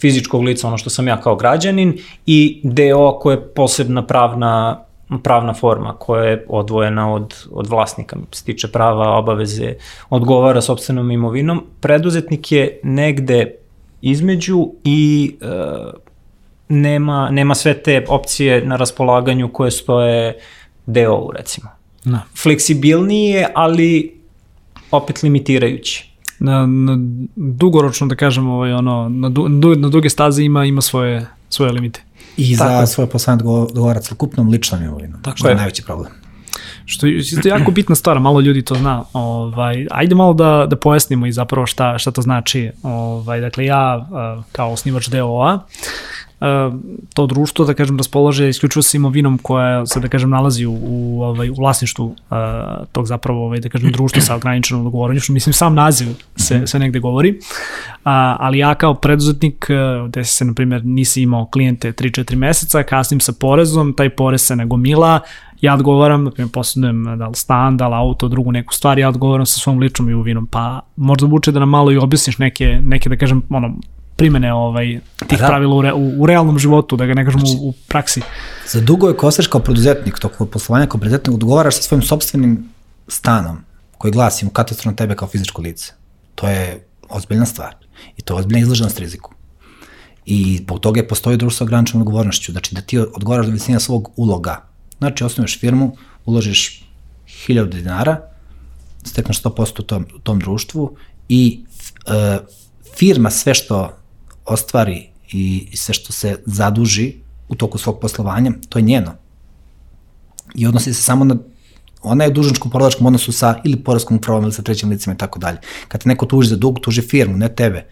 fizičkog 0.00 0.42
lica, 0.42 0.68
ono 0.68 0.78
što 0.78 0.90
sam 0.90 1.08
ja 1.08 1.20
kao 1.20 1.36
građanin, 1.36 1.98
i 2.26 2.60
DO 2.62 3.18
koja 3.22 3.34
je 3.34 3.48
posebna 3.54 4.06
pravna, 4.06 4.84
pravna 5.22 5.54
forma 5.54 5.94
koja 5.98 6.24
je 6.24 6.44
odvojena 6.48 7.14
od, 7.14 7.34
od 7.50 7.66
vlasnika, 7.66 8.16
se 8.32 8.44
tiče 8.44 8.68
prava, 8.68 9.18
obaveze, 9.18 9.74
odgovara 10.10 10.60
sobstvenom 10.60 11.10
imovinom. 11.10 11.64
Preduzetnik 11.80 12.52
je 12.52 12.80
negde 12.82 13.54
između 14.02 14.68
i 14.84 15.34
e, 15.40 15.46
nema, 16.68 17.30
nema 17.30 17.54
sve 17.54 17.82
te 17.82 18.04
opcije 18.08 18.66
na 18.66 18.76
raspolaganju 18.76 19.48
koje 19.48 19.70
stoje 19.70 20.38
DO-u 20.86 21.32
recimo. 21.32 21.70
Da. 22.04 22.20
Fleksibilniji 22.42 23.24
je, 23.24 23.48
ali 23.54 24.20
opet 24.90 25.22
limitirajući. 25.22 26.10
Na, 26.38 26.66
na 26.66 26.96
dugoročno 27.36 28.06
da 28.06 28.14
kažemo 28.14 28.54
ovaj 28.54 28.72
ono 28.72 29.08
na, 29.08 29.28
du, 29.28 29.48
na 29.76 29.88
duge 29.88 30.10
staze 30.10 30.42
ima 30.42 30.64
ima 30.64 30.80
svoje 30.80 31.26
svoje 31.48 31.72
limite. 31.72 32.03
I 32.36 32.56
Tako 32.56 32.68
za 32.68 32.80
je. 32.80 32.86
svoje 32.86 33.08
poslane 33.10 33.42
dogovara 33.42 34.00
celokupnom 34.00 34.48
ličnom 34.48 34.82
imovinom. 34.82 35.22
Tako 35.22 35.36
što 35.36 35.48
je. 35.48 35.52
je 35.52 35.56
najveći 35.56 35.82
problem. 35.82 36.12
Što 36.84 37.06
je 37.06 37.18
isto 37.18 37.48
jako 37.48 37.70
bitna 37.70 37.94
stvar, 37.94 38.20
malo 38.20 38.40
ljudi 38.40 38.62
to 38.62 38.74
zna. 38.74 39.04
Ovaj, 39.12 39.86
ajde 39.90 40.14
malo 40.14 40.34
da, 40.34 40.66
da 40.70 40.76
pojasnimo 40.76 41.26
i 41.26 41.32
zapravo 41.32 41.66
šta, 41.66 41.98
šta 41.98 42.10
to 42.10 42.22
znači. 42.22 42.70
Ovaj, 42.82 43.40
dakle, 43.40 43.64
ja 43.64 44.08
kao 44.52 44.72
osnivač 44.72 45.08
DOA 45.08 45.58
to 47.14 47.26
društvo, 47.26 47.64
da 47.64 47.74
kažem, 47.74 47.96
raspolaže 47.96 48.48
isključivo 48.48 48.82
sa 48.82 48.96
imovinom 48.96 49.38
koja 49.38 49.86
se, 49.86 50.00
da 50.00 50.08
kažem, 50.08 50.30
nalazi 50.30 50.66
u, 50.66 50.78
u, 50.82 51.22
ovaj, 51.22 51.50
u 51.50 51.54
vlasništvu 51.54 52.06
uh, 52.06 52.36
tog 52.92 53.06
zapravo, 53.06 53.44
ovaj, 53.44 53.60
da 53.60 53.68
kažem, 53.68 53.92
društva 53.92 54.22
sa 54.22 54.36
ograničenom 54.36 54.86
odgovornošću. 54.86 55.32
Mislim, 55.32 55.52
sam 55.52 55.74
naziv 55.74 56.08
se, 56.36 56.56
mhm. 56.56 56.64
se 56.64 56.78
negde 56.78 56.98
govori. 57.00 57.30
Uh, 57.30 58.12
ali 58.38 58.58
ja 58.58 58.74
kao 58.74 58.94
preduzetnik, 58.94 59.66
gde 60.08 60.24
se, 60.24 60.44
na 60.44 60.54
primjer, 60.54 60.84
nisi 60.84 61.22
imao 61.22 61.46
klijente 61.46 61.92
3-4 61.92 62.36
meseca, 62.36 62.82
kasnim 62.82 63.20
sa 63.20 63.32
porezom, 63.40 63.92
taj 63.92 64.10
porez 64.10 64.42
se 64.42 64.56
nagomila, 64.56 65.20
ja 65.60 65.74
odgovaram, 65.74 66.24
na 66.24 66.30
primjer, 66.30 66.52
posjedujem 66.52 67.18
da 67.18 67.28
li 67.28 67.34
stan, 67.34 67.76
da 67.76 67.88
li 67.88 67.94
auto, 67.94 68.28
drugu 68.28 68.52
neku 68.52 68.74
stvar, 68.74 68.98
ja 68.98 69.08
odgovaram 69.08 69.46
sa 69.46 69.58
svom 69.58 69.78
ličnom 69.78 70.10
imovinom, 70.10 70.46
pa 70.46 70.80
možda 70.96 71.26
buče 71.26 71.52
da 71.52 71.60
nam 71.60 71.68
malo 71.68 71.92
i 71.92 71.96
objasniš 71.96 72.38
neke, 72.38 72.78
neke 72.82 73.08
da 73.08 73.16
kažem, 73.16 73.42
ono, 73.50 73.74
primene 74.16 74.52
ovaj, 74.52 75.00
tih 75.26 75.38
da. 75.38 75.46
pravila 75.46 75.76
u, 75.76 75.82
re, 75.82 75.92
u, 75.92 76.22
u 76.22 76.26
realnom 76.26 76.58
životu, 76.58 76.96
da 76.96 77.06
ga 77.06 77.14
ne 77.14 77.24
kažemo 77.24 77.46
znači, 77.46 77.60
u, 77.62 77.68
u 77.68 77.72
praksi. 77.88 78.20
Za 78.68 78.80
dugo 78.80 79.08
je 79.08 79.16
kosaš 79.16 79.46
kao 79.46 79.60
preduzetnik, 79.60 80.18
toko 80.18 80.46
poslovanja 80.46 80.86
kao 80.86 81.00
preduzetnik, 81.00 81.34
odgovaraš 81.34 81.76
sa 81.76 81.82
svojim 81.82 82.02
sobstvenim 82.02 82.68
stanom 83.08 83.58
koji 83.98 84.12
glasi 84.12 84.46
u 84.46 84.50
katastru 84.50 84.90
na 84.90 84.96
tebe 84.96 85.16
kao 85.16 85.28
fizičko 85.28 85.62
lice. 85.62 85.92
To 86.34 86.48
je 86.48 86.86
ozbiljna 87.08 87.46
stvar 87.46 87.74
i 88.16 88.22
to 88.22 88.34
je 88.34 88.38
ozbiljna 88.38 88.60
izloženost 88.60 88.98
riziku. 88.98 89.34
I 90.26 90.56
zbog 90.62 90.80
toga 90.80 91.00
je 91.00 91.08
postoji 91.08 91.36
društvo 91.36 91.58
sa 91.58 91.64
ograničenom 91.64 92.02
odgovornošću, 92.02 92.52
znači 92.52 92.74
da 92.74 92.80
ti 92.80 92.98
odgovaraš 92.98 93.46
do 93.46 93.52
visine 93.52 93.80
svog 93.80 94.10
uloga. 94.16 94.62
Znači, 94.98 95.24
osnoveš 95.24 95.60
firmu, 95.60 95.96
uložiš 96.24 96.84
1000 97.48 97.68
dinara, 97.68 98.20
stekneš 99.04 99.42
100% 99.42 99.80
u 99.80 99.82
tom, 99.82 100.06
u 100.16 100.18
tom 100.18 100.38
društvu 100.40 100.96
i 101.28 101.64
e, 102.06 102.38
firma 102.96 103.30
sve 103.30 103.54
što 103.54 103.96
ostvari 104.44 105.10
i 105.32 105.68
sve 105.74 105.94
što 105.94 106.12
se 106.12 106.36
zaduži 106.46 107.14
u 107.48 107.54
toku 107.54 107.78
svog 107.78 108.00
poslovanja, 108.00 108.52
to 108.68 108.78
je 108.78 108.82
njeno. 108.82 109.14
I 110.54 110.66
odnosi 110.66 110.94
se 110.94 111.02
samo 111.02 111.24
na 111.24 111.36
ona 112.04 112.24
je 112.24 112.30
u 112.30 112.32
dužničkom 112.32 112.70
porodičkom 112.70 113.06
odnosu 113.06 113.32
sa 113.32 113.60
ili 113.64 113.76
poreskom 113.76 114.16
upravom 114.16 114.44
ili 114.44 114.52
sa 114.52 114.62
trećim 114.62 114.90
licima 114.90 115.14
i 115.14 115.18
tako 115.18 115.38
dalje. 115.38 115.58
Kad 115.88 116.02
te 116.02 116.08
neko 116.08 116.26
tuži 116.26 116.48
za 116.48 116.56
dug, 116.56 116.80
tuži 116.80 117.02
firmu, 117.02 117.36
ne 117.36 117.48
tebe. 117.48 117.86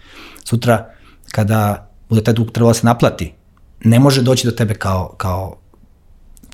Sutra, 0.45 0.91
kada 1.31 1.91
bude 2.09 2.25
taj 2.25 2.35
dug 2.35 2.51
trebalo 2.53 2.71
da 2.71 2.75
se 2.75 2.87
naplati, 2.87 3.33
ne 3.85 3.99
može 3.99 4.23
doći 4.23 4.47
do 4.47 4.53
tebe 4.53 4.75
kao, 4.75 5.15
kao 5.17 5.57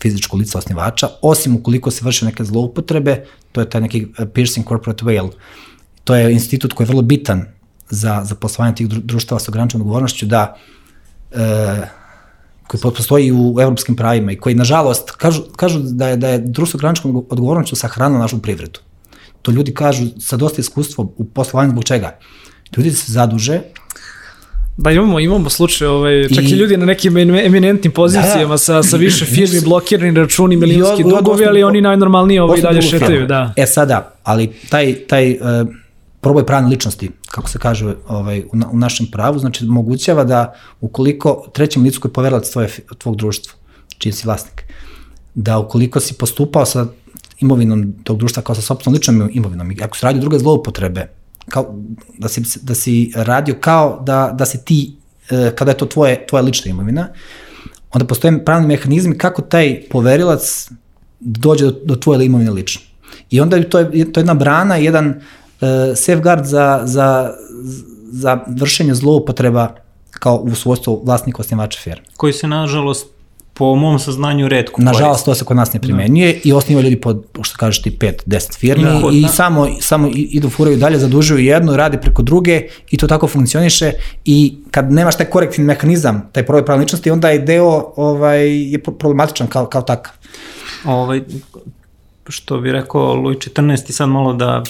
fizičko 0.02 0.36
lice 0.36 0.58
osnivača, 0.58 1.08
osim 1.22 1.56
ukoliko 1.56 1.90
se 1.90 2.04
vrše 2.04 2.26
neke 2.26 2.44
zloupotrebe, 2.44 3.24
to 3.52 3.60
je 3.60 3.70
taj 3.70 3.80
neki 3.80 4.06
piercing 4.34 4.68
corporate 4.68 5.04
veil. 5.04 5.28
To 6.04 6.14
je 6.14 6.32
institut 6.32 6.72
koji 6.72 6.84
je 6.84 6.88
vrlo 6.88 7.02
bitan 7.02 7.46
za, 7.90 8.20
za 8.24 8.34
poslovanje 8.34 8.74
tih 8.74 8.88
društava 8.88 9.38
sa 9.38 9.50
ograničenom 9.50 9.82
odgovornošću 9.82 10.26
da 10.26 10.56
e, 11.32 11.38
koji 12.66 12.80
postoji 12.80 13.32
u 13.32 13.56
evropskim 13.60 13.96
pravima 13.96 14.32
i 14.32 14.36
koji, 14.36 14.54
nažalost, 14.54 15.10
kažu, 15.10 15.42
kažu 15.56 15.78
da 15.78 16.08
je, 16.08 16.16
da 16.16 16.28
je 16.28 16.38
društvo 16.38 16.78
ograničenom 16.78 17.24
odgovornošću 17.30 17.76
sahranilo 17.76 18.20
našu 18.20 18.42
privredu. 18.42 18.80
To 19.42 19.50
ljudi 19.50 19.74
kažu 19.74 20.04
sa 20.20 20.36
dosta 20.36 20.60
iskustva 20.60 21.04
u 21.16 21.24
poslovanju 21.24 21.70
zbog 21.70 21.84
čega. 21.84 22.18
Ljudi 22.76 22.90
se 22.90 23.12
zaduže 23.12 23.60
Da, 24.80 24.90
imamo, 24.90 25.20
imamo 25.20 25.50
slučaj, 25.50 25.88
ovaj, 25.88 26.28
čak 26.34 26.44
i, 26.44 26.46
I- 26.46 26.50
ljudi 26.50 26.76
na 26.76 26.86
nekim 26.86 27.16
em- 27.16 27.34
eminentnim 27.46 27.92
pozicijama 27.92 28.54
Da. 28.54 28.58
sa, 28.58 28.82
sa 28.82 28.96
više 28.96 29.24
firmi, 29.24 29.60
blokirani 29.64 30.18
računi, 30.20 30.56
milionski 30.56 31.02
dugovi, 31.02 31.46
ali 31.46 31.62
oni 31.62 31.80
najnormalnije 31.80 32.42
ovaj, 32.42 32.60
dalje 32.60 32.82
šetaju, 32.82 33.26
da. 33.26 33.52
E 33.56 33.66
sada, 33.66 34.14
ali 34.24 34.52
taj, 34.70 34.94
taj 34.94 35.32
uh, 35.32 35.38
proboj 36.20 36.46
pravne 36.46 36.68
ličnosti, 36.68 37.10
kako 37.30 37.48
se 37.48 37.58
kaže 37.58 37.94
ovaj, 38.08 38.40
u, 38.52 38.56
na, 38.56 38.68
u 38.72 38.78
našem 38.78 39.06
pravu, 39.12 39.38
znači 39.38 39.64
omogućava 39.64 40.24
da 40.24 40.54
ukoliko 40.80 41.50
trećem 41.52 41.82
licu 41.82 42.00
koji 42.00 42.10
je 42.10 42.12
poverilac 42.12 42.50
tvoje, 42.50 42.68
tvog 42.98 43.16
društva, 43.16 43.54
čiji 43.98 44.12
si 44.12 44.26
vlasnik, 44.26 44.64
da 45.34 45.58
ukoliko 45.58 46.00
si 46.00 46.14
postupao 46.14 46.66
sa 46.66 46.86
imovinom 47.40 47.94
tog 48.04 48.18
društva 48.18 48.42
kao 48.42 48.54
sa 48.54 48.62
sopstvenom 48.62 48.94
ličnom 48.94 49.30
imovinom, 49.32 49.70
i 49.70 49.78
ako 49.82 49.96
se 49.96 50.06
radi 50.06 50.18
o 50.18 50.20
druge 50.20 50.38
zloupotrebe, 50.38 51.08
kao, 51.48 51.74
da, 52.18 52.28
si, 52.28 52.42
da 52.62 52.74
si 52.74 53.12
radio 53.14 53.54
kao 53.60 54.02
da, 54.06 54.34
da 54.38 54.46
si 54.46 54.64
ti, 54.64 54.96
e, 55.30 55.52
kada 55.56 55.70
je 55.70 55.76
to 55.76 55.86
tvoje, 55.86 56.26
tvoja 56.26 56.42
lična 56.42 56.70
imovina, 56.70 57.08
onda 57.92 58.06
postoje 58.06 58.44
pravni 58.44 58.66
mehanizmi 58.66 59.18
kako 59.18 59.42
taj 59.42 59.80
poverilac 59.90 60.68
dođe 61.20 61.64
do, 61.64 61.80
do 61.84 61.96
tvoje 61.96 62.26
imovine 62.26 62.50
lično. 62.50 62.82
I 63.30 63.40
onda 63.40 63.56
je 63.56 63.70
to, 63.70 63.78
je, 63.78 64.12
to 64.12 64.20
je 64.20 64.22
jedna 64.22 64.34
brana, 64.34 64.76
jedan 64.76 65.20
safeguard 65.96 66.44
za, 66.44 66.80
za, 66.84 67.34
za 68.02 68.38
vršenje 68.48 68.94
zloupotreba 68.94 69.74
kao 70.10 70.36
u 70.36 70.54
svojstvu 70.54 71.02
vlasnika 71.04 71.40
osnivača 71.40 71.78
firme. 71.80 72.02
koji 72.16 72.32
se 72.32 72.48
nažalost 72.48 73.06
po 73.54 73.74
mom 73.74 73.98
saznanju 73.98 74.48
redko 74.48 74.82
Nažalost, 74.82 75.24
to 75.24 75.34
se 75.34 75.44
kod 75.44 75.56
nas 75.56 75.72
ne 75.72 75.80
primenjuje 75.80 76.32
da. 76.34 76.38
i 76.44 76.52
osniva 76.52 76.80
ljudi 76.80 76.96
pod, 76.96 77.24
što 77.42 77.56
kažeš 77.56 77.82
ti, 77.82 77.90
5-10 77.92 78.58
firmi 78.58 78.84
Da. 78.84 78.90
da. 78.92 79.08
i 79.12 79.24
samo, 79.26 79.68
samo 79.80 80.08
i- 80.08 80.28
idu 80.30 80.50
furaju 80.50 80.76
dalje, 80.76 80.98
zadužuju 80.98 81.38
jednu, 81.40 81.76
rade 81.76 81.98
preko 81.98 82.22
druge 82.22 82.62
i 82.90 82.96
to 82.96 83.06
tako 83.06 83.26
funkcioniše 83.26 83.92
i 84.24 84.56
kad 84.70 84.92
nemaš 84.92 85.16
taj 85.16 85.26
korektivni 85.26 85.66
mehanizam, 85.66 86.28
taj 86.32 86.46
probaj 86.46 86.64
pravne 86.64 86.82
ličnosti, 86.82 87.10
onda 87.10 87.30
je 87.30 87.38
deo 87.38 87.66
ovaj, 87.96 88.40
je 88.62 88.78
pro- 88.78 88.92
problematičan 88.92 89.46
kao, 89.46 89.66
kao 89.66 89.82
takav. 89.82 90.12
ovaj, 90.86 91.22
što 92.28 92.58
bi 92.58 92.72
rekao 92.72 93.14
Luj 93.14 93.34
14 93.36 93.88
i 93.88 93.92
sad 93.92 94.08
malo 94.08 94.32
da 94.32 94.62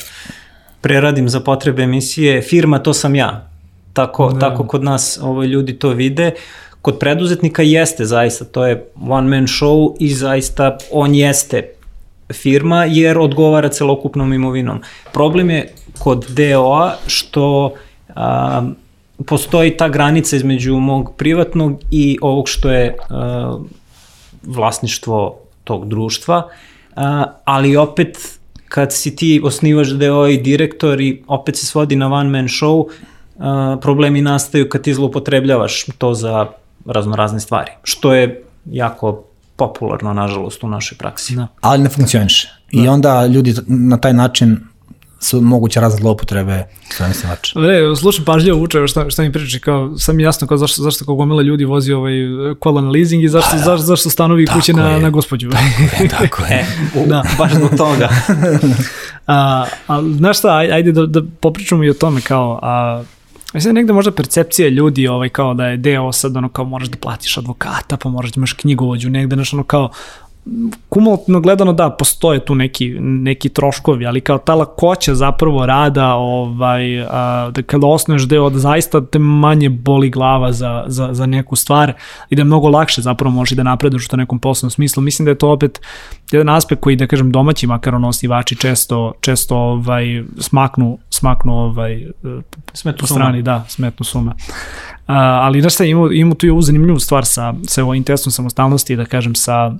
preradim 0.80 1.28
za 1.28 1.40
potrebe 1.40 1.82
emisije, 1.82 2.42
firma 2.42 2.78
to 2.78 2.92
sam 2.94 3.14
ja. 3.14 3.48
Tako, 3.92 4.32
da. 4.32 4.38
tako 4.38 4.66
kod 4.66 4.84
nas 4.84 5.18
ovaj, 5.22 5.46
ljudi 5.46 5.78
to 5.78 5.88
vide. 5.90 6.30
Kod 6.82 6.98
preduzetnika 6.98 7.62
jeste 7.62 8.04
zaista, 8.04 8.44
to 8.44 8.66
je 8.66 8.90
one 9.08 9.28
man 9.28 9.46
show 9.46 9.96
i 10.00 10.08
zaista 10.14 10.78
on 10.92 11.14
jeste 11.14 11.68
firma 12.32 12.84
jer 12.84 13.18
odgovara 13.18 13.68
celokupnom 13.68 14.32
imovinom. 14.32 14.82
Problem 15.12 15.50
je 15.50 15.72
kod 15.98 16.26
DO-a 16.28 16.94
što 17.06 17.72
a, 18.14 18.62
postoji 19.26 19.76
ta 19.76 19.88
granica 19.88 20.36
između 20.36 20.76
mog 20.76 21.12
privatnog 21.16 21.80
i 21.90 22.18
ovog 22.22 22.48
što 22.48 22.70
je 22.70 22.96
a, 23.10 23.58
vlasništvo 24.42 25.38
tog 25.64 25.88
društva, 25.88 26.48
a, 26.96 27.24
ali 27.44 27.76
opet 27.76 28.38
kad 28.68 28.92
si 28.92 29.16
ti 29.16 29.40
osnivaš 29.44 29.88
DO 29.88 30.26
i 30.26 30.38
direktor 30.38 31.00
i 31.00 31.22
opet 31.26 31.56
se 31.56 31.66
svodi 31.66 31.96
na 31.96 32.12
one 32.12 32.30
man 32.30 32.48
show, 32.48 32.84
a, 33.38 33.76
problemi 33.80 34.22
nastaju 34.22 34.68
kad 34.68 34.82
ti 34.82 34.94
zloupotrebljavaš 34.94 35.86
to 35.98 36.14
za 36.14 36.46
razno 36.86 37.16
razne 37.16 37.40
stvari, 37.40 37.70
što 37.82 38.14
je 38.14 38.44
jako 38.64 39.24
popularno, 39.56 40.12
nažalost, 40.12 40.64
u 40.64 40.68
našoj 40.68 40.98
praksi. 40.98 41.36
Da. 41.36 41.46
ali 41.60 41.82
ne 41.82 41.88
funkcioniše. 41.88 42.48
I 42.70 42.88
onda 42.88 43.26
ljudi 43.26 43.54
na 43.66 43.96
taj 43.96 44.12
način 44.12 44.60
su 45.20 45.40
moguće 45.40 45.80
razne 45.80 45.98
zloupotrebe 45.98 46.64
strane 46.84 47.10
osnivača. 47.10 47.60
Ne, 47.60 47.96
slušam 47.96 48.24
pažljivo 48.24 48.58
uče 48.58 48.86
šta, 48.86 49.10
šta 49.10 49.22
mi 49.22 49.32
priča, 49.32 49.58
kao, 49.58 49.98
sam 49.98 50.16
mi 50.16 50.22
jasno 50.22 50.46
kao 50.46 50.58
zašto, 50.58 50.82
zašto 50.82 51.04
kao 51.04 51.14
gomila 51.14 51.42
ljudi 51.42 51.64
vozi 51.64 51.92
ovaj 51.92 52.12
kola 52.58 52.80
na 52.80 52.90
leasing 52.90 53.24
i 53.24 53.28
zašto, 53.28 53.56
zašto, 53.56 53.78
zašto 53.78 54.10
stanovi 54.10 54.42
i 54.42 54.46
kuće 54.46 54.72
Tako 54.72 54.84
na, 54.84 54.90
je. 54.90 55.00
na 55.00 55.10
gospođu. 55.10 55.50
Tako 56.10 56.42
E, 56.50 56.54
je. 56.54 56.66
u, 56.96 57.06
Da. 57.08 57.24
baš 57.38 57.52
zbog 57.52 57.70
toga. 57.70 58.08
a, 59.26 59.64
a, 59.88 60.02
znaš 60.10 60.38
šta, 60.38 60.48
aj- 60.50 60.72
ajde 60.72 60.92
da, 60.92 61.06
da 61.06 61.22
popričamo 61.40 61.84
i 61.84 61.90
o 61.90 61.94
tome 61.94 62.20
kao, 62.20 62.58
a, 62.62 63.02
Mislim 63.54 63.74
da 63.74 63.80
negde 63.80 63.92
možda 63.92 64.12
percepcija 64.12 64.68
ljudi 64.68 65.08
ovaj 65.08 65.28
kao 65.28 65.54
da 65.54 65.66
je 65.66 65.76
deo 65.76 66.12
sad 66.12 66.36
ono 66.36 66.48
kao 66.48 66.64
moraš 66.64 66.88
da 66.88 66.96
platiš 66.96 67.38
advokata, 67.38 67.96
pa 67.96 68.08
moraš 68.08 68.30
da 68.30 68.38
imaš 68.38 68.52
knjigovođu 68.52 69.10
negde, 69.10 69.36
znaš 69.36 69.52
ono 69.52 69.62
kao 69.64 69.90
kumulativno 70.88 71.40
gledano 71.40 71.72
da 71.72 71.90
postoje 71.90 72.44
tu 72.44 72.55
neki, 72.55 72.90
neki 73.01 73.49
troškovi, 73.49 74.07
ali 74.07 74.20
kao 74.20 74.38
ta 74.38 74.55
lakoća 74.55 75.14
zapravo 75.14 75.66
rada 75.66 76.14
ovaj, 76.14 77.03
a, 77.03 77.51
da 77.55 77.62
kada 77.62 77.86
osnuješ 77.86 78.28
deo 78.28 78.51
da 78.51 78.59
zaista 78.59 79.07
te 79.07 79.18
manje 79.18 79.68
boli 79.68 80.11
glava 80.11 80.53
za, 80.53 80.84
za, 80.86 81.09
za 81.12 81.26
neku 81.26 81.57
stvar 81.57 81.92
i 82.30 82.36
da 82.36 82.40
je 82.40 82.44
mnogo 82.44 82.68
lakše 82.68 83.03
zapravo 83.03 83.34
možeš 83.34 83.57
da 83.57 83.62
napreduješ 83.62 84.07
u 84.07 84.09
to 84.09 84.16
nekom 84.16 84.38
poslovnom 84.38 84.70
smislu. 84.70 85.03
Mislim 85.03 85.24
da 85.24 85.30
je 85.30 85.38
to 85.38 85.51
opet 85.51 85.80
jedan 86.32 86.49
aspekt 86.49 86.80
koji 86.80 86.96
da 86.96 87.07
kažem 87.07 87.32
domaći 87.32 87.66
makar 87.66 87.94
osnivači 87.94 88.57
često, 88.57 89.12
često 89.20 89.57
ovaj, 89.57 90.22
smaknu, 90.38 90.99
smaknu 91.11 91.53
ovaj, 91.53 92.07
Smetnu 92.72 93.01
po 93.01 93.07
suma. 93.07 93.20
strani, 93.20 93.42
da, 93.42 93.64
smetnu 93.68 94.05
suma. 94.05 94.34
A, 95.07 95.14
ali 95.16 95.61
znaš 95.61 95.74
šta, 95.74 95.84
imamo, 95.84 96.12
imamo 96.12 96.34
tu 96.34 96.46
i 96.46 96.51
ovu 96.51 96.62
zanimljivu 96.62 96.99
stvar 96.99 97.26
sa, 97.26 97.55
sa 97.66 97.84
ovim 97.84 98.05
testom 98.05 98.32
samostalnosti, 98.32 98.96
da 98.96 99.05
kažem, 99.05 99.34
sa 99.34 99.72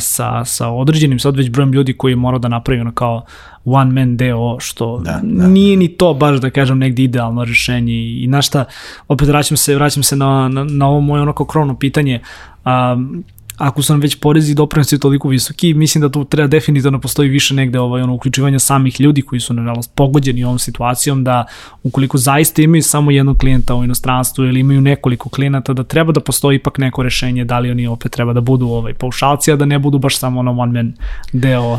sa, 0.00 0.44
sa 0.44 0.68
određenim 0.68 1.18
sad 1.18 1.36
već 1.36 1.50
brojem 1.50 1.72
ljudi 1.72 1.92
koji 1.92 2.16
mora 2.16 2.38
da 2.38 2.48
napravi 2.48 2.80
ono 2.80 2.92
kao 2.92 3.24
one 3.64 3.92
man 3.92 4.16
deo, 4.16 4.60
što 4.60 4.98
Da, 4.98 5.20
da, 5.22 5.46
nije 5.46 5.76
ni 5.76 5.88
to 5.88 6.14
baš 6.14 6.40
da 6.40 6.50
kažem 6.50 6.78
negde 6.78 7.02
idealno 7.02 7.44
rešenje 7.44 7.92
i, 7.92 8.26
znaš 8.28 8.46
šta, 8.46 8.64
opet 9.08 9.28
vraćam 9.28 9.56
se, 9.56 9.74
vraćam 9.74 10.02
se 10.02 10.16
na, 10.16 10.48
na, 10.48 10.64
na 10.64 10.88
ovo 10.88 11.00
moje 11.00 11.22
ono 11.22 11.32
kao 11.32 11.46
krovno 11.46 11.78
pitanje, 11.78 12.20
um, 12.64 13.24
ako 13.62 13.82
su 13.82 13.92
nam 13.92 14.00
već 14.00 14.16
porezi 14.20 14.52
i 14.52 14.54
doprinosi 14.54 14.98
toliko 14.98 15.28
visoki, 15.28 15.74
mislim 15.74 16.02
da 16.02 16.08
tu 16.08 16.24
treba 16.24 16.48
definitivno 16.48 17.00
postoji 17.00 17.28
više 17.28 17.54
negde 17.54 17.80
ovaj, 17.80 18.02
ono, 18.02 18.14
uključivanja 18.14 18.58
samih 18.58 19.00
ljudi 19.00 19.22
koji 19.22 19.40
su 19.40 19.54
nažalost 19.54 19.94
pogođeni 19.94 20.44
ovom 20.44 20.58
situacijom 20.58 21.24
da 21.24 21.46
ukoliko 21.82 22.18
zaista 22.18 22.62
imaju 22.62 22.82
samo 22.82 23.10
jednog 23.10 23.36
klijenta 23.38 23.74
u 23.74 23.84
inostranstvu 23.84 24.44
ili 24.44 24.60
imaju 24.60 24.80
nekoliko 24.80 25.28
klijenata 25.28 25.72
da 25.72 25.84
treba 25.84 26.12
da 26.12 26.20
postoji 26.20 26.56
ipak 26.56 26.78
neko 26.78 27.02
rešenje 27.02 27.44
da 27.44 27.58
li 27.58 27.70
oni 27.70 27.86
opet 27.86 28.12
treba 28.12 28.32
da 28.32 28.40
budu 28.40 28.66
ovaj, 28.66 28.94
paušalci, 28.94 29.52
a 29.52 29.56
da 29.56 29.64
ne 29.64 29.78
budu 29.78 29.98
baš 29.98 30.18
samo 30.18 30.40
ono 30.40 30.50
one 30.50 30.72
man 30.72 30.94
deo. 31.32 31.78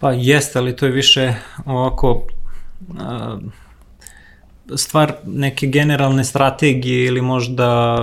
Pa 0.00 0.12
jeste, 0.12 0.58
ali 0.58 0.76
to 0.76 0.86
je 0.86 0.92
više 0.92 1.34
ovako 1.64 2.26
a, 2.98 3.38
stvar 4.76 5.12
neke 5.26 5.66
generalne 5.66 6.24
strategije 6.24 7.06
ili 7.06 7.20
možda 7.20 7.98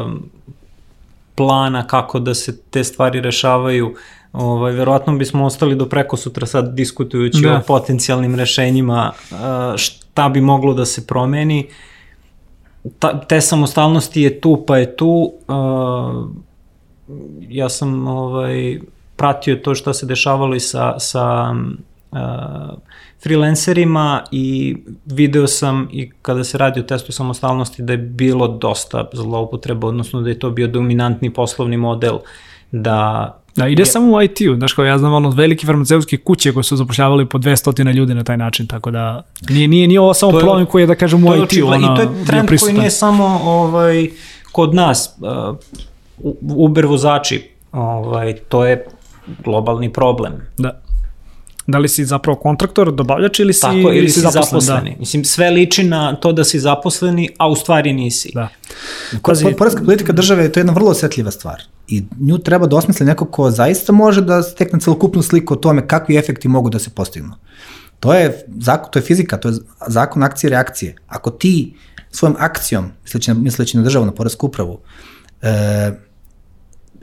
plana 1.37 1.87
kako 1.87 2.19
da 2.19 2.33
se 2.33 2.61
te 2.61 2.83
stvari 2.83 3.21
rešavaju. 3.21 3.95
Ovaj, 4.33 4.71
verovatno 4.73 5.17
bismo 5.17 5.45
ostali 5.45 5.75
do 5.75 5.85
preko 5.85 6.17
sutra 6.17 6.45
sad 6.45 6.73
diskutujući 6.73 7.41
Da. 7.41 7.55
o 7.55 7.61
potencijalnim 7.67 8.35
rešenjima 8.35 9.11
šta 9.75 10.29
bi 10.29 10.41
moglo 10.41 10.73
da 10.73 10.85
se 10.85 11.07
promeni. 11.07 11.67
Ta, 12.99 13.21
te 13.21 13.41
samostalnosti 13.41 14.21
je 14.21 14.41
tu 14.41 14.63
pa 14.67 14.77
je 14.77 14.95
tu. 14.95 15.33
Ja 17.49 17.69
sam 17.69 18.07
ovaj, 18.07 18.79
pratio 19.15 19.55
to 19.55 19.75
šta 19.75 19.93
se 19.93 20.05
dešavalo 20.05 20.55
i 20.55 20.59
sa, 20.59 20.99
sa 20.99 21.53
uh, 22.11 22.19
freelancerima 23.27 24.23
i 24.31 24.75
video 25.05 25.47
sam 25.47 25.87
i 25.91 26.09
kada 26.21 26.43
se 26.43 26.57
radi 26.57 26.79
o 26.79 26.83
testu 26.83 27.11
samostalnosti 27.11 27.81
da 27.81 27.93
je 27.93 27.97
bilo 27.97 28.47
dosta 28.47 29.05
zloupotreba, 29.13 29.87
odnosno 29.87 30.21
da 30.21 30.29
je 30.29 30.39
to 30.39 30.49
bio 30.49 30.67
dominantni 30.67 31.29
poslovni 31.31 31.77
model 31.77 32.17
da 32.71 33.33
Da, 33.55 33.67
ide 33.67 33.85
samo 33.85 34.13
u 34.13 34.21
IT-u, 34.21 34.55
znaš 34.55 34.73
kao 34.73 34.85
ja 34.85 34.97
znam 34.97 35.13
ono 35.13 35.29
velike 35.29 35.65
farmaceutske 35.65 36.17
kuće 36.17 36.53
koje 36.53 36.63
su 36.63 36.75
zapošljavali 36.75 37.25
po 37.25 37.37
200 37.37 37.93
ljudi 37.93 38.13
na 38.13 38.23
taj 38.23 38.37
način, 38.37 38.67
tako 38.67 38.91
da 38.91 39.23
nije, 39.49 39.67
nije, 39.67 39.87
nije 39.87 39.99
ovo 39.99 40.13
samo 40.13 40.31
je- 40.31 40.39
problem 40.39 40.65
koji 40.65 40.83
je 40.83 40.87
da 40.87 40.95
kažem 40.95 41.25
u 41.25 41.33
je 41.33 41.37
IT-u. 41.39 41.55
I 41.55 41.95
to 41.95 42.01
je 42.01 42.25
trend 42.25 42.49
koji 42.59 42.73
nije 42.73 42.91
samo 42.91 43.25
ovaj, 43.45 44.09
kod 44.51 44.75
nas, 44.75 45.17
uh, 45.19 45.55
Uber 46.41 46.85
vozači, 46.85 47.49
ovaj, 47.71 48.33
to 48.49 48.65
je 48.65 48.85
globalni 49.43 49.93
problem. 49.93 50.33
Da. 50.57 50.79
Da 51.67 51.77
li 51.77 51.89
si 51.89 52.05
zapravo 52.05 52.39
kontraktor, 52.39 52.91
dobavljač 52.91 53.39
ili 53.39 53.53
si, 53.53 53.61
Tako, 53.61 53.91
ili 53.93 54.09
si 54.09 54.19
zaposlen? 54.19 54.61
zaposleni. 54.61 54.95
Mislim, 54.99 55.25
sve 55.25 55.49
liči 55.49 55.83
na 55.83 56.15
to 56.15 56.31
da 56.33 56.43
si 56.43 56.59
zaposleni, 56.59 57.29
a 57.37 57.49
u 57.49 57.55
stvari 57.55 57.93
nisi. 57.93 58.31
Da. 58.33 58.49
da. 59.11 59.19
Pazi, 59.23 59.45
Poreska 59.57 59.83
politika 59.85 60.13
države 60.13 60.43
je 60.43 60.51
to 60.51 60.59
jedna 60.59 60.73
vrlo 60.73 60.91
osetljiva 60.91 61.31
stvar 61.31 61.63
i 61.87 62.03
nju 62.19 62.37
treba 62.37 62.67
da 62.67 62.75
osmisli 62.75 63.05
neko 63.05 63.25
ko 63.25 63.51
zaista 63.51 63.93
može 63.93 64.21
da 64.21 64.43
stekne 64.43 64.79
celokupnu 64.79 65.21
sliku 65.21 65.53
o 65.53 65.57
tome 65.57 65.87
kakvi 65.87 66.17
efekti 66.17 66.47
mogu 66.47 66.69
da 66.69 66.79
se 66.79 66.89
postignu. 66.89 67.33
To 67.99 68.13
je, 68.13 68.45
zakon, 68.59 68.91
to 68.91 68.99
je 68.99 69.03
fizika, 69.03 69.37
to 69.37 69.49
je 69.49 69.55
zakon 69.87 70.23
akcije 70.23 70.47
i 70.47 70.51
reakcije. 70.51 70.95
Ako 71.07 71.31
ti 71.31 71.75
svojom 72.11 72.35
akcijom, 72.39 72.91
misleći 73.03 73.31
na, 73.31 73.39
misleći 73.39 73.77
na 73.77 73.83
državu, 73.83 74.05
na 74.05 74.11
poresku 74.11 74.47
upravu, 74.47 74.79
e, 75.41 75.91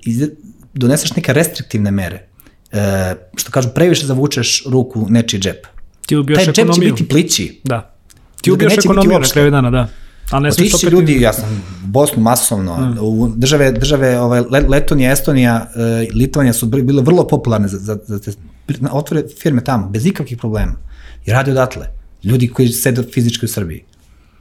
iz, 0.02 0.28
doneseš 0.74 1.16
neke 1.16 1.32
restriktivne 1.32 1.90
mere, 1.90 2.26
e, 2.74 3.14
što 3.36 3.50
kažu, 3.50 3.68
previše 3.68 4.06
zavučeš 4.06 4.64
ruku 4.66 5.06
nečiji 5.10 5.40
džep. 5.40 5.66
Ti 6.06 6.16
ubijaš 6.16 6.36
Taj 6.36 6.44
džep 6.44 6.54
će 6.54 6.60
ekonomiju. 6.60 6.92
biti 6.92 7.08
plići. 7.08 7.60
Da. 7.64 7.94
Ti 8.42 8.50
ga 8.50 8.54
ubijaš 8.54 8.70
biti 8.70 8.86
ekonomiju 8.86 9.18
na 9.18 9.26
kraju 9.26 9.50
dana, 9.50 9.70
da. 9.70 9.88
A 10.30 10.40
ne 10.40 10.48
Otići 10.48 10.76
opet... 10.76 10.90
ljudi, 10.90 11.20
ja 11.20 11.32
sam 11.32 11.48
u 11.84 11.86
Bosnu 11.86 12.22
masovno, 12.22 12.76
Mm. 12.78 12.98
u 13.00 13.28
države, 13.28 13.72
države 13.72 14.20
ovaj, 14.20 14.42
Le- 14.42 14.60
Letonija, 14.60 15.12
Estonija, 15.12 15.70
e, 15.76 15.80
Litvanija 16.14 16.52
su 16.52 16.66
bili- 16.66 16.82
bile 16.82 17.02
vrlo 17.02 17.26
popularne 17.26 17.68
za, 17.68 17.78
za, 17.78 17.98
za 18.06 18.18
te, 18.20 18.32
otvore 18.90 19.22
firme 19.40 19.64
tamo, 19.64 19.88
bez 19.88 20.06
ikakvih 20.06 20.38
problema. 20.38 20.72
I 21.26 21.32
radi 21.32 21.50
odatle. 21.50 21.86
Ljudi 22.24 22.48
koji 22.48 22.68
sede 22.68 23.02
fizički 23.04 23.46
u 23.46 23.48
Srbiji. 23.48 23.84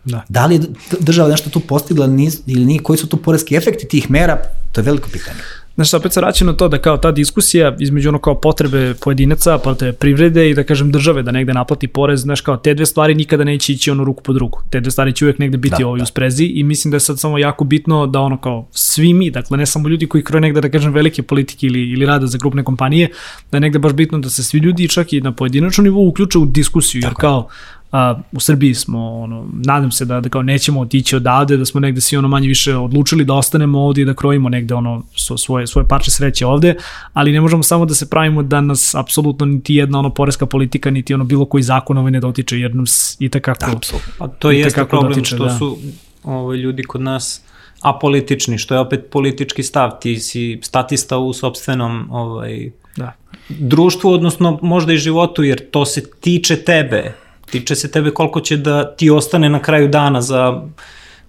Da. 0.05 0.23
Da 0.29 0.45
li 0.45 0.55
je 0.55 0.61
država 0.99 1.29
nešto 1.29 1.49
tu 1.49 1.59
postigla 1.59 2.07
nis- 2.07 2.41
ili 2.45 2.65
nije, 2.65 2.79
koji 2.79 2.97
su 2.97 3.07
tu 3.07 3.17
poreski 3.17 3.55
efekti 3.55 3.87
tih 3.87 4.11
mera, 4.11 4.41
to 4.71 4.81
je 4.81 4.85
veliko 4.85 5.09
pitanje. 5.09 5.37
Znaš, 5.75 5.93
opet 5.93 6.13
se 6.13 6.19
vraća 6.19 6.45
na 6.45 6.53
to 6.53 6.67
da 6.67 6.77
kao 6.77 6.97
ta 6.97 7.11
diskusija 7.11 7.75
između 7.79 8.09
ono 8.09 8.19
kao 8.19 8.35
potrebe 8.41 8.93
pojedinaca, 9.01 9.57
potrebe 9.57 9.93
privrede 9.93 10.49
i 10.49 10.53
da 10.53 10.63
kažem 10.63 10.91
države 10.91 11.23
da 11.23 11.31
negde 11.31 11.53
naplati 11.53 11.87
porez, 11.87 12.21
znaš 12.21 12.41
kao 12.41 12.57
te 12.57 12.73
dve 12.73 12.85
stvari 12.85 13.15
nikada 13.15 13.43
neće 13.43 13.73
ići 13.73 13.91
ono 13.91 14.03
ruku 14.03 14.23
pod 14.23 14.37
ruku. 14.37 14.61
Te 14.69 14.79
dve 14.79 14.91
stvari 14.91 15.13
će 15.13 15.25
uvek 15.25 15.39
negde 15.39 15.57
biti 15.57 15.75
Da, 15.79 15.87
ovaj 15.87 15.97
da. 15.97 16.03
u 16.03 16.05
sprezi 16.05 16.45
i 16.45 16.63
mislim 16.63 16.91
da 16.91 16.95
je 16.95 16.99
sad 16.99 17.19
samo 17.19 17.37
jako 17.37 17.63
bitno 17.63 18.07
da 18.07 18.19
ono 18.19 18.37
kao 18.37 18.67
svi 18.71 19.13
mi, 19.13 19.31
dakle 19.31 19.57
ne 19.57 19.65
samo 19.65 19.89
ljudi 19.89 20.07
koji 20.07 20.23
kroje 20.23 20.41
negde 20.41 20.61
da 20.61 20.69
kažem 20.69 20.93
velike 20.93 21.23
politike 21.23 21.67
ili, 21.67 21.79
ili 21.79 22.05
rade 22.05 22.27
za 22.27 22.37
grupne 22.37 22.63
kompanije, 22.63 23.09
da 23.51 23.57
je 23.57 23.61
negde 23.61 23.79
baš 23.79 23.93
bitno 23.93 24.19
da 24.19 24.29
se 24.29 24.43
svi 24.43 24.59
ljudi 24.59 24.87
čak 24.87 25.13
i 25.13 25.21
na 25.21 25.31
pojedinačnom 25.31 25.83
nivou 25.83 26.07
uključe 26.07 26.37
u 26.37 26.45
diskusiju, 26.45 27.01
jer 27.03 27.13
kao 27.13 27.49
a, 27.93 28.21
u 28.31 28.39
Srbiji 28.39 28.73
smo, 28.73 29.19
ono, 29.19 29.47
nadam 29.53 29.91
se 29.91 30.05
da, 30.05 30.19
da 30.19 30.29
kao 30.29 30.41
nećemo 30.41 30.81
otići 30.81 31.15
odavde, 31.15 31.57
da 31.57 31.65
smo 31.65 31.79
negde 31.79 32.01
svi 32.01 32.17
ono 32.17 32.27
manje 32.27 32.47
više 32.47 32.75
odlučili 32.75 33.25
da 33.25 33.33
ostanemo 33.33 33.79
ovde 33.79 34.01
i 34.01 34.05
da 34.05 34.13
krojimo 34.13 34.49
negde 34.49 34.73
ono 34.73 35.03
svoje, 35.37 35.67
svoje 35.67 35.87
parče 35.87 36.11
sreće 36.11 36.45
ovde, 36.45 36.75
ali 37.13 37.31
ne 37.31 37.41
možemo 37.41 37.63
samo 37.63 37.85
da 37.85 37.93
se 37.93 38.09
pravimo 38.09 38.43
da 38.43 38.61
nas 38.61 38.95
apsolutno 38.95 39.45
niti 39.45 39.75
jedna 39.75 39.99
ono 39.99 40.09
poreska 40.09 40.45
politika, 40.45 40.91
niti 40.91 41.13
ono 41.13 41.23
bilo 41.23 41.45
koji 41.45 41.63
zakon 41.63 41.97
ovaj 41.97 42.11
ne 42.11 42.19
dotiče, 42.19 42.59
jer 42.59 42.75
nas 42.75 43.17
i 43.19 43.29
takako... 43.29 43.65
Da, 43.65 43.77
apsolutno. 43.77 44.13
Pa 44.17 44.27
to 44.27 44.51
I 44.51 44.59
jeste 44.59 44.85
problem 44.85 45.13
dotiče, 45.13 45.35
što 45.35 45.45
da. 45.45 45.57
su 45.57 45.77
ovaj, 46.23 46.57
ljudi 46.57 46.83
kod 46.83 47.01
nas 47.01 47.41
apolitični, 47.81 48.57
što 48.57 48.73
je 48.73 48.79
opet 48.79 49.09
politički 49.11 49.63
stav, 49.63 49.91
ti 50.01 50.19
si 50.19 50.59
statista 50.61 51.17
u 51.17 51.33
sobstvenom 51.33 52.07
ovaj, 52.11 52.71
Da. 52.97 53.13
društvu, 53.49 54.11
odnosno 54.11 54.59
možda 54.61 54.93
i 54.93 54.97
životu, 54.97 55.43
jer 55.43 55.69
to 55.71 55.85
se 55.85 56.03
tiče 56.21 56.55
tebe. 56.55 57.22
Tiče 57.53 57.75
se 57.75 57.91
tebe 57.91 58.11
koliko 58.11 58.41
će 58.41 58.57
da 58.57 58.95
ti 58.95 59.09
ostane 59.09 59.49
na 59.49 59.61
kraju 59.61 59.87
dana 59.87 60.21
za 60.21 60.61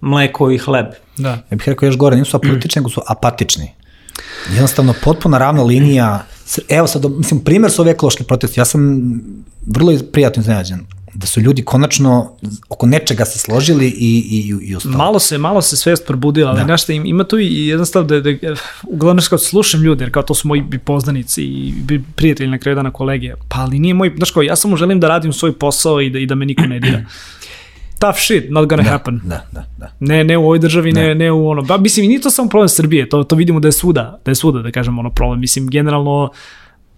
mleko 0.01 0.51
i 0.51 0.59
hleb. 0.59 0.87
Da. 1.17 1.29
Ja 1.29 1.57
bih 1.57 1.69
rekao 1.69 1.87
još 1.87 1.97
gore, 1.97 2.17
nisu 2.17 2.37
apolitični, 2.37 2.81
nego 2.81 2.91
su 2.91 3.03
apatični. 3.09 3.73
Jednostavno, 4.53 4.95
potpuna 5.05 5.39
ravna 5.39 5.63
linija. 5.63 6.25
Evo 6.69 6.87
sad, 6.87 7.05
mislim, 7.11 7.41
primjer 7.41 7.73
su 7.73 7.83
ove 7.83 7.91
ekološke 7.91 8.25
proteste. 8.25 8.61
Ja 8.61 8.65
sam 8.65 9.03
vrlo 9.67 9.93
prijatno 10.13 10.41
iznenađen 10.41 10.87
da 11.15 11.27
su 11.27 11.41
ljudi 11.41 11.63
konačno 11.63 12.33
oko 12.69 12.87
nečega 12.87 13.25
se 13.25 13.39
složili 13.39 13.87
i, 13.87 13.93
i, 14.31 14.69
i 14.69 14.77
ostali. 14.77 14.97
Malo 14.97 15.19
se, 15.19 15.39
malo 15.39 15.63
se 15.63 15.77
svest 15.77 16.07
probudila, 16.07 16.51
ali 16.51 16.65
da. 16.65 16.93
im, 16.93 17.07
ima 17.07 17.25
tu 17.25 17.39
i 17.39 17.67
jedan 17.67 17.87
stav 17.87 18.05
da, 18.05 18.21
da 18.21 18.31
uglavnom 18.87 19.25
kao 19.29 19.39
slušam 19.39 19.83
ljude, 19.83 20.05
jer 20.05 20.13
kao 20.13 20.23
to 20.23 20.35
su 20.35 20.49
moji 20.49 20.65
poznanici 20.85 21.45
i 21.45 21.75
bi- 21.85 22.03
prijatelji 22.15 22.51
na 22.51 22.59
kraju 22.59 22.75
dana 22.75 22.91
kolege, 22.91 23.35
pa 23.49 23.61
ali 23.61 23.79
nije 23.79 23.95
moj, 23.95 24.13
znaš 24.17 24.31
kao, 24.31 24.43
ja 24.43 24.57
samo 24.57 24.77
želim 24.77 25.01
da 25.01 25.09
radim 25.09 25.33
svoj 25.33 25.59
posao 25.59 26.01
i 26.01 26.11
da, 26.11 26.19
i 26.19 26.27
da 26.27 26.35
me 26.35 26.47
niko 26.47 26.63
ne 26.63 26.81
dira. 26.81 27.05
Tough 27.99 28.19
shit, 28.19 28.51
not 28.51 28.69
gonna 28.69 28.83
da, 28.83 28.91
happen. 28.91 29.21
Da, 29.25 29.47
da, 29.53 29.65
da. 29.79 29.93
Ne, 30.01 30.25
ne 30.25 30.39
u 30.39 30.43
ovoj 30.43 30.59
državi, 30.59 30.93
ne, 30.93 31.03
ne, 31.03 31.15
ne 31.15 31.33
u 31.33 31.49
ono, 31.49 31.63
ba, 31.63 31.77
mislim, 31.77 32.05
i 32.05 32.09
nije 32.09 32.21
to 32.21 32.31
samo 32.31 32.49
problem 32.49 32.69
Srbije, 32.69 33.09
to, 33.09 33.25
to 33.25 33.37
vidimo 33.37 33.61
da 33.61 33.69
je 33.69 33.73
svuda, 33.73 34.21
da 34.25 34.31
je 34.31 34.35
svuda, 34.35 34.63
da 34.63 34.71
kažem, 34.71 34.99
ono 34.99 35.11
problem, 35.11 35.41
mislim, 35.41 35.69
generalno, 35.69 36.31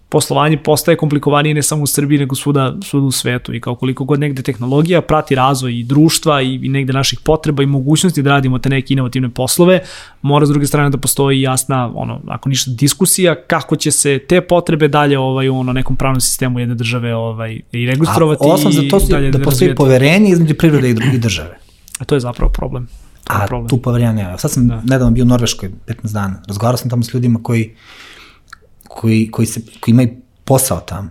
poslovanje 0.09 0.57
postaje 0.57 0.97
komplikovanije 0.97 1.53
ne 1.53 1.63
samo 1.63 1.83
u 1.83 1.87
Srbiji, 1.87 2.19
nego 2.19 2.35
svuda, 2.35 2.75
svuda 2.83 3.05
u 3.05 3.11
svetu 3.11 3.53
i 3.53 3.61
kao 3.61 3.75
koliko 3.75 4.03
god 4.03 4.19
negde 4.19 4.41
tehnologija 4.41 5.01
prati 5.01 5.35
razvoj 5.35 5.79
i 5.79 5.83
društva 5.83 6.41
i, 6.41 6.59
i 6.63 6.69
negde 6.69 6.93
naših 6.93 7.19
potreba 7.23 7.63
i 7.63 7.65
mogućnosti 7.65 8.21
da 8.21 8.29
radimo 8.29 8.59
te 8.59 8.69
neke 8.69 8.93
inovativne 8.93 9.29
poslove, 9.29 9.79
mora 10.21 10.45
s 10.45 10.49
druge 10.49 10.67
strane 10.67 10.89
da 10.89 10.97
postoji 10.97 11.41
jasna, 11.41 11.91
ono, 11.95 12.21
ako 12.27 12.49
ništa, 12.49 12.71
diskusija 12.71 13.35
kako 13.35 13.75
će 13.75 13.91
se 13.91 14.19
te 14.29 14.41
potrebe 14.41 14.87
dalje 14.87 15.19
ovaj, 15.19 15.49
u 15.49 15.57
ono, 15.59 15.73
nekom 15.73 15.95
pravnom 15.95 16.21
sistemu 16.21 16.59
jedne 16.59 16.75
države 16.75 17.15
ovaj, 17.15 17.61
i 17.71 17.85
registrovati 17.85 18.43
A 18.43 18.53
osam 18.53 18.71
za 18.71 18.81
to 18.89 18.99
su, 18.99 19.07
da 19.31 19.39
postoji 19.43 19.75
poverenje 19.75 20.29
između 20.29 20.55
privrede 20.55 20.89
i 20.89 20.93
druge 20.93 21.17
države. 21.17 21.57
A 21.99 22.05
to 22.05 22.15
je 22.15 22.19
zapravo 22.19 22.51
problem. 22.51 22.87
To 23.23 23.33
A 23.33 23.47
problem. 23.47 23.69
tu 23.69 23.77
poverenja 23.77 24.11
nema. 24.11 24.37
Sad 24.37 24.51
sam 24.51 24.67
Da. 24.67 24.75
da. 24.75 24.81
nedavno 24.81 25.11
bio 25.11 25.23
u 25.23 25.27
Norveškoj 25.27 25.69
15 25.87 26.13
dana. 26.13 26.41
Razgovarao 26.47 26.77
sam 26.77 26.89
tamo 26.89 27.03
s 27.03 27.13
ljudima 27.13 27.39
koji, 27.43 27.75
koji, 28.87 29.31
koji, 29.31 29.45
se, 29.45 29.61
koji 29.79 29.93
imaju 29.93 30.09
posao 30.45 30.79
tamo. 30.79 31.09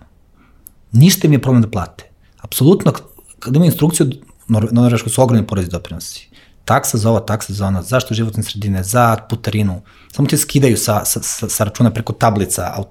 Ništa 0.91 1.27
im 1.27 1.33
je 1.33 1.41
problem 1.41 1.61
da 1.61 1.69
plate. 1.69 2.09
Apsolutno, 2.41 2.93
kad 3.39 3.55
imaju 3.55 3.71
instrukciju, 3.71 4.11
na 4.47 4.61
Norveškoj 4.71 5.11
su 5.11 5.21
ogromni 5.21 5.47
porezi 5.47 5.69
doprinosi. 5.69 6.29
Taksa 6.65 6.97
za 6.97 7.09
ovo, 7.09 7.19
taksa 7.19 7.53
za 7.53 7.67
ono, 7.67 7.81
zašto 7.81 8.13
životne 8.13 8.43
sredine, 8.43 8.83
za 8.83 9.17
putarinu. 9.29 9.81
Samo 10.11 10.27
ti 10.27 10.37
skidaju 10.37 10.77
sa, 10.77 11.05
sa, 11.05 11.21
sa, 11.23 11.63
računa 11.63 11.91
preko 11.93 12.13
tablica 12.13 12.71
au, 12.75 12.85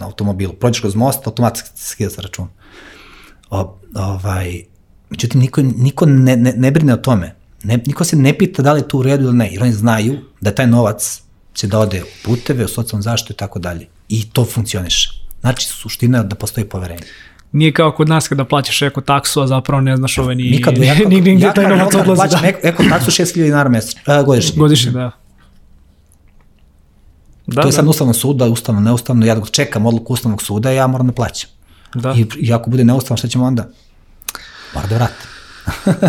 na 0.00 0.06
automobilu. 0.06 0.52
Prođeš 0.52 0.80
kroz 0.80 0.94
most, 0.94 1.26
automatski 1.26 1.70
skida 1.74 2.10
sa 2.10 2.22
računa. 2.22 2.48
O, 3.50 3.78
ovaj, 3.94 4.62
međutim, 5.10 5.40
niko, 5.40 5.62
niko 5.62 6.06
ne, 6.06 6.36
ne, 6.36 6.52
ne 6.52 6.70
brine 6.70 6.94
o 6.94 6.96
tome. 6.96 7.34
Ne, 7.62 7.76
niko 7.86 8.04
se 8.04 8.16
ne 8.16 8.38
pita 8.38 8.62
da 8.62 8.72
li 8.72 8.80
je 8.80 8.88
to 8.88 8.98
u 8.98 9.02
redu 9.02 9.24
ili 9.24 9.36
ne, 9.36 9.52
jer 9.52 9.62
oni 9.62 9.72
znaju 9.72 10.18
da 10.40 10.54
taj 10.54 10.66
novac 10.66 11.22
će 11.54 11.66
da 11.66 11.78
ode 11.78 12.02
u 12.02 12.06
puteve, 12.24 12.64
u 12.64 12.68
socijalnu 12.68 13.02
zaštitu 13.02 13.32
i 13.32 13.36
tako 13.36 13.58
dalje. 13.58 13.86
I 14.12 14.24
to 14.32 14.44
funkcioniše. 14.44 15.10
Znači, 15.40 15.66
suština 15.66 16.18
je 16.18 16.24
da 16.24 16.36
postoji 16.36 16.68
poverenje. 16.68 17.02
Nije 17.52 17.72
kao 17.72 17.92
kod 17.92 18.08
nas 18.08 18.28
kada 18.28 18.44
plaćaš 18.44 18.82
eko 18.82 19.00
taksu, 19.00 19.40
a 19.40 19.46
zapravo 19.46 19.80
ne 19.80 19.96
znaš 19.96 20.18
ove 20.18 20.34
ni, 20.34 20.50
Nikad, 20.50 20.78
ja, 20.88 20.94
ni, 20.94 21.20
ni, 21.20 21.36
gde 21.36 21.52
taj 21.54 21.68
novac 21.68 21.92
da 21.92 22.00
odlazi. 22.00 22.18
plaćam 22.18 22.40
Da. 22.42 22.68
eko, 22.68 22.84
taksu 22.88 23.10
6000 23.10 23.34
dinara 23.34 23.68
mesečno, 23.68 24.20
uh, 24.20 24.26
godišnje. 24.26 24.58
Godišnje, 24.58 24.90
da. 24.90 25.10
Da, 27.46 27.62
to 27.62 27.68
je 27.68 27.72
sad 27.72 27.84
da, 27.84 27.90
ustavno 27.90 28.12
suda, 28.12 28.46
ustavno, 28.48 28.80
neustavno, 28.80 29.26
ja 29.26 29.34
dok 29.34 29.50
čekam 29.50 29.86
odluku 29.86 30.12
ustavnog 30.12 30.42
suda, 30.42 30.70
ja 30.70 30.86
moram 30.86 31.06
da 31.06 31.12
plaćam. 31.12 31.50
da. 31.94 32.14
I, 32.16 32.26
I 32.40 32.52
ako 32.52 32.70
bude 32.70 32.84
neustavno, 32.84 33.16
šta 33.16 33.28
ćemo 33.28 33.44
onda? 33.44 33.68
Mora 34.74 34.86
da 34.86 34.94
vratim. 34.94 35.26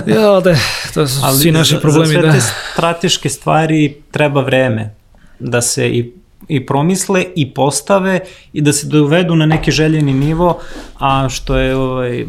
Ja, 0.16 0.40
da, 0.40 0.56
to 0.94 1.08
su 1.08 1.20
Ali 1.24 1.40
svi 1.40 1.52
naši 1.52 1.74
za, 1.74 1.80
problemi, 1.80 2.08
za 2.08 2.14
sve 2.14 2.22
da. 2.22 2.34
te 2.34 2.42
strateške 2.74 3.30
stvari 3.30 4.02
treba 4.12 4.42
vreme 4.42 4.96
da 5.40 5.62
se 5.62 5.90
i 5.90 6.14
i 6.48 6.66
promisle 6.66 7.26
i 7.36 7.54
postave 7.54 8.20
i 8.54 8.62
da 8.62 8.74
se 8.74 8.88
dovedu 8.88 9.36
na 9.36 9.46
neki 9.46 9.72
željeni 9.72 10.14
nivo, 10.14 10.60
a 11.00 11.30
što 11.30 11.58
je 11.58 11.76
ovaj, 11.76 12.26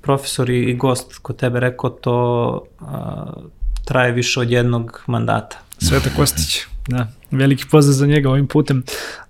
profesor 0.00 0.50
i 0.50 0.74
gost 0.74 1.18
kod 1.18 1.36
tebe 1.36 1.60
rekao, 1.60 1.90
to 1.90 2.62
a, 2.80 3.24
traje 3.84 4.12
više 4.12 4.40
od 4.40 4.50
jednog 4.50 5.02
mandata. 5.06 5.58
Sveta 5.78 6.10
Kostić. 6.16 6.60
Da, 6.88 7.08
veliki 7.30 7.64
pozdrav 7.70 7.94
za 7.94 8.06
njega 8.06 8.30
ovim 8.30 8.46
putem. 8.46 8.82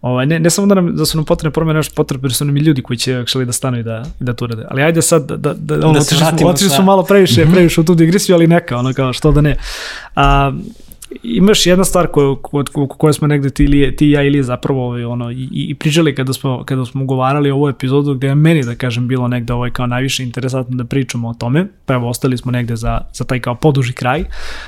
Ovaj, 0.03 0.27
ne, 0.27 0.39
ne 0.39 0.51
samo 0.51 0.67
da, 0.67 0.75
nam, 0.75 0.97
da 0.97 1.07
su 1.07 1.19
nam 1.19 1.25
potrebne 1.25 1.53
promene, 1.53 1.79
još 1.79 1.95
potrebne 1.95 2.31
su 2.31 2.45
nam 2.45 2.57
i 2.57 2.61
ljudi 2.61 2.83
koji 2.83 2.97
će 2.97 3.13
actually 3.13 3.45
da 3.45 3.53
stanu 3.53 3.79
i 3.79 3.83
da, 3.83 4.05
i 4.21 4.25
da 4.25 4.33
to 4.33 4.45
urade. 4.45 4.65
Ali 4.71 4.83
ajde 4.83 5.03
sad 5.03 5.27
da, 5.27 5.37
da, 5.37 5.55
da, 5.55 5.75
ono, 5.75 5.93
Da 5.93 6.01
se 6.01 6.15
otišli, 6.15 6.39
smo, 6.39 6.49
otišli 6.49 6.71
smo 6.71 6.85
malo 6.85 7.03
previše, 7.03 7.47
previše 7.53 7.81
u 7.81 7.85
tu 7.85 7.95
digresiju, 7.95 8.37
ali 8.37 8.47
neka, 8.47 8.77
ono 8.77 8.93
kao 8.93 9.13
što 9.13 9.33
da 9.33 9.41
ne. 9.41 9.57
A, 10.17 10.53
imaš 11.23 11.67
jedna 11.67 11.85
stvar 11.85 12.07
koju, 12.07 12.37
kod 12.37 12.69
ko, 12.69 12.87
koju 12.87 13.13
smo 13.13 13.29
negde 13.29 13.51
ti, 13.51 13.65
ili, 13.65 13.97
ti 13.97 14.11
ja 14.11 14.23
ili 14.23 14.43
zapravo 14.43 14.87
ovaj, 14.87 15.05
ono, 15.05 15.31
i, 15.31 15.49
i 15.53 15.75
pričali 15.75 16.15
kada 16.15 16.33
smo, 16.33 16.65
kada 16.65 16.85
smo 16.85 17.03
ugovarali 17.03 17.51
ovu 17.51 17.69
epizodu 17.69 18.15
gde 18.15 18.27
je 18.27 18.35
meni 18.35 18.63
da 18.63 18.75
kažem 18.75 19.09
bilo 19.09 19.29
negde 19.29 19.53
ovaj 19.53 19.71
kao 19.71 19.87
najviše 19.87 20.23
interesantno 20.23 20.77
da 20.77 20.85
pričamo 20.85 21.29
o 21.29 21.35
tome, 21.35 21.67
pa 21.87 21.95
evo 21.95 22.09
ostali 22.09 22.39
smo 22.39 22.53
negde 22.53 22.77
za, 22.77 23.01
za 23.13 23.25
taj 23.25 23.41
kao 23.41 23.55
poduži 23.55 23.93
kraj, 23.93 24.25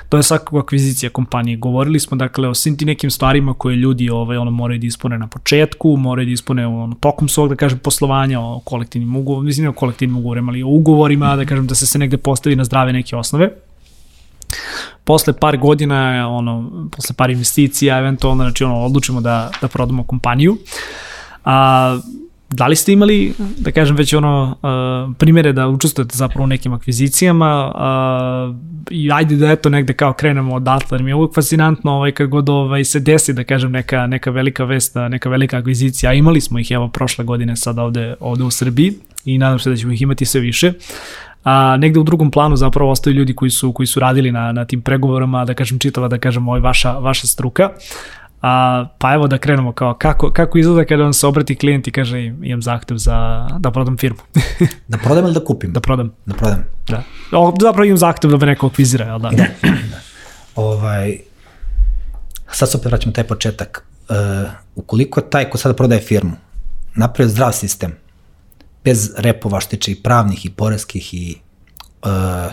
to 0.08 0.16
je 0.16 0.22
svakako 0.22 0.58
akvizicija 0.58 1.10
kompanije. 1.10 1.56
Govorili 1.56 2.00
smo 2.00 2.16
dakle 2.16 2.48
o 2.48 2.54
svim 2.54 2.76
ti 2.76 2.84
nekim 2.84 3.10
stvarima 3.10 3.54
koje 3.54 3.76
ljudi 3.76 4.10
ovaj, 4.10 4.36
ono, 4.36 4.50
moraju 4.50 4.80
da 4.80 4.86
ispune 4.86 5.18
na 5.18 5.26
početku, 5.26 5.96
moraju 5.96 6.26
da 6.26 6.32
ispune 6.32 6.66
ono, 6.66 6.94
tokom 7.00 7.28
svog 7.28 7.48
da 7.48 7.56
kažem 7.56 7.78
poslovanja 7.78 8.40
o 8.40 8.60
kolektivnim 8.64 9.16
ugovorima, 9.16 9.46
mislim 9.46 9.68
o 9.68 9.72
kolektivnim 9.72 10.16
ugovorima, 10.16 10.50
ali 10.52 10.62
o 10.62 10.68
ugovorima, 10.68 11.36
da 11.36 11.44
kažem 11.44 11.66
da 11.66 11.74
se 11.74 11.86
se 11.86 11.98
negde 11.98 12.16
postavi 12.16 12.56
na 12.56 12.64
zdrave 12.64 12.92
neke 12.92 13.16
osnove 13.16 13.50
posle 15.04 15.32
par 15.32 15.56
godina, 15.56 16.28
ono, 16.28 16.70
posle 16.96 17.14
par 17.16 17.30
investicija, 17.30 17.98
eventualno, 17.98 18.44
znači, 18.44 18.64
ono, 18.64 18.80
odlučimo 18.80 19.20
da, 19.20 19.50
da 19.60 19.68
prodamo 19.68 20.02
kompaniju. 20.02 20.56
A, 21.44 21.98
da 22.50 22.66
li 22.66 22.76
ste 22.76 22.92
imali, 22.92 23.32
da 23.58 23.70
kažem, 23.70 23.96
već 23.96 24.14
ono, 24.14 24.56
uh, 24.62 25.16
primere 25.16 25.52
da 25.52 25.68
učestvujete 25.68 26.16
zapravo 26.16 26.44
u 26.44 26.46
nekim 26.46 26.72
akvizicijama? 26.72 27.72
Uh, 27.74 28.56
i 28.90 29.12
ajde 29.12 29.36
da 29.36 29.50
eto 29.50 29.68
negde 29.68 29.92
kao 29.92 30.12
krenemo 30.12 30.54
odatle, 30.54 30.96
jer 30.96 31.02
mi 31.02 31.10
je 31.10 31.14
uvijek 31.14 31.34
fascinantno 31.34 31.92
ovaj, 31.92 32.12
kad 32.12 32.28
god 32.28 32.48
ovaj, 32.48 32.84
se 32.84 33.00
desi, 33.00 33.32
da 33.32 33.44
kažem, 33.44 33.72
neka, 33.72 34.06
neka 34.06 34.30
velika 34.30 34.64
vesta, 34.64 35.08
neka 35.08 35.28
velika 35.28 35.58
akvizicija, 35.58 36.10
a 36.10 36.14
imali 36.14 36.40
smo 36.40 36.58
ih 36.58 36.70
evo 36.70 36.88
prošle 36.88 37.24
godine 37.24 37.56
sad 37.56 37.78
ovde, 37.78 38.14
ovde 38.20 38.44
u 38.44 38.50
Srbiji 38.50 38.94
i 39.24 39.38
nadam 39.38 39.58
se 39.58 39.70
da 39.70 39.76
ćemo 39.76 39.92
ih 39.92 40.02
imati 40.02 40.24
sve 40.24 40.40
više 40.40 40.72
a 41.44 41.76
negde 41.76 42.00
u 42.00 42.02
drugom 42.02 42.30
planu 42.30 42.56
zapravo 42.56 42.90
ostaju 42.90 43.16
ljudi 43.16 43.34
koji 43.34 43.50
su 43.50 43.72
koji 43.72 43.86
su 43.86 44.00
radili 44.00 44.32
na 44.32 44.52
na 44.52 44.64
tim 44.64 44.80
pregovorima 44.80 45.44
da 45.44 45.54
kažem 45.54 45.78
čitava 45.78 46.08
da 46.08 46.18
kažem 46.18 46.48
ovaj 46.48 46.60
vaša 46.60 46.92
vaša 46.92 47.26
struka 47.26 47.70
A, 48.42 48.86
pa 48.98 49.14
evo 49.14 49.26
da 49.26 49.38
krenemo 49.38 49.72
kao 49.72 49.94
kako, 49.94 50.30
kako 50.30 50.58
izgleda 50.58 50.84
kada 50.84 51.02
vam 51.02 51.12
se 51.12 51.26
obrati 51.26 51.54
klijent 51.54 51.88
i 51.88 51.92
kaže 51.92 52.20
imam 52.42 52.62
zahtev 52.62 52.96
za 52.96 53.48
da 53.58 53.70
prodam 53.70 53.96
firmu. 53.96 54.18
da 54.88 54.98
prodam 54.98 55.24
ili 55.24 55.34
da 55.34 55.44
kupim? 55.44 55.72
Da 55.72 55.80
prodam. 55.80 56.12
Da 56.26 56.34
prodam. 56.34 56.64
Da. 56.88 57.02
O, 57.32 57.54
zapravo 57.60 57.84
imam 57.84 57.98
zahtev 57.98 58.30
da 58.30 58.36
me 58.36 58.46
neko 58.46 58.66
akvizira, 58.66 59.04
jel 59.04 59.18
da? 59.18 59.28
Da. 59.28 59.36
da. 59.62 60.00
Ovaj, 60.56 61.18
sad 62.52 62.70
se 62.70 62.76
opet 62.76 62.92
vraćamo 62.92 63.12
taj 63.12 63.24
početak. 63.24 63.86
Uh, 64.08 64.16
ukoliko 64.74 65.20
taj 65.20 65.50
ko 65.50 65.58
sada 65.58 65.74
prodaje 65.74 66.00
firmu 66.00 66.32
napravio 66.94 67.30
zdrav 67.30 67.52
sistem, 67.52 67.92
bez 68.84 69.10
repova 69.16 69.60
što 69.60 69.70
tiče 69.70 69.92
i 69.92 70.02
pravnih 70.02 70.46
i 70.46 70.50
poreskih 70.50 71.14
i, 71.14 71.36
uh, 72.02 72.52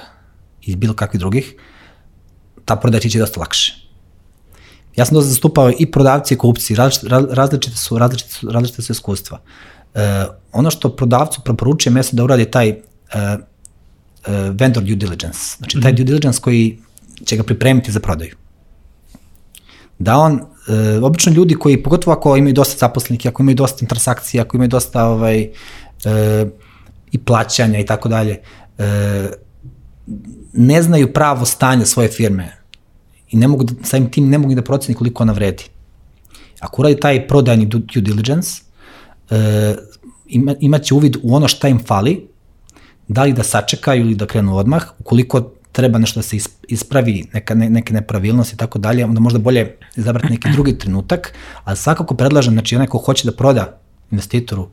i 0.61 0.75
bilo 0.75 0.93
kakvih 0.93 1.19
drugih, 1.19 1.55
ta 2.65 2.75
prodaja 2.75 3.01
će 3.01 3.19
dosta 3.19 3.39
lakše 3.39 3.87
Ja 4.97 5.05
sam 5.05 5.15
dosta 5.15 5.29
zastupao 5.29 5.71
i 5.79 5.85
prodavci 5.91 6.33
i 6.33 6.37
kupci, 6.37 6.75
različite, 6.75 7.07
različite 7.09 7.77
su, 7.77 7.97
različite 7.97 8.31
su, 8.31 8.49
različite 8.49 8.81
su 8.81 8.91
iskustva. 8.91 9.39
E, 9.93 10.25
ono 10.51 10.71
što 10.71 10.95
prodavcu 10.95 11.41
preporučujem 11.45 11.97
jeste 11.97 12.15
da 12.15 12.23
uradi 12.23 12.45
taj 12.45 12.69
e, 12.69 12.77
e, 13.13 13.37
vendor 14.53 14.83
due 14.83 14.95
diligence, 14.95 15.39
znači 15.57 15.81
taj 15.81 15.91
-hmm. 15.91 15.95
due 15.95 16.05
diligence 16.05 16.41
koji 16.41 16.79
će 17.25 17.37
ga 17.37 17.43
pripremiti 17.43 17.91
za 17.91 17.99
prodaju. 17.99 18.35
Da 19.99 20.17
on, 20.17 20.41
e, 20.67 20.99
obično 21.01 21.31
ljudi 21.31 21.55
koji, 21.55 21.83
pogotovo 21.83 22.13
ako 22.17 22.37
imaju 22.37 22.53
dosta 22.53 22.87
zaposlenih, 22.87 23.27
ako 23.27 23.43
imaju 23.43 23.55
dosta 23.55 23.85
transakcija, 23.85 24.43
ako 24.43 24.57
imaju 24.57 24.69
dosta 24.69 25.05
ovaj, 25.05 25.49
e, 26.05 26.45
i 27.11 27.17
plaćanja 27.17 27.79
i 27.79 27.85
tako 27.85 28.09
dalje, 28.09 28.39
e, 28.77 29.29
ne 30.53 30.81
znaju 30.81 31.13
pravo 31.13 31.45
stanje 31.45 31.85
svoje 31.85 32.09
firme 32.09 32.57
i 33.29 33.37
ne 33.37 33.47
mogu 33.47 33.63
da, 33.63 33.73
samim 33.83 34.11
tim 34.11 34.29
ne 34.29 34.37
mogu 34.37 34.55
da 34.55 34.61
proceni 34.61 34.95
koliko 34.95 35.23
ona 35.23 35.33
vredi. 35.33 35.63
Ako 36.59 36.81
uradi 36.81 36.99
taj 36.99 37.27
prodajni 37.27 37.65
due 37.65 38.01
diligence, 38.01 38.61
e, 39.29 39.75
ima, 40.27 40.55
imaće 40.59 40.93
uvid 40.93 41.17
u 41.23 41.35
ono 41.35 41.47
šta 41.47 41.67
im 41.67 41.79
fali, 41.85 42.27
da 43.07 43.23
li 43.23 43.33
da 43.33 43.43
sačekaju 43.43 44.01
ili 44.01 44.15
da 44.15 44.27
krenu 44.27 44.57
odmah, 44.57 44.83
ukoliko 44.99 45.51
treba 45.71 45.99
nešto 45.99 46.19
da 46.19 46.23
se 46.23 46.37
ispravi, 46.67 47.25
neka, 47.33 47.55
ne, 47.55 47.69
neke 47.69 47.93
nepravilnosti 47.93 48.55
i 48.55 48.57
tako 48.57 48.79
dalje, 48.79 49.05
onda 49.05 49.19
možda 49.19 49.39
bolje 49.39 49.77
izabrati 49.95 50.33
neki 50.33 50.51
drugi 50.51 50.77
trenutak, 50.77 51.33
ali 51.63 51.77
svakako 51.77 52.15
predlažem, 52.15 52.53
znači 52.53 52.75
onaj 52.75 52.87
ko 52.87 52.97
hoće 52.97 53.27
da 53.27 53.35
proda 53.35 53.79
investitoru 54.11 54.61
uh, 54.61 54.69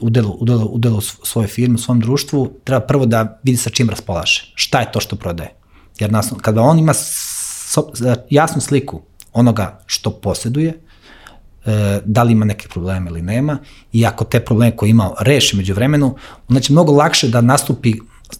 udelu, 0.00 0.36
udelu, 0.40 0.64
udelu 0.64 1.00
svoje 1.00 1.48
firme, 1.48 1.78
svom 1.78 2.00
društvu, 2.00 2.52
treba 2.64 2.80
prvo 2.80 3.06
da 3.06 3.40
vidi 3.42 3.56
sa 3.56 3.70
čim 3.70 3.90
raspolaže. 3.90 4.52
Šta 4.54 4.80
je 4.80 4.92
to 4.92 5.00
što 5.00 5.16
prodaje? 5.16 5.54
Jer 5.98 6.12
nas, 6.12 6.32
kada 6.40 6.62
on 6.62 6.78
ima 6.78 6.94
so, 6.94 7.90
jasnu 8.30 8.60
sliku 8.60 9.02
onoga 9.32 9.78
što 9.86 10.10
posjeduje, 10.10 10.80
e, 11.64 12.00
da 12.04 12.22
li 12.22 12.32
ima 12.32 12.44
neke 12.44 12.68
probleme 12.68 13.10
ili 13.10 13.22
nema, 13.22 13.58
i 13.92 14.06
ako 14.06 14.24
te 14.24 14.40
probleme 14.40 14.76
koje 14.76 14.90
ima 14.90 15.10
reši 15.20 15.56
među 15.56 15.74
vremenu, 15.74 16.16
onda 16.48 16.60
će 16.60 16.72
mnogo 16.72 16.92
lakše 16.92 17.28
da 17.28 17.40
nastupi, 17.40 17.94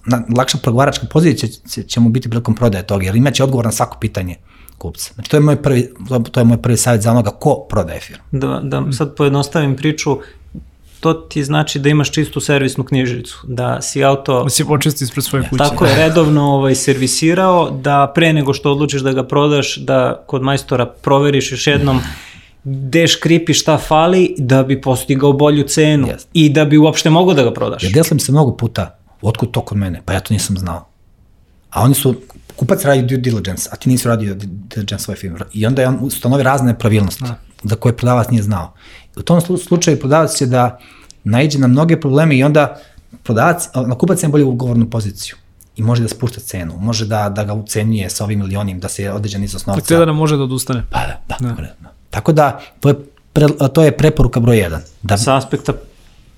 na, 0.07 0.23
lakša 0.37 0.59
pregovaračka 0.59 1.07
pozicija 1.07 1.49
će, 1.69 1.83
će 1.83 2.01
mu 2.01 2.09
biti 2.09 2.29
prilikom 2.29 2.55
prodaje 2.55 2.87
toga, 2.87 3.05
jer 3.05 3.17
imaće 3.17 3.45
odgovor 3.45 3.65
na 3.65 3.73
svako 3.73 3.99
pitanje 4.01 4.37
kupca. 4.79 5.13
Znači, 5.15 5.31
to 5.31 5.37
je 5.37 5.41
moj 5.41 5.63
prvi, 5.63 5.95
to 6.33 6.41
je 6.41 6.45
moj 6.45 6.63
prvi 6.63 6.77
savjet 6.77 7.03
za 7.03 7.11
onoga 7.11 7.31
ko 7.31 7.67
prodaje 7.69 8.01
firmu. 8.01 8.25
Da, 8.33 8.61
da 8.63 8.93
sad 8.93 9.15
pojednostavim 9.17 9.77
priču, 9.77 10.19
to 11.01 11.13
ti 11.15 11.45
znači 11.45 11.79
da 11.79 11.89
imaš 11.89 12.11
čistu 12.13 12.41
servisnu 12.41 12.85
knjižicu, 12.85 13.45
da 13.49 13.83
si 13.83 14.05
auto... 14.05 14.43
Da 14.43 14.51
si 14.51 14.65
počisti 14.65 15.05
ispred 15.05 15.25
svoje 15.25 15.49
kuće. 15.49 15.59
Tako 15.59 15.87
je, 15.87 15.97
redovno 15.97 16.43
ovaj, 16.43 16.75
servisirao, 16.75 17.71
da 17.71 18.13
pre 18.15 18.33
nego 18.33 18.55
što 18.55 18.73
odlučiš 18.73 19.01
da 19.01 19.13
ga 19.13 19.27
prodaš, 19.27 19.77
da 19.77 20.25
kod 20.27 20.43
majstora 20.43 20.87
proveriš 20.87 21.53
još 21.53 21.67
jednom 21.67 22.01
gde 22.65 23.07
škripi 23.07 23.55
šta 23.55 23.79
fali 23.79 24.35
da 24.39 24.63
bi 24.63 24.81
postigao 24.81 25.33
bolju 25.33 25.65
cenu 25.69 26.07
yes. 26.07 26.27
i 26.33 26.49
da 26.49 26.65
bi 26.65 26.79
uopšte 26.79 27.11
mogao 27.11 27.35
da 27.35 27.43
ga 27.43 27.53
prodaš. 27.53 27.83
Ja 27.83 27.91
deslam 27.91 28.19
se 28.19 28.33
mnogo 28.33 28.57
puta, 28.57 28.99
otkud 29.23 29.51
to 29.51 29.61
kod 29.61 29.79
mene, 29.79 30.03
pa 30.05 30.13
ja 30.13 30.21
to 30.21 30.35
nisam 30.35 30.59
znao. 30.59 30.87
A 31.71 31.83
oni 31.83 31.95
su, 31.95 32.15
kupac 32.57 32.85
radi 32.85 33.03
due 33.03 33.19
diligence, 33.19 33.69
a 33.73 33.77
ti 33.77 33.89
nisi 33.89 34.09
radio 34.09 34.35
due 34.35 34.49
diligence 34.51 35.05
svoje 35.05 35.17
firme. 35.17 35.39
I 35.53 35.67
onda 35.67 35.83
je 35.83 35.89
on 35.89 35.99
ustanovi 36.01 36.43
razne 36.43 36.79
pravilnosti, 36.79 37.25
da. 37.25 37.39
za 37.63 37.77
koje 37.77 37.97
prodavac 37.97 38.31
nije 38.31 38.43
znao. 38.43 38.73
U 39.17 39.23
tom 39.23 39.41
slučaju 39.41 39.99
prodavac 39.99 40.37
će 40.37 40.47
da 40.47 40.79
naiđe 41.25 41.59
na 41.59 41.67
mnoge 41.67 42.01
probleme 42.01 42.37
i 42.37 42.45
onda 42.45 42.81
prodavac, 43.23 43.69
na 43.87 43.99
kupac 43.99 44.23
ima 44.23 44.33
bolju 44.33 44.49
ugovornu 44.49 44.91
poziciju 44.91 45.37
i 45.77 45.83
može 45.83 46.03
da 46.03 46.09
spušta 46.09 46.41
cenu, 46.41 46.77
može 46.79 47.07
da, 47.07 47.29
da 47.29 47.45
ga 47.45 47.53
ucenjuje 47.55 48.11
sa 48.11 48.25
ovim 48.25 48.39
milionim, 48.39 48.81
da 48.81 48.89
se 48.89 49.11
određen 49.11 49.45
iznos 49.45 49.67
novca. 49.67 49.81
Tako 49.81 49.99
da 49.99 50.05
ne 50.05 50.13
može 50.13 50.37
da 50.37 50.43
odustane. 50.43 50.85
Pa 50.91 50.99
da, 50.99 51.21
da. 51.29 51.49
da. 51.49 51.63
da. 51.81 51.93
Tako 52.11 52.33
da, 52.33 52.61
to 52.81 52.89
je, 52.89 52.95
pre, 53.33 53.47
to 53.75 53.83
je 53.83 53.97
preporuka 53.97 54.41
broj 54.41 54.57
1. 54.57 54.79
Da, 55.03 55.17
sa 55.17 55.37
aspekta 55.37 55.73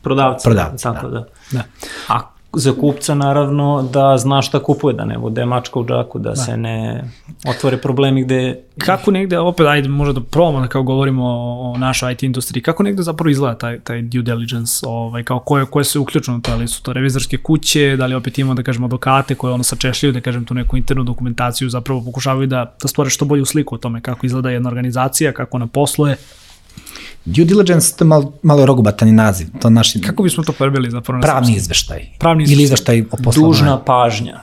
prodavca. 0.03 0.45
Prodavca, 0.45 0.93
tako 0.93 1.09
da. 1.09 1.21
da. 1.21 1.27
da. 1.51 1.65
A 2.09 2.32
za 2.55 2.73
kupca 2.81 3.15
naravno 3.15 3.89
da 3.93 4.19
zna 4.19 4.43
šta 4.43 4.59
kupuje, 4.63 4.95
da 4.95 5.05
ne 5.05 5.19
bude 5.19 5.45
mačka 5.45 5.81
u 5.81 5.87
džaku, 5.87 6.19
da, 6.19 6.31
da. 6.31 6.37
se 6.37 6.57
ne 6.57 7.05
otvore 7.49 7.77
problemi 7.77 8.25
gde... 8.25 8.63
Kako 8.79 9.11
negde, 9.11 9.39
opet 9.39 9.67
ajde 9.67 9.89
možda 9.89 10.21
da 10.21 10.27
probamo 10.27 10.61
da 10.61 10.69
kao 10.69 10.83
govorimo 10.83 11.25
o, 11.25 11.73
o 11.73 11.79
našoj 11.79 12.13
IT 12.13 12.23
industriji, 12.23 12.63
kako 12.63 12.83
negde 12.83 13.03
zapravo 13.03 13.31
izgleda 13.31 13.59
taj, 13.59 13.81
taj 13.81 14.03
due 14.03 14.23
diligence, 14.23 14.87
ovaj, 14.87 15.25
kao 15.25 15.39
koje, 15.39 15.67
koje 15.67 15.85
su 15.85 16.03
uključeno, 16.03 16.39
da 16.39 16.55
li 16.55 16.69
su 16.69 16.83
to 16.83 16.93
revizorske 16.93 17.37
kuće, 17.37 17.97
da 17.97 18.07
li 18.07 18.15
opet 18.15 18.39
imamo 18.39 18.55
da 18.55 18.63
kažemo 18.63 18.87
advokate 18.87 19.35
koje 19.35 19.53
ono 19.53 19.63
sačešljaju, 19.63 20.13
da 20.13 20.21
kažem 20.21 20.45
tu 20.45 20.55
neku 20.55 20.77
internu 20.77 21.05
dokumentaciju, 21.05 21.71
zapravo 21.71 22.05
pokušavaju 22.05 22.47
da, 22.47 22.75
da 22.83 22.89
stvore 22.89 23.11
što 23.11 23.25
bolju 23.25 23.45
sliku 23.45 23.75
o 23.75 23.79
tome 23.79 24.01
kako 24.01 24.27
izgleda 24.27 24.51
jedna 24.51 24.69
organizacija, 24.69 25.33
kako 25.33 25.57
ona 25.57 25.67
posluje, 25.67 26.17
Due 27.25 27.45
diligence, 27.45 27.97
to 27.97 28.05
je 28.05 28.09
malo, 28.09 28.33
malo 28.43 28.67
rogobatani 28.67 29.13
naziv. 29.13 29.47
To 29.61 29.71
naši, 29.71 30.01
Kako 30.01 30.23
bismo 30.23 30.45
to 30.45 30.53
prebili 30.53 30.91
za 30.91 31.01
prvo 31.01 31.21
Pravni 31.21 31.57
izveštaj. 31.57 32.07
Pravni 32.19 32.43
izveštaj. 32.43 32.55
Ili 32.55 32.65
izveštaj 32.65 33.05
o 33.11 33.17
poslovanju. 33.25 33.53
Dužna 33.53 33.85
pažnja. 33.85 34.41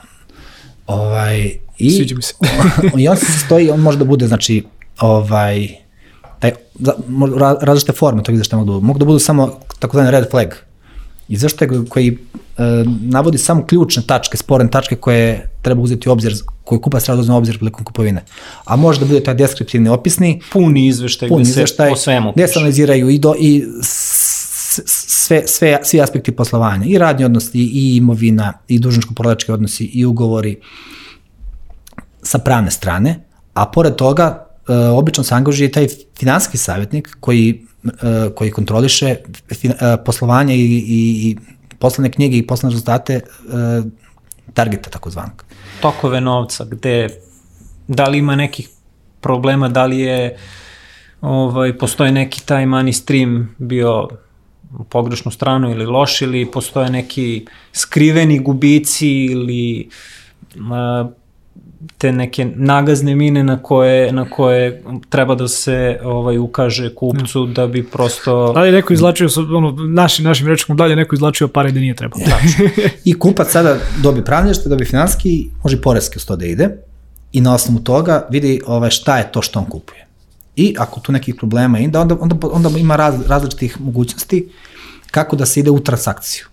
Ovaj, 0.86 1.50
i, 1.78 1.90
Sviđa 1.90 2.16
mi 2.16 2.22
se. 2.22 2.34
I 3.02 3.08
on 3.08 3.16
se 3.16 3.38
stoji, 3.46 3.70
on 3.70 3.80
može 3.80 3.98
da 3.98 4.04
bude, 4.04 4.26
znači, 4.26 4.64
ovaj, 5.00 5.68
taj, 6.38 6.52
za, 6.74 6.92
različite 7.60 7.92
forme 7.92 8.22
tog 8.22 8.34
izveštaja 8.34 8.58
mogu 8.58 8.70
da 8.70 8.74
budu. 8.74 8.86
Mogu 8.86 8.98
da 8.98 9.04
budu 9.04 9.18
samo 9.18 9.58
takozvani 9.78 10.10
red 10.10 10.30
flag. 10.30 10.54
Izveštaj 11.28 11.68
koji 11.88 12.18
navodi 13.00 13.38
samo 13.38 13.66
ključne 13.66 14.02
tačke, 14.06 14.36
sporne 14.36 14.70
tačke 14.70 14.96
koje 14.96 15.50
treba 15.62 15.82
uzeti 15.82 16.08
u 16.08 16.12
obzir, 16.12 16.34
koje 16.64 16.80
kupac 16.80 17.04
treba 17.04 17.16
da 17.16 17.20
uzeti 17.20 17.32
u 17.32 17.36
obzir 17.36 17.58
prilikom 17.58 17.84
kupovine. 17.84 18.24
A 18.64 18.76
može 18.76 19.00
da 19.00 19.06
bude 19.06 19.22
taj 19.22 19.34
deskriptivni 19.34 19.88
opisni. 19.88 20.40
Puni 20.52 20.86
izveštaj, 20.86 21.28
puni 21.28 21.42
gde 21.42 21.50
izveštaj, 21.50 21.88
se 21.88 21.90
po 21.90 21.96
svemu 21.96 22.32
Gde 22.32 22.48
se 22.48 22.58
analiziraju 22.58 23.10
i, 23.10 23.18
do, 23.18 23.34
i 23.38 23.64
sve, 25.30 25.42
sve, 25.46 25.78
svi 25.82 26.00
aspekti 26.00 26.32
poslovanja, 26.32 26.86
i 26.86 26.98
radni 26.98 27.24
odnosi, 27.24 27.58
i 27.58 27.96
imovina, 27.96 28.52
i 28.68 28.78
dužničko-prodavački 28.78 29.52
odnosi, 29.52 29.84
i 29.84 30.04
ugovori 30.04 30.56
sa 32.22 32.38
pravne 32.38 32.70
strane, 32.70 33.20
a 33.54 33.66
pored 33.66 33.94
toga, 33.94 34.46
e, 34.68 34.74
obično 34.74 35.24
se 35.24 35.34
angažuje 35.34 35.72
taj 35.72 35.88
finanski 36.18 36.58
savjetnik 36.58 37.16
koji, 37.20 37.66
e, 37.84 38.30
koji 38.34 38.50
kontroliše 38.50 39.16
poslovanje 40.04 40.56
i, 40.56 40.60
i, 40.60 41.30
i 41.30 41.36
poslovne 41.80 42.12
knjige 42.12 42.38
i 42.38 42.46
poslovne 42.46 42.74
rezultate 42.74 43.14
e, 43.14 43.22
targeta 44.54 44.90
takozvanog. 44.90 45.44
Tokove 45.80 46.20
novca, 46.20 46.64
gde, 46.64 47.08
da 47.88 48.04
li 48.04 48.18
ima 48.18 48.36
nekih 48.36 48.68
problema, 49.20 49.68
da 49.68 49.86
li 49.86 49.98
je 49.98 50.36
ovaj, 51.20 51.78
postoje 51.78 52.12
neki 52.12 52.46
taj 52.46 52.66
money 52.66 52.92
stream 52.92 53.54
bio 53.58 54.08
u 54.78 54.84
pogrešnu 54.84 55.30
stranu 55.30 55.70
ili 55.70 55.86
loš 55.86 56.22
ili 56.22 56.50
postoje 56.50 56.90
neki 56.90 57.46
skriveni 57.72 58.38
gubici 58.38 59.08
ili 59.08 59.88
uh, 60.54 61.10
te 61.98 62.12
neke 62.12 62.44
nagazne 62.56 63.14
mine 63.14 63.44
na 63.44 63.62
koje, 63.62 64.12
na 64.12 64.30
koje 64.30 64.82
treba 65.08 65.34
da 65.34 65.48
se 65.48 66.00
ovaj 66.04 66.38
ukaže 66.38 66.94
kupcu 66.94 67.46
da 67.46 67.66
bi 67.66 67.82
prosto... 67.86 68.52
Da 68.52 68.60
li 68.60 68.72
neko 68.72 68.92
izlačio, 68.92 69.28
ono, 69.56 69.70
našim, 69.70 70.24
našim 70.24 70.46
rečkom, 70.46 70.76
da 70.76 70.84
li 70.84 70.96
neko 70.96 71.14
izlačio 71.14 71.48
pare 71.48 71.72
da 71.72 71.80
nije 71.80 71.94
trebalo. 71.94 72.24
Da. 72.26 72.38
I 73.04 73.18
kupac 73.18 73.50
sada 73.50 73.76
dobi 74.02 74.24
pravnješte, 74.24 74.68
dobi 74.68 74.84
finanski, 74.84 75.50
može 75.62 75.80
poreski 75.80 76.18
uz 76.18 76.26
to 76.26 76.36
da 76.36 76.46
ide 76.46 76.76
i 77.32 77.40
na 77.40 77.54
osnovu 77.54 77.80
toga 77.80 78.26
vidi 78.30 78.60
ovaj, 78.66 78.90
šta 78.90 79.18
je 79.18 79.32
to 79.32 79.42
što 79.42 79.58
on 79.58 79.64
kupuje. 79.64 80.06
I 80.56 80.74
ako 80.78 81.00
tu 81.00 81.12
nekih 81.12 81.34
problema 81.34 81.78
ima, 81.78 82.00
onda, 82.00 82.16
onda, 82.20 82.36
onda 82.52 82.78
ima 82.78 82.96
raz, 82.96 83.14
različitih 83.26 83.80
mogućnosti 83.80 84.48
kako 85.10 85.36
da 85.36 85.46
se 85.46 85.60
ide 85.60 85.70
u 85.70 85.80
transakciju. 85.80 86.46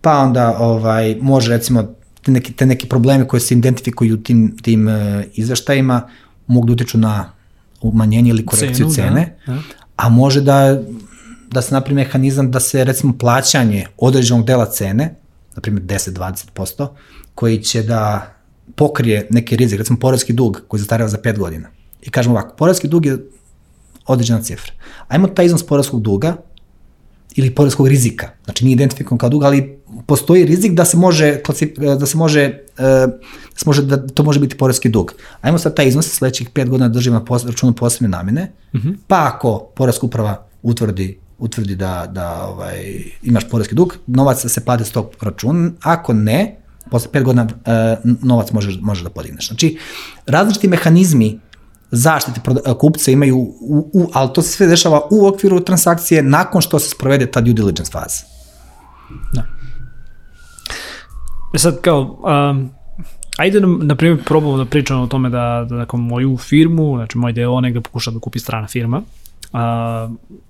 Pa 0.00 0.18
onda 0.18 0.56
ovaj, 0.58 1.16
može 1.20 1.50
recimo 1.50 1.94
te 2.22 2.30
neki, 2.30 2.52
te 2.52 2.66
neki 2.66 2.88
problemi 2.88 3.28
koje 3.28 3.40
se 3.40 3.54
identifikuju 3.54 4.22
tim, 4.22 4.56
tim 4.62 4.88
uh, 4.88 4.94
izveštajima 5.34 6.08
mogu 6.46 6.66
da 6.66 6.72
utiču 6.72 6.98
na 6.98 7.32
umanjenje 7.80 8.30
ili 8.30 8.46
korekciju 8.46 8.90
Cenu, 8.90 8.94
cene, 8.94 9.36
da, 9.46 9.52
da. 9.52 9.60
a 9.96 10.08
može 10.08 10.40
da, 10.40 10.82
da 11.50 11.62
se 11.62 11.74
napravi 11.74 11.94
mehanizam 11.94 12.50
da 12.50 12.60
se 12.60 12.84
recimo 12.84 13.18
plaćanje 13.18 13.86
određenog 13.98 14.46
dela 14.46 14.66
cene, 14.70 15.14
na 15.54 15.62
primjer 15.62 15.84
10-20%, 15.84 16.88
koji 17.34 17.62
će 17.62 17.82
da 17.82 18.34
pokrije 18.76 19.26
neki 19.30 19.56
rizik, 19.56 19.78
recimo 19.78 19.98
porezki 19.98 20.32
dug 20.32 20.62
koji 20.68 20.80
zastareva 20.80 21.08
za 21.08 21.18
5 21.18 21.38
godina 21.38 21.68
i 22.02 22.10
kažemo 22.10 22.34
ovako, 22.34 22.56
poreski 22.56 22.88
dug 22.88 23.06
je 23.06 23.18
određena 24.06 24.42
cifra. 24.42 24.72
Ajmo 25.08 25.28
taj 25.28 25.46
iznos 25.46 25.66
poreskog 25.66 26.02
duga 26.02 26.36
ili 27.36 27.54
poreskog 27.54 27.88
rizika. 27.88 28.28
Znači 28.44 28.64
nije 28.64 28.74
identifikovan 28.74 29.18
kao 29.18 29.28
dug, 29.28 29.42
ali 29.42 29.78
postoji 30.06 30.44
rizik 30.44 30.72
da 30.72 30.84
se 30.84 30.96
može 30.96 31.40
da 31.98 32.06
se 32.06 32.16
može 32.16 32.58
da 32.78 33.18
se 33.56 33.64
može 33.66 33.82
da 33.82 34.06
to 34.06 34.22
može 34.22 34.40
biti 34.40 34.56
poreski 34.56 34.88
dug. 34.88 35.14
Ajmo 35.40 35.58
sad 35.58 35.76
taj 35.76 35.86
iznos 35.86 36.06
sledećih 36.06 36.50
5 36.50 36.68
godina 36.68 36.88
da 36.88 36.94
držimo 36.94 37.18
na 37.18 37.24
pos, 37.24 37.44
računu 37.44 37.72
posebne 37.72 38.08
namene. 38.08 38.52
Mm 38.74 38.78
-hmm. 38.78 38.96
Pa 39.06 39.30
ako 39.34 39.58
poreska 39.58 40.06
uprava 40.06 40.46
utvrdi 40.62 41.22
utvrdi 41.42 41.76
da, 41.76 42.06
da 42.12 42.46
ovaj, 42.46 43.02
imaš 43.22 43.48
poreski 43.48 43.74
dug, 43.74 43.96
novac 44.06 44.46
se 44.46 44.64
plati 44.64 44.84
s 44.84 44.90
tog 44.90 45.10
računa, 45.20 45.70
ako 45.82 46.12
ne, 46.12 46.56
posle 46.90 47.10
5 47.12 47.22
godina 47.22 47.48
novac 48.04 48.52
može, 48.52 48.78
može 48.80 49.02
da 49.04 49.10
podigneš. 49.10 49.48
Znači, 49.48 49.78
različiti 50.26 50.68
mehanizmi 50.68 51.40
zaštite 51.92 52.40
kupca 52.78 53.10
imaju, 53.10 53.36
u, 53.36 53.90
u, 53.92 54.10
ali 54.12 54.30
to 54.34 54.42
se 54.42 54.48
sve 54.48 54.66
dešava 54.66 55.00
u 55.10 55.26
okviru 55.26 55.60
transakcije 55.60 56.22
nakon 56.22 56.60
što 56.60 56.78
se 56.78 56.90
sprovede 56.90 57.26
ta 57.26 57.40
due 57.40 57.52
diligence 57.52 57.92
faza. 57.92 58.24
Da. 59.32 59.42
E 61.54 61.58
sad 61.58 61.80
kao, 61.80 62.00
um, 62.50 62.70
ajde 63.38 63.60
na, 63.60 63.68
na 63.82 63.96
primjer 63.96 64.24
probamo 64.24 64.56
da 64.56 64.64
pričamo 64.64 65.02
o 65.02 65.06
tome 65.06 65.30
da, 65.30 65.66
da, 65.68 65.76
da 65.76 65.96
moju 65.96 66.36
firmu, 66.36 66.96
znači 66.96 67.18
moj 67.18 67.32
deo 67.32 67.60
negde 67.60 67.80
pokuša 67.80 68.10
da 68.10 68.18
kupi 68.18 68.38
strana 68.38 68.68
firma, 68.68 69.02
a, 69.52 70.08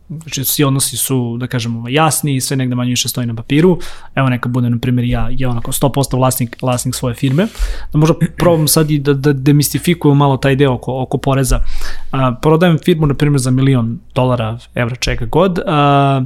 znači 0.08 0.44
svi 0.44 0.64
odnosi 0.64 0.96
su, 0.96 1.36
da 1.40 1.46
kažemo, 1.46 1.88
jasni 1.88 2.36
i 2.36 2.40
sve 2.40 2.56
negde 2.56 2.74
manje 2.74 2.90
više 2.90 3.08
stoji 3.08 3.26
na 3.26 3.34
papiru. 3.34 3.78
Evo 4.14 4.28
neka 4.28 4.48
bude, 4.48 4.70
na 4.70 4.78
primjer, 4.78 5.08
ja, 5.08 5.28
ja 5.30 5.50
onako 5.50 5.72
100% 5.72 6.16
vlasnik, 6.16 6.56
vlasnik 6.62 6.94
svoje 6.94 7.14
firme. 7.14 7.46
Da 7.92 7.98
možda 7.98 8.14
probam 8.36 8.68
sad 8.68 8.90
i 8.90 8.98
da, 8.98 9.14
da 9.14 9.32
demistifikujem 9.32 10.16
malo 10.16 10.36
taj 10.36 10.56
deo 10.56 10.72
oko, 10.72 11.02
oko 11.02 11.18
poreza. 11.18 11.60
A, 12.10 12.34
prodajem 12.42 12.78
firmu, 12.84 13.06
na 13.06 13.14
primjer, 13.14 13.40
za 13.40 13.50
milion 13.50 13.98
dolara, 14.14 14.58
evra, 14.74 14.96
čega 14.96 15.26
god. 15.26 15.58
A, 15.66 16.22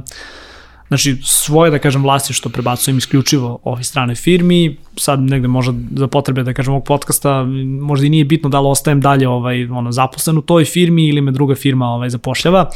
Znači, 0.87 1.17
svoje, 1.23 1.71
da 1.71 1.79
kažem, 1.79 2.03
što 2.31 2.49
prebacujem 2.49 2.97
isključivo 2.97 3.59
ovoj 3.63 3.83
strane 3.83 4.15
firmi, 4.15 4.77
sad 4.97 5.19
negde 5.19 5.47
možda 5.47 5.73
za 5.95 6.07
potrebe, 6.07 6.43
da 6.43 6.53
kažem, 6.53 6.73
ovog 6.73 6.85
podcasta, 6.85 7.43
možda 7.81 8.05
i 8.05 8.09
nije 8.09 8.25
bitno 8.25 8.49
da 8.49 8.59
li 8.59 8.67
ostajem 8.67 9.01
dalje 9.01 9.27
ovaj, 9.27 9.65
ono, 9.65 9.91
zaposlen 9.91 10.37
u 10.37 10.41
toj 10.41 10.65
firmi 10.65 11.07
ili 11.07 11.21
me 11.21 11.31
druga 11.31 11.55
firma 11.55 11.85
ovaj, 11.85 12.09
zapošljava, 12.09 12.69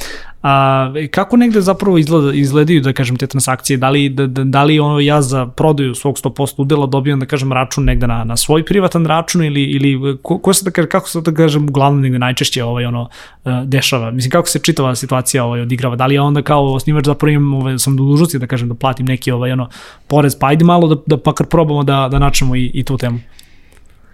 A, 0.44 0.94
kako 1.12 1.38
negde 1.38 1.62
zapravo 1.62 1.98
izgleda, 1.98 2.34
izgledaju, 2.34 2.82
da 2.82 2.94
kažem, 2.94 3.16
te 3.16 3.28
transakcije? 3.28 3.78
Da 3.78 3.90
li, 3.90 4.10
da, 4.10 4.28
da, 4.28 4.44
da 4.44 4.64
li 4.64 4.80
ono 4.80 5.00
ja 5.00 5.22
za 5.22 5.46
prodaju 5.46 5.96
svog 5.96 6.16
100% 6.18 6.54
udela 6.58 6.86
dobijam, 6.86 7.20
da 7.20 7.26
kažem, 7.26 7.54
račun 7.54 7.84
negde 7.84 8.08
na, 8.08 8.24
na 8.24 8.38
svoj 8.38 8.66
privatan 8.66 9.06
račun 9.06 9.44
ili, 9.46 9.64
ili 9.64 10.18
ko, 10.22 10.38
ko 10.38 10.54
se 10.54 10.66
da 10.66 10.72
kažem, 10.72 10.90
kako 10.90 11.10
se 11.10 11.22
da 11.22 11.34
kažem, 11.34 11.64
uglavnom 11.70 12.02
negde 12.02 12.20
najčešće 12.20 12.64
ovaj, 12.64 12.86
ono, 12.86 13.02
uh, 13.46 13.64
dešava? 13.64 14.12
Mislim, 14.12 14.32
kako 14.32 14.48
se 14.48 14.60
čitava 14.60 14.96
situacija 14.96 15.46
ovaj, 15.46 15.62
odigrava? 15.62 15.96
Da 15.96 16.06
li 16.06 16.16
ja 16.16 16.24
onda 16.24 16.42
kao 16.42 16.74
osnivač 16.74 17.06
zapravo 17.06 17.32
imam, 17.32 17.54
ovaj, 17.54 17.78
sam 17.78 17.98
dužnosti, 17.98 18.40
da 18.40 18.48
kažem, 18.48 18.70
da 18.70 18.76
platim 18.76 19.06
neki 19.06 19.32
ovaj, 19.32 19.52
ono, 19.52 19.70
porez, 20.08 20.36
pa 20.40 20.48
ajde 20.48 20.66
malo 20.66 20.88
da, 20.88 21.02
da 21.06 21.18
pakar 21.18 21.48
probamo 21.48 21.84
da, 21.84 22.08
da 22.12 22.20
načnemo 22.20 22.56
i, 22.56 22.72
i 22.74 22.84
tu 22.84 22.98
temu. 22.98 23.20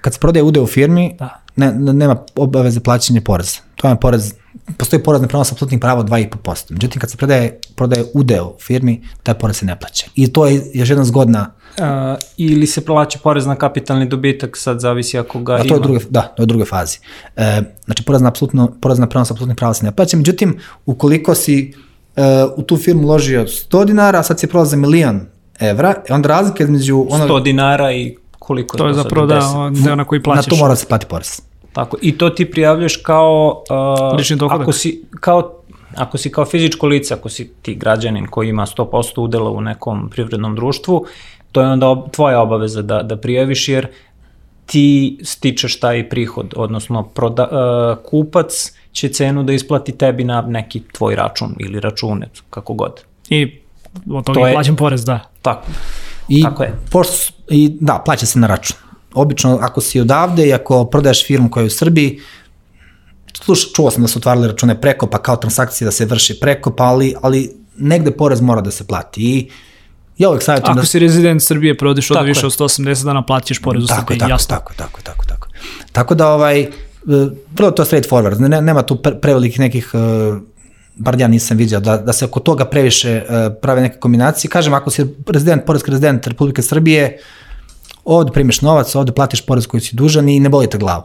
Kad 0.02 0.14
se 0.14 0.20
prodaje 0.20 0.44
udeo 0.44 0.64
u 0.64 0.68
firmi, 0.68 1.16
da. 1.20 1.42
ne, 1.56 1.72
nema 1.74 2.18
obaveze 2.36 2.80
plaćanja 2.80 3.22
poreza. 3.22 3.60
To 3.76 3.90
je 3.90 4.00
porez 4.00 4.34
postoji 4.78 5.04
porez 5.04 5.22
na 5.22 5.28
prenos 5.28 5.52
apsolutnih 5.52 5.80
prava 5.80 6.00
od 6.00 6.10
2,5%. 6.10 6.72
Međutim, 6.72 7.02
kad 7.02 7.12
se 7.12 7.18
predaje, 7.18 7.60
prodaje 7.76 8.06
udeo 8.14 8.46
u 8.46 8.56
firmi, 8.60 9.02
taj 9.24 9.34
porez 9.34 9.58
se 9.58 9.66
ne 9.66 9.80
plaća. 9.80 10.06
I 10.16 10.34
to 10.34 10.46
je 10.46 10.62
još 10.74 10.90
jedna 10.90 11.06
zgodna... 11.06 11.54
Uh, 11.78 11.84
ili 12.38 12.68
se 12.68 12.86
plaća 12.86 13.20
porez 13.24 13.46
na 13.46 13.56
kapitalni 13.56 14.08
dobitak, 14.10 14.58
sad 14.58 14.80
zavisi 14.80 15.18
ako 15.18 15.40
ga 15.40 15.58
da, 15.58 15.64
ima. 15.64 15.70
To 15.70 15.76
je 15.76 15.80
druge, 15.80 16.00
da, 16.10 16.22
to 16.22 16.44
je 16.44 16.46
druge 16.46 16.66
fazi. 16.66 17.00
E, 17.36 17.62
znači, 17.86 18.04
porez 18.04 18.22
na, 18.22 18.30
apsolutno, 18.30 18.72
porez 18.82 19.00
na 19.00 19.10
prenos 19.10 19.32
apsolutnih 19.32 19.56
prava 19.56 19.74
se 19.74 19.86
ne 19.86 19.92
plaća. 19.92 20.18
Međutim, 20.18 20.58
ukoliko 20.86 21.36
si 21.36 21.74
uh, 22.16 22.24
u 22.56 22.62
tu 22.62 22.78
firmu 22.78 23.04
uložio 23.04 23.42
100 23.42 23.86
dinara, 23.86 24.20
a 24.20 24.24
sad 24.24 24.40
si 24.40 24.48
prolaz 24.48 24.70
za 24.70 24.78
milion 24.78 25.22
evra, 25.60 25.94
onda 26.10 26.30
razlika 26.30 26.64
između... 26.64 27.06
Ono, 27.10 27.28
100 27.28 27.44
dinara 27.44 27.92
i 27.92 28.18
koliko 28.40 28.78
to 28.78 28.88
je 28.88 28.94
zapravo 28.94 29.28
da, 29.28 29.72
da 29.86 29.96
na 29.96 30.06
koji 30.06 30.24
plaćaš. 30.24 30.46
Na 30.46 30.50
to 30.50 30.56
mora 30.56 30.70
da 30.70 30.76
se 30.76 30.88
plati 30.88 31.06
porez. 31.06 31.42
Tako, 31.74 31.98
i 32.02 32.18
to 32.18 32.30
ti 32.30 32.52
prijavljaš 32.52 32.96
kao... 32.96 33.64
Uh, 34.12 34.18
Lični 34.18 34.36
dohodak. 34.36 34.62
Ako 34.62 34.72
si, 34.72 35.04
kao, 35.20 35.54
ako 35.96 36.18
si 36.18 36.32
kao 36.32 36.46
fizičko 36.46 36.88
lice, 36.88 37.14
ako 37.14 37.30
si 37.30 37.52
ti 37.62 37.76
građanin 37.76 38.28
koji 38.28 38.50
ima 38.50 38.66
100% 38.66 39.22
udela 39.22 39.50
u 39.50 39.62
nekom 39.62 40.10
privrednom 40.10 40.56
društvu, 40.56 41.06
to 41.52 41.62
je 41.62 41.68
onda 41.68 41.88
ob, 41.88 42.12
tvoja 42.12 42.42
obaveza 42.42 42.82
da, 42.82 43.04
da 43.04 43.18
prijaviš, 43.18 43.68
jer 43.70 43.88
ti 44.66 45.20
stičeš 45.24 45.80
taj 45.80 46.10
prihod, 46.10 46.54
odnosno 46.56 47.04
proda, 47.04 47.44
uh, 47.44 48.10
kupac 48.10 48.74
će 48.92 49.10
cenu 49.10 49.44
da 49.44 49.54
isplati 49.54 49.98
tebi 49.98 50.24
na 50.24 50.42
neki 50.42 50.82
tvoj 50.92 51.16
račun 51.16 51.56
ili 51.60 51.80
račune, 51.80 52.30
kako 52.50 52.74
god. 52.74 53.04
I 53.30 53.60
od 54.10 54.26
toga 54.26 54.40
to 54.40 54.48
je 54.48 54.54
plaćam 54.54 54.76
porez, 54.76 55.06
da. 55.06 55.20
Tako. 55.42 55.68
I, 56.30 56.42
tako 56.44 56.64
je. 56.64 56.74
Pošto, 56.92 57.34
I 57.50 57.78
da, 57.82 58.02
plaća 58.06 58.26
se 58.26 58.40
na 58.40 58.48
račun 58.48 58.78
obično 59.14 59.58
ako 59.62 59.82
si 59.82 60.00
odavde 60.00 60.48
i 60.48 60.54
ako 60.54 60.86
prodaješ 60.86 61.26
firmu 61.28 61.50
koja 61.50 61.62
je 61.62 61.68
u 61.68 61.70
Srbiji, 61.70 62.20
sluš, 63.44 63.74
čuo 63.74 63.92
sam 63.92 64.02
da 64.02 64.08
su 64.08 64.20
otvarali 64.20 64.48
račune 64.48 64.82
preko, 64.82 65.08
pa 65.08 65.18
kao 65.18 65.36
transakcije 65.36 65.86
da 65.86 65.92
se 65.92 66.06
vrši 66.06 66.40
preko, 66.40 66.72
pa 66.72 66.84
ali, 66.84 67.16
ali 67.22 67.56
negde 67.78 68.12
porez 68.12 68.42
mora 68.42 68.62
da 68.62 68.72
se 68.72 68.88
plati 68.88 69.22
i 69.22 69.50
ja 70.18 70.30
uvek 70.30 70.44
savjetujem 70.44 70.76
da... 70.76 70.80
Ako 70.80 70.88
si 70.88 71.00
rezident 71.00 71.44
Srbije, 71.44 71.78
prodiš 71.78 72.12
od 72.12 72.26
više 72.26 72.46
od 72.46 72.52
180 72.52 73.06
dana, 73.06 73.22
platiš 73.26 73.62
porez 73.62 73.84
u 73.84 73.88
Srbiji, 73.88 74.18
tako, 74.20 74.32
jasno. 74.32 74.56
Tako, 74.56 74.74
tako, 74.74 75.02
tako, 75.02 75.26
tako. 75.26 75.48
Tako 75.92 76.16
da, 76.16 76.28
ovaj, 76.28 76.62
e, 76.62 76.70
vrlo 77.56 77.72
to 77.72 77.86
straight 77.86 78.10
forward, 78.10 78.40
ne, 78.40 78.62
nema 78.62 78.82
tu 78.82 78.96
pre, 78.96 79.22
prevelikih 79.22 79.60
nekih 79.60 79.92
e, 79.94 79.98
bar 80.98 81.20
ja 81.20 81.28
nisam 81.28 81.58
vidio, 81.58 81.80
da, 81.80 81.98
da 81.98 82.14
se 82.14 82.26
oko 82.26 82.40
toga 82.40 82.66
previše 82.66 83.24
uh, 83.24 83.54
prave 83.62 83.82
neke 83.82 84.00
kombinacije. 84.00 84.52
Kažem, 84.52 84.74
ako 84.74 84.90
si 84.90 85.06
rezident, 85.28 85.66
porezki 85.66 85.92
rezident 85.92 86.28
Republike 86.28 86.62
Srbije, 86.62 87.20
ovde 88.06 88.32
primiš 88.32 88.62
novac, 88.62 88.96
ovde 88.96 89.12
platiš 89.12 89.46
porez 89.46 89.68
koji 89.68 89.82
si 89.82 89.96
dužan 89.96 90.30
i 90.30 90.40
ne 90.40 90.50
bolite 90.50 90.78
glavu. 90.78 91.04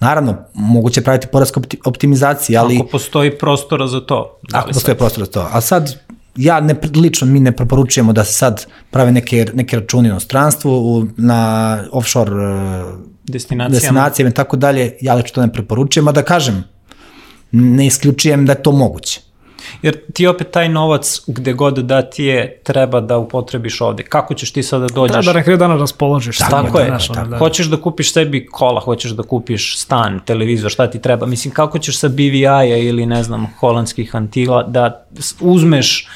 Naravno, 0.00 0.36
moguće 0.54 1.02
praviti 1.02 1.26
porezka 1.26 1.60
optimizacija, 1.84 2.62
ali... 2.62 2.76
Ako 2.76 2.86
postoji 2.86 3.38
prostora 3.38 3.86
za 3.86 4.00
to. 4.00 4.38
Da 4.50 4.58
ako 4.58 4.66
postoji 4.66 4.92
sad? 4.92 4.98
prostora 4.98 5.26
za 5.26 5.32
to. 5.32 5.48
A 5.52 5.60
sad, 5.60 5.94
ja 6.36 6.60
ne, 6.60 6.74
lično 6.96 7.26
mi 7.26 7.40
ne 7.40 7.52
preporučujemo 7.52 8.12
da 8.12 8.24
se 8.24 8.32
sad 8.32 8.66
prave 8.90 9.12
neke, 9.12 9.46
neke 9.54 9.76
računi 9.76 10.12
u 10.12 10.20
stranstvu, 10.20 11.06
na 11.16 11.84
offshore 11.92 12.32
destinacijama, 13.24 13.68
destinacijama 13.68 14.30
i 14.30 14.34
tako 14.34 14.56
dalje, 14.56 14.96
ja 15.00 15.14
lično 15.14 15.34
to 15.34 15.40
ne 15.40 15.52
preporučujem, 15.52 16.08
a 16.08 16.12
da 16.12 16.22
kažem, 16.22 16.64
ne 17.52 17.86
isključujem 17.86 18.46
da 18.46 18.52
je 18.52 18.62
to 18.62 18.72
moguće. 18.72 19.20
Jer 19.82 19.96
ti 20.12 20.26
opet 20.26 20.50
taj 20.50 20.68
novac 20.68 21.20
gde 21.26 21.52
god 21.52 21.78
da 21.78 22.02
ti 22.02 22.24
je 22.24 22.60
treba 22.64 23.00
da 23.00 23.18
upotrebiš 23.18 23.80
ovde. 23.80 24.02
Kako 24.02 24.34
ćeš 24.34 24.52
ti 24.52 24.62
sada 24.62 24.86
da 24.86 24.94
dođeš? 24.94 25.26
Da, 25.26 25.32
da 25.32 25.38
na 25.38 25.42
kraju 25.42 25.58
dana 25.58 25.76
raspoložiš. 25.76 26.38
Tako, 26.38 26.50
tako 26.50 26.78
je. 26.78 26.90
Naš, 26.90 27.08
tako. 27.08 27.28
Da. 27.28 27.38
Hoćeš 27.38 27.66
da 27.66 27.76
kupiš 27.76 28.12
sebi 28.12 28.46
kola, 28.46 28.80
hoćeš 28.80 29.10
da 29.10 29.22
kupiš 29.22 29.78
stan, 29.78 30.20
televizor, 30.24 30.70
šta 30.70 30.90
ti 30.90 30.98
treba. 31.02 31.26
Mislim, 31.26 31.54
kako 31.54 31.78
ćeš 31.78 31.98
sa 31.98 32.08
BVI-a 32.08 32.64
ili 32.64 33.06
ne 33.06 33.22
znam, 33.22 33.46
holandskih 33.60 34.16
antila 34.16 34.62
da 34.62 35.06
uzmeš 35.40 36.08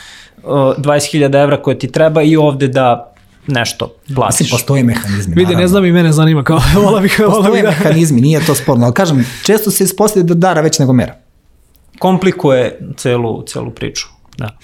uh, 0.42 0.50
20.000 0.50 1.42
evra 1.42 1.62
koje 1.62 1.78
ti 1.78 1.92
treba 1.92 2.22
i 2.22 2.36
ovde 2.36 2.68
da 2.68 3.14
nešto 3.46 3.94
platiš. 4.14 4.40
Mislim, 4.40 4.50
postoje 4.50 4.82
mehanizmi. 4.82 5.34
Vidi, 5.36 5.56
ne 5.56 5.68
znam 5.68 5.84
i 5.84 5.92
mene 5.92 6.12
zanima 6.12 6.44
kao, 6.44 6.60
vola 6.84 7.00
bih, 7.00 7.18
vola 7.18 7.32
bih 7.32 7.42
Postoje 7.42 7.62
da... 7.62 7.68
mehanizmi, 7.68 8.20
nije 8.20 8.46
to 8.46 8.54
sporno, 8.54 8.84
ali 8.84 8.94
kažem, 8.94 9.26
često 9.44 9.70
se 9.70 9.84
ispostavlja 9.84 10.26
da 10.26 10.34
dara 10.34 10.60
već 10.60 10.78
nego 10.78 10.92
mera 10.92 11.21
komplikuje 11.98 12.78
celu, 12.96 13.42
celu 13.46 13.70
priču. 13.70 14.06
Da. 14.38 14.58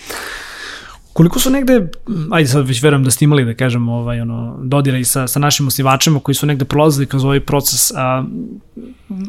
Koliko 1.18 1.38
su 1.38 1.50
negde, 1.50 1.86
ajde 2.30 2.48
sad 2.48 2.66
već 2.66 2.82
verujem 2.82 3.04
da 3.04 3.10
ste 3.10 3.24
imali, 3.24 3.44
da 3.44 3.54
kažem, 3.54 3.88
ovaj, 3.88 4.20
ono, 4.20 4.58
dodira 4.62 4.98
i 4.98 5.04
sa, 5.04 5.26
sa 5.26 5.38
našim 5.38 5.66
osnivačima 5.66 6.20
koji 6.20 6.34
su 6.34 6.46
negde 6.46 6.64
prolazili 6.64 7.06
kroz 7.06 7.24
ovaj 7.24 7.40
proces, 7.40 7.90
a, 7.96 8.24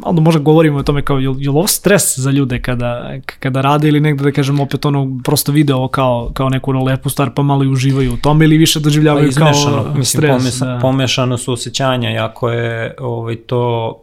onda 0.03 0.21
možda 0.21 0.41
govorimo 0.41 0.77
o 0.77 0.83
tome 0.83 1.01
kao, 1.01 1.17
je, 1.17 1.23
je 1.23 1.29
li 1.29 1.47
ovo 1.47 1.67
stres 1.67 2.17
za 2.19 2.31
ljude 2.31 2.61
kada, 2.61 3.17
kada 3.39 3.61
rade 3.61 3.87
ili 3.87 3.99
negde, 3.99 4.23
da 4.23 4.31
kažem, 4.31 4.59
opet 4.59 4.85
ono, 4.85 5.19
prosto 5.23 5.51
vide 5.51 5.73
ovo 5.73 5.87
kao, 5.87 6.31
kao 6.33 6.49
neku 6.49 6.71
ono 6.71 6.83
lepu 6.83 7.09
stvar, 7.09 7.31
pa 7.35 7.41
malo 7.41 7.63
i 7.63 7.67
uživaju 7.67 8.13
u 8.13 8.17
tome 8.17 8.45
ili 8.45 8.57
više 8.57 8.79
doživljavaju 8.79 9.29
pa, 9.33 9.39
kao 9.39 9.85
mislim, 9.87 10.05
stres? 10.05 10.37
Pomesa, 10.37 10.65
da. 10.65 10.79
Pomešano 10.81 11.37
su 11.37 11.53
osjećanja, 11.53 12.09
jako 12.09 12.49
je 12.49 12.95
ovaj, 12.99 13.35
to 13.35 13.95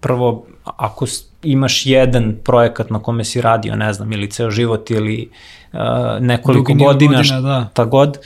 prvo, 0.00 0.46
ako 0.64 1.06
imaš 1.42 1.86
jedan 1.86 2.36
projekat 2.44 2.90
na 2.90 2.98
kome 2.98 3.24
si 3.24 3.40
radio, 3.40 3.76
ne 3.76 3.92
znam, 3.92 4.12
ili 4.12 4.30
ceo 4.30 4.50
život 4.50 4.90
ili 4.90 5.30
uh, 5.72 5.78
nekoliko 6.20 6.72
Dugi 6.72 6.84
godina, 6.84 7.16
godina 7.16 7.40
da. 7.40 7.68
ta 7.74 7.84
god, 7.84 8.18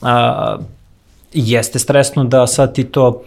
uh, 0.00 0.08
jeste 1.32 1.78
stresno 1.78 2.24
da 2.24 2.46
sad 2.46 2.74
ti 2.74 2.84
to 2.84 3.22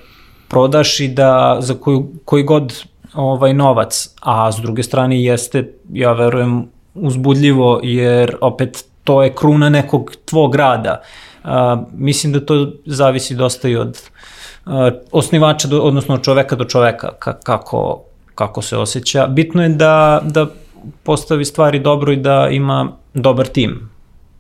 prodaš 0.47 0.99
i 0.99 1.07
da 1.07 1.57
za 1.59 1.74
koju, 1.74 2.11
koji 2.26 2.43
god 2.43 2.84
ovaj 3.13 3.53
novac, 3.53 4.09
a 4.21 4.51
s 4.51 4.55
druge 4.55 4.84
strane 4.84 5.24
jeste, 5.24 5.74
ja 5.93 6.13
verujem, 6.13 6.65
uzbudljivo, 6.93 7.80
jer 7.84 8.36
opet 8.41 8.86
to 9.03 9.24
je 9.24 9.34
kruna 9.34 9.69
nekog 9.69 10.11
tvog 10.26 10.55
rada. 10.55 11.01
Uh, 11.43 11.49
mislim 11.93 12.34
da 12.34 12.45
to 12.45 12.71
zavisi 12.86 13.36
dosta 13.36 13.69
i 13.69 13.76
od 13.76 13.89
uh, 13.89 14.13
osnivača, 15.11 15.68
do, 15.68 15.82
odnosno 15.82 16.16
od 16.16 16.22
čoveka 16.22 16.55
do 16.55 16.66
čoveka, 16.66 17.11
ka, 17.20 17.34
kako 17.34 18.03
kako 18.36 18.61
se 18.61 18.78
osjeća. 18.78 19.28
Bitno 19.28 19.64
je 19.64 19.70
da, 19.70 20.22
da 20.24 20.47
postavi 21.03 21.45
stvari 21.45 21.80
dobro 21.80 22.11
i 22.11 22.18
da 22.18 22.47
ima 22.51 22.91
dobar 23.14 23.47
tim 23.47 23.89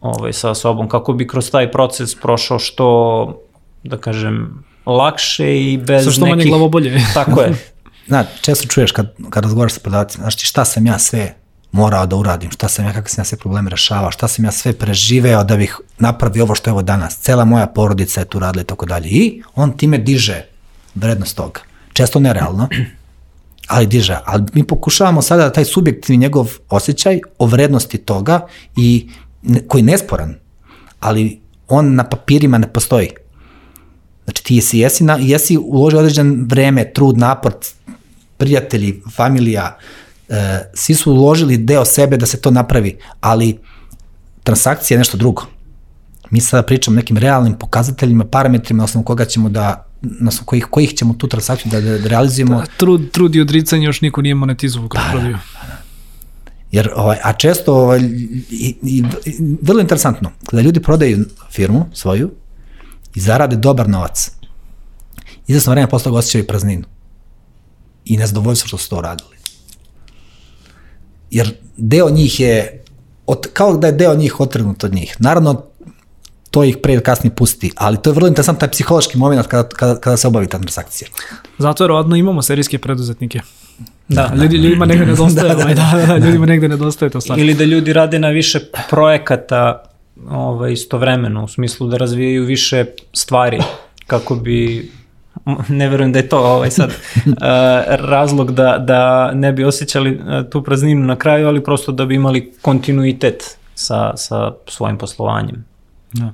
ovaj, 0.01 0.33
sa 0.33 0.55
sobom, 0.55 0.89
kako 0.89 1.13
bi 1.13 1.27
kroz 1.27 1.51
taj 1.51 1.71
proces 1.71 2.15
prošao 2.15 2.59
što, 2.59 3.41
da 3.83 3.97
kažem, 3.97 4.63
lakše 4.85 5.57
i 5.61 5.77
bez 5.77 6.05
Sa 6.05 6.11
što 6.11 6.21
manje 6.21 6.35
nekih... 6.35 6.51
glavobolje. 6.51 7.01
Tako 7.13 7.41
je. 7.41 7.53
Znaš, 8.07 8.25
često 8.41 8.67
čuješ 8.67 8.91
kad, 8.91 9.13
kad 9.29 9.43
razgovaraš 9.43 9.73
sa 9.73 9.79
prodavacima, 9.79 10.21
znaš 10.21 10.35
ti 10.35 10.45
šta 10.45 10.65
sam 10.65 10.85
ja 10.85 10.99
sve 10.99 11.35
morao 11.73 12.05
da 12.05 12.15
uradim, 12.15 12.51
šta 12.51 12.67
sam 12.67 12.85
ja, 12.85 12.93
kakve 12.93 13.09
sam 13.09 13.21
ja 13.21 13.25
sve 13.25 13.37
probleme 13.37 13.69
rešavao, 13.69 14.11
šta 14.11 14.27
sam 14.27 14.45
ja 14.45 14.51
sve 14.51 14.73
preživeo 14.73 15.43
da 15.43 15.57
bih 15.57 15.77
napravio 15.99 16.43
ovo 16.43 16.55
što 16.55 16.69
je 16.69 16.71
ovo 16.71 16.81
danas. 16.81 17.17
Cela 17.17 17.45
moja 17.45 17.67
porodica 17.67 18.19
je 18.19 18.25
tu 18.25 18.39
radila 18.39 18.61
i 18.61 18.65
tako 18.65 18.85
dalje. 18.85 19.09
I 19.09 19.41
on 19.55 19.77
time 19.77 19.97
diže 19.97 20.45
vrednost 20.95 21.35
toga. 21.35 21.61
Često 21.93 22.19
nerealno, 22.19 22.67
ali 23.73 23.87
diže. 23.87 24.19
Ali 24.25 24.43
mi 24.53 24.67
pokušavamo 24.67 25.21
sada 25.21 25.43
da 25.43 25.51
taj 25.51 25.65
subjektivni 25.65 26.17
njegov 26.17 26.51
osjećaj 26.69 27.19
o 27.39 27.45
vrednosti 27.45 27.97
toga 27.97 28.47
i 28.75 29.09
koji 29.67 29.81
je 29.81 29.85
nesporan, 29.85 30.35
ali 30.99 31.41
on 31.67 31.95
na 31.95 32.03
papirima 32.03 32.57
ne 32.57 32.73
postoji. 32.73 33.09
Znači 34.23 34.43
ti 34.43 34.55
jesi, 34.55 34.79
jesi, 34.79 35.03
na, 35.03 35.17
jesi 35.21 35.57
uložio 35.57 35.99
određen 35.99 36.45
vreme, 36.49 36.93
trud, 36.93 37.17
napor, 37.17 37.53
prijatelji, 38.37 39.01
familija, 39.15 39.77
e, 40.33 40.69
svi 40.73 40.95
su 40.95 41.11
uložili 41.11 41.57
deo 41.57 41.85
sebe 41.85 42.17
da 42.17 42.25
se 42.25 42.41
to 42.41 42.51
napravi, 42.51 42.97
ali 43.21 43.59
transakcija 44.43 44.95
je 44.95 44.99
nešto 44.99 45.17
drugo. 45.17 45.45
Mi 46.31 46.41
sada 46.41 46.63
pričamo 46.63 46.95
nekim 46.95 47.17
realnim 47.17 47.53
pokazateljima, 47.53 48.25
parametrima 48.25 48.77
na 48.77 48.83
osnovu 48.83 49.05
koga 49.05 49.25
ćemo 49.25 49.49
da 49.49 49.87
na 50.01 50.29
osnovu 50.29 50.45
kojih, 50.45 50.65
kojih 50.65 50.93
ćemo 50.93 51.13
tu 51.13 51.27
transakciju 51.27 51.71
da, 51.71 51.81
da 51.81 52.07
realizujemo. 52.07 52.63
Trud, 52.77 53.11
trud 53.11 53.35
i 53.35 53.41
odricanje 53.41 53.85
još 53.85 54.01
niko 54.01 54.21
nije 54.21 54.35
monetizovao 54.35 54.89
kroz 54.89 55.03
prodaju. 55.11 55.37
Jer, 56.71 56.89
ovaj, 56.95 57.17
a 57.23 57.33
često, 57.33 57.75
ovaj, 57.75 57.99
i, 57.99 58.75
i, 58.81 59.03
i, 59.25 59.57
vrlo 59.61 59.81
interesantno, 59.81 60.31
kada 60.49 60.61
ljudi 60.61 60.79
prodaju 60.79 61.25
firmu 61.51 61.85
svoju 61.93 62.31
i 63.15 63.19
zarade 63.19 63.55
dobar 63.55 63.89
novac, 63.89 64.31
izvesno 65.47 65.71
vreme 65.71 65.89
posle 65.89 66.03
toga 66.03 66.17
osjećaju 66.17 66.47
prazninu 66.47 66.83
i 68.05 68.17
nezadovoljstvo 68.17 68.67
što 68.67 68.77
su 68.77 68.89
to 68.89 69.01
radili. 69.01 69.32
Jer 71.33 71.53
deo 71.77 72.09
njih 72.09 72.39
je, 72.39 72.83
od, 73.25 73.47
kao 73.53 73.77
da 73.77 73.87
je 73.87 73.93
deo 73.93 74.15
njih 74.15 74.39
otrgnut 74.39 74.83
od 74.83 74.93
njih. 74.93 75.15
Naravno, 75.19 75.63
to 76.51 76.63
ih 76.63 76.77
pre 76.77 76.93
ili 76.93 77.03
kasnije 77.03 77.35
pusti, 77.35 77.71
ali 77.75 77.97
to 77.97 78.09
je 78.09 78.13
vrlo 78.13 78.27
interesantan 78.27 78.59
taj 78.59 78.71
psihološki 78.71 79.17
moment 79.17 79.47
kada, 79.47 79.69
kada, 79.69 79.99
kada 79.99 80.17
se 80.17 80.27
obavi 80.27 80.47
ta 80.47 80.59
transakcija. 80.59 81.09
Zato 81.57 81.83
verovatno 81.83 82.15
imamo 82.15 82.41
serijske 82.41 82.77
preduzetnike. 82.77 83.39
Da, 84.07 84.27
da, 84.27 84.43
ljudi, 84.43 84.57
ljudima 84.57 84.85
negde 84.85 85.05
nedostaje, 85.11 85.49
da, 85.49 85.55
da, 85.55 85.73
da, 85.73 86.05
da, 86.07 86.19
da, 86.19 86.25
ljudima 86.25 86.45
negde 86.45 86.67
nedostaje 86.67 87.09
to 87.09 87.21
stvar. 87.21 87.39
Ili 87.39 87.53
da 87.53 87.63
ljudi 87.63 87.93
rade 87.93 88.19
na 88.19 88.29
više 88.29 88.59
projekata 88.89 89.83
ovaj, 90.29 90.73
istovremeno, 90.73 91.43
u 91.43 91.47
smislu 91.47 91.87
da 91.87 91.97
razvijaju 91.97 92.45
više 92.45 92.85
stvari 93.13 93.59
kako 94.07 94.35
bi 94.35 94.91
ne 95.69 95.89
verujem 95.89 96.11
da 96.11 96.19
je 96.19 96.29
to 96.29 96.39
ovaj 96.39 96.71
sad 96.71 96.89
uh, 96.89 97.33
razlog 98.11 98.51
da, 98.51 98.77
da 98.77 99.31
ne 99.31 99.51
bi 99.51 99.63
osjećali 99.63 100.15
uh, 100.15 100.49
tu 100.49 100.63
prazninu 100.63 101.05
na 101.05 101.15
kraju, 101.15 101.47
ali 101.47 101.63
prosto 101.63 101.91
da 101.91 102.05
bi 102.05 102.15
imali 102.15 102.53
kontinuitet 102.61 103.57
sa, 103.75 104.17
sa 104.17 104.51
svojim 104.67 104.97
poslovanjem. 104.97 105.65
Da. 106.13 106.33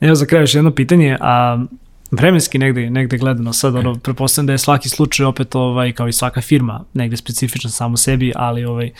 Evo 0.00 0.14
za 0.14 0.26
kraj 0.26 0.42
još 0.42 0.54
jedno 0.54 0.70
pitanje, 0.70 1.18
a 1.20 1.64
vremenski 2.10 2.58
negde, 2.58 2.90
negde 2.90 3.18
gledano 3.18 3.52
sad, 3.52 3.76
ono, 3.76 3.94
prepostavljam 3.94 4.46
da 4.46 4.52
je 4.52 4.58
svaki 4.58 4.88
slučaj 4.88 5.26
opet, 5.26 5.54
ovaj, 5.54 5.92
kao 5.92 6.08
i 6.08 6.12
svaka 6.12 6.40
firma, 6.40 6.84
negde 6.94 7.16
specifična 7.16 7.70
samo 7.70 7.96
sebi, 7.96 8.32
ali 8.36 8.64
ovaj, 8.64 8.90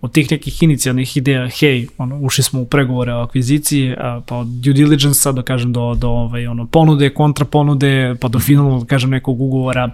od 0.00 0.12
tih 0.12 0.30
nekih 0.30 0.62
inicijalnih 0.62 1.16
ideja, 1.16 1.48
hej, 1.48 1.88
ono, 1.98 2.18
ušli 2.20 2.44
smo 2.44 2.60
u 2.60 2.64
pregovore 2.64 3.14
o 3.14 3.20
akviziciji, 3.20 3.94
a, 3.98 4.20
pa 4.26 4.36
od 4.36 4.46
due 4.46 4.72
diligence-a, 4.72 5.32
da 5.32 5.42
kažem, 5.42 5.72
do, 5.72 5.94
do 5.94 6.08
ovaj, 6.08 6.46
ono, 6.46 6.66
ponude, 6.66 7.10
kontraponude, 7.10 8.14
pa 8.20 8.28
do 8.28 8.38
finalnog, 8.38 8.80
da 8.80 8.86
kažem, 8.86 9.10
nekog 9.10 9.40
ugovora, 9.40 9.90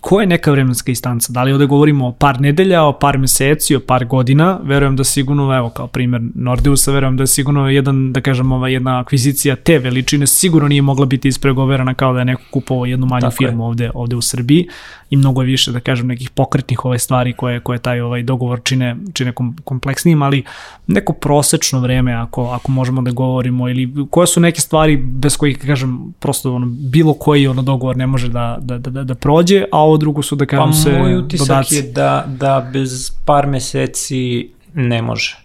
Ko 0.00 0.20
je 0.20 0.26
neka 0.26 0.50
vremenska 0.50 0.92
istanca? 0.92 1.32
Da 1.32 1.42
li 1.42 1.52
ovde 1.52 1.66
govorimo 1.66 2.06
o 2.06 2.12
par 2.12 2.40
nedelja, 2.40 2.82
o 2.82 2.92
par 2.92 3.18
meseci, 3.18 3.76
o 3.76 3.80
par 3.80 4.04
godina? 4.04 4.58
Verujem 4.62 4.96
da 4.96 5.04
sigurno, 5.04 5.56
evo 5.56 5.70
kao 5.70 5.86
primer 5.86 6.20
Nordeusa, 6.34 6.92
verujem 6.92 7.16
da 7.16 7.22
je 7.22 7.26
sigurno 7.26 7.68
jedan, 7.68 8.12
da 8.12 8.20
kažem, 8.20 8.52
ova 8.52 8.68
jedna 8.68 9.00
akvizicija 9.00 9.56
te 9.56 9.78
veličine 9.78 10.26
sigurno 10.26 10.68
nije 10.68 10.82
mogla 10.82 11.06
biti 11.06 11.28
ispregoverana 11.28 11.94
kao 11.94 12.12
da 12.12 12.18
je 12.18 12.24
neko 12.24 12.42
kupovao 12.50 12.86
jednu 12.86 13.06
manju 13.06 13.20
Tako 13.20 13.36
firmu 13.38 13.62
je. 13.62 13.66
ovde, 13.66 13.90
ovde 13.94 14.16
u 14.16 14.22
Srbiji 14.22 14.68
i 15.10 15.16
mnogo 15.16 15.40
više, 15.40 15.72
da 15.72 15.80
kažem, 15.80 16.06
nekih 16.06 16.30
pokretnih 16.30 16.84
ove 16.84 16.98
stvari 16.98 17.32
koje, 17.32 17.60
koje 17.60 17.78
taj 17.78 18.00
ovaj 18.00 18.22
dogovor 18.22 18.60
čine, 18.64 18.96
čine 19.12 19.32
kompleksnijim, 19.64 20.22
ali 20.22 20.44
neko 20.86 21.12
prosečno 21.12 21.80
vreme, 21.80 22.12
ako, 22.12 22.44
ako 22.44 22.72
možemo 22.72 23.02
da 23.02 23.10
govorimo, 23.10 23.68
ili 23.68 24.06
koje 24.10 24.26
su 24.26 24.40
neke 24.40 24.60
stvari 24.60 24.96
bez 24.96 25.36
kojih, 25.36 25.58
kažem, 25.58 26.14
prosto 26.18 26.54
ono, 26.54 26.66
bilo 26.66 27.14
koji 27.14 27.46
ono 27.46 27.62
dogovor 27.62 27.96
ne 27.96 28.06
može 28.06 28.28
da, 28.28 28.58
da, 28.60 28.78
da, 28.78 29.04
da 29.04 29.14
prođe, 29.14 29.64
a 29.72 29.79
ovo 29.80 29.96
drugo 29.96 30.22
su 30.22 30.36
da 30.36 30.46
kažem 30.46 30.66
pa 30.66 30.72
se 30.72 30.98
moj 30.98 31.16
utisak 31.16 31.48
dodaci. 31.48 31.76
je 31.76 31.82
da, 31.82 32.24
da 32.26 32.68
bez 32.72 33.10
par 33.24 33.46
meseci 33.46 34.50
ne 34.74 35.02
može. 35.02 35.38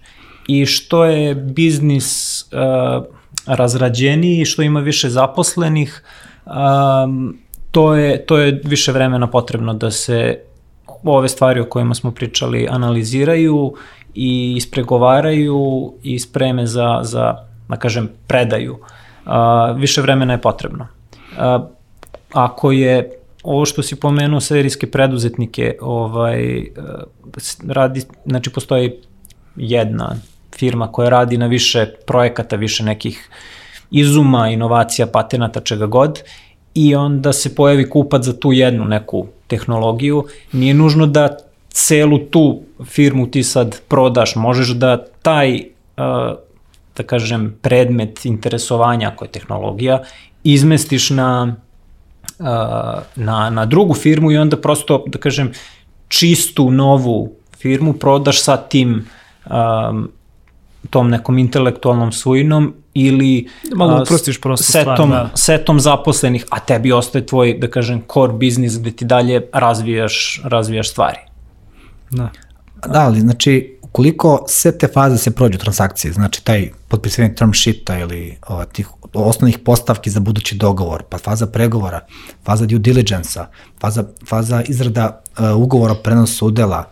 I 0.47 0.65
što 0.65 1.05
je 1.05 1.35
biznis 1.35 2.41
uh, 2.41 3.05
razrađeniji, 3.45 4.45
što 4.45 4.61
ima 4.61 4.79
više 4.79 5.09
zaposlenih, 5.09 6.03
um, 6.45 7.37
to 7.71 7.95
je, 7.95 8.25
to 8.25 8.37
je 8.37 8.61
više 8.63 8.91
vremena 8.91 9.27
potrebno 9.27 9.73
da 9.73 9.91
se 9.91 10.39
ove 11.03 11.29
stvari 11.29 11.59
o 11.59 11.69
kojima 11.69 11.95
smo 11.95 12.11
pričali 12.11 12.67
analiziraju 12.69 13.73
i 14.15 14.53
ispregovaraju 14.57 15.93
i 16.03 16.19
spreme 16.19 16.65
za, 16.65 16.99
za 17.03 17.35
da 17.67 17.75
kažem, 17.75 18.09
predaju. 18.27 18.77
Uh, 19.25 19.31
više 19.79 20.01
vremena 20.01 20.33
je 20.33 20.41
potrebno. 20.41 20.87
Uh, 21.37 21.65
ako 22.33 22.71
je 22.71 23.11
ovo 23.45 23.65
što 23.65 23.83
si 23.83 23.95
pomenuo 23.95 24.39
serijske 24.39 24.91
preduzetnike, 24.91 25.77
ovaj, 25.81 26.59
uh, 26.59 26.65
radi, 27.67 28.01
znači 28.25 28.49
postoji 28.49 28.91
jedna 29.55 30.15
firma 30.57 30.91
koja 30.91 31.09
radi 31.09 31.37
na 31.37 31.47
više 31.47 31.85
projekata, 32.07 32.55
više 32.55 32.83
nekih 32.83 33.29
izuma, 33.91 34.49
inovacija, 34.49 35.07
patenata, 35.07 35.61
čega 35.61 35.85
god 35.85 36.21
i 36.73 36.95
onda 36.95 37.33
se 37.33 37.55
pojavi 37.55 37.89
kupac 37.89 38.23
za 38.23 38.39
tu 38.39 38.53
jednu 38.53 38.85
neku 38.85 39.27
tehnologiju. 39.47 40.25
Nije 40.51 40.73
nužno 40.73 41.07
da 41.07 41.37
celu 41.69 42.19
tu 42.19 42.61
firmu 42.85 43.27
ti 43.31 43.43
sad 43.43 43.81
prodaš, 43.87 44.35
možeš 44.35 44.69
da 44.69 45.05
taj, 45.21 45.63
da 46.97 47.03
kažem, 47.05 47.55
predmet 47.61 48.25
interesovanja 48.25 49.07
ako 49.07 49.25
je 49.25 49.31
tehnologija, 49.31 50.03
izmestiš 50.43 51.09
na, 51.09 51.55
na, 53.15 53.49
na 53.49 53.65
drugu 53.65 53.93
firmu 53.93 54.31
i 54.31 54.37
onda 54.37 54.57
prosto, 54.57 55.03
da 55.07 55.19
kažem, 55.19 55.51
čistu 56.07 56.71
novu 56.71 57.31
firmu 57.57 57.93
prodaš 57.93 58.43
sa 58.43 58.57
tim 58.57 59.07
um, 59.45 60.09
tom 60.89 61.09
nekom 61.09 61.37
intelektualnom 61.37 62.11
svojinom 62.11 62.73
ili 62.93 63.47
Malo 63.75 64.01
uprostiš 64.01 64.41
prosto 64.41 64.63
setom, 64.63 64.93
stvar, 64.95 65.09
da. 65.09 65.29
setom 65.35 65.79
zaposlenih, 65.79 66.45
a 66.49 66.59
tebi 66.59 66.91
ostaje 66.91 67.25
tvoj, 67.25 67.57
da 67.59 67.67
kažem, 67.67 68.01
core 68.13 68.33
biznis 68.33 68.79
gde 68.79 68.91
ti 68.91 69.05
dalje 69.05 69.41
razvijaš, 69.53 70.41
razvijaš 70.43 70.91
stvari. 70.91 71.19
Da. 72.11 72.29
Da, 72.87 72.99
ali 72.99 73.19
znači, 73.19 73.74
ukoliko 73.95 74.43
sve 74.47 74.77
te 74.77 74.87
faze 74.87 75.17
se 75.17 75.31
prođu 75.31 75.57
transakcije, 75.57 76.13
znači 76.13 76.43
taj 76.43 76.69
potpisivanje 76.87 77.35
term 77.35 77.53
sheeta 77.53 77.99
ili 77.99 78.37
o, 78.47 78.65
tih 78.65 78.87
osnovnih 79.13 79.59
postavki 79.59 80.09
za 80.09 80.19
budući 80.19 80.55
dogovor, 80.55 81.03
pa 81.09 81.17
faza 81.17 81.47
pregovora, 81.47 82.01
faza 82.43 82.65
due 82.65 82.79
diligence-a, 82.79 83.47
faza, 83.79 84.03
faza 84.27 84.63
izrada 84.63 85.21
uh, 85.39 85.61
ugovora 85.61 85.93
o 85.93 86.01
prenosu 86.03 86.47
udela, 86.47 86.89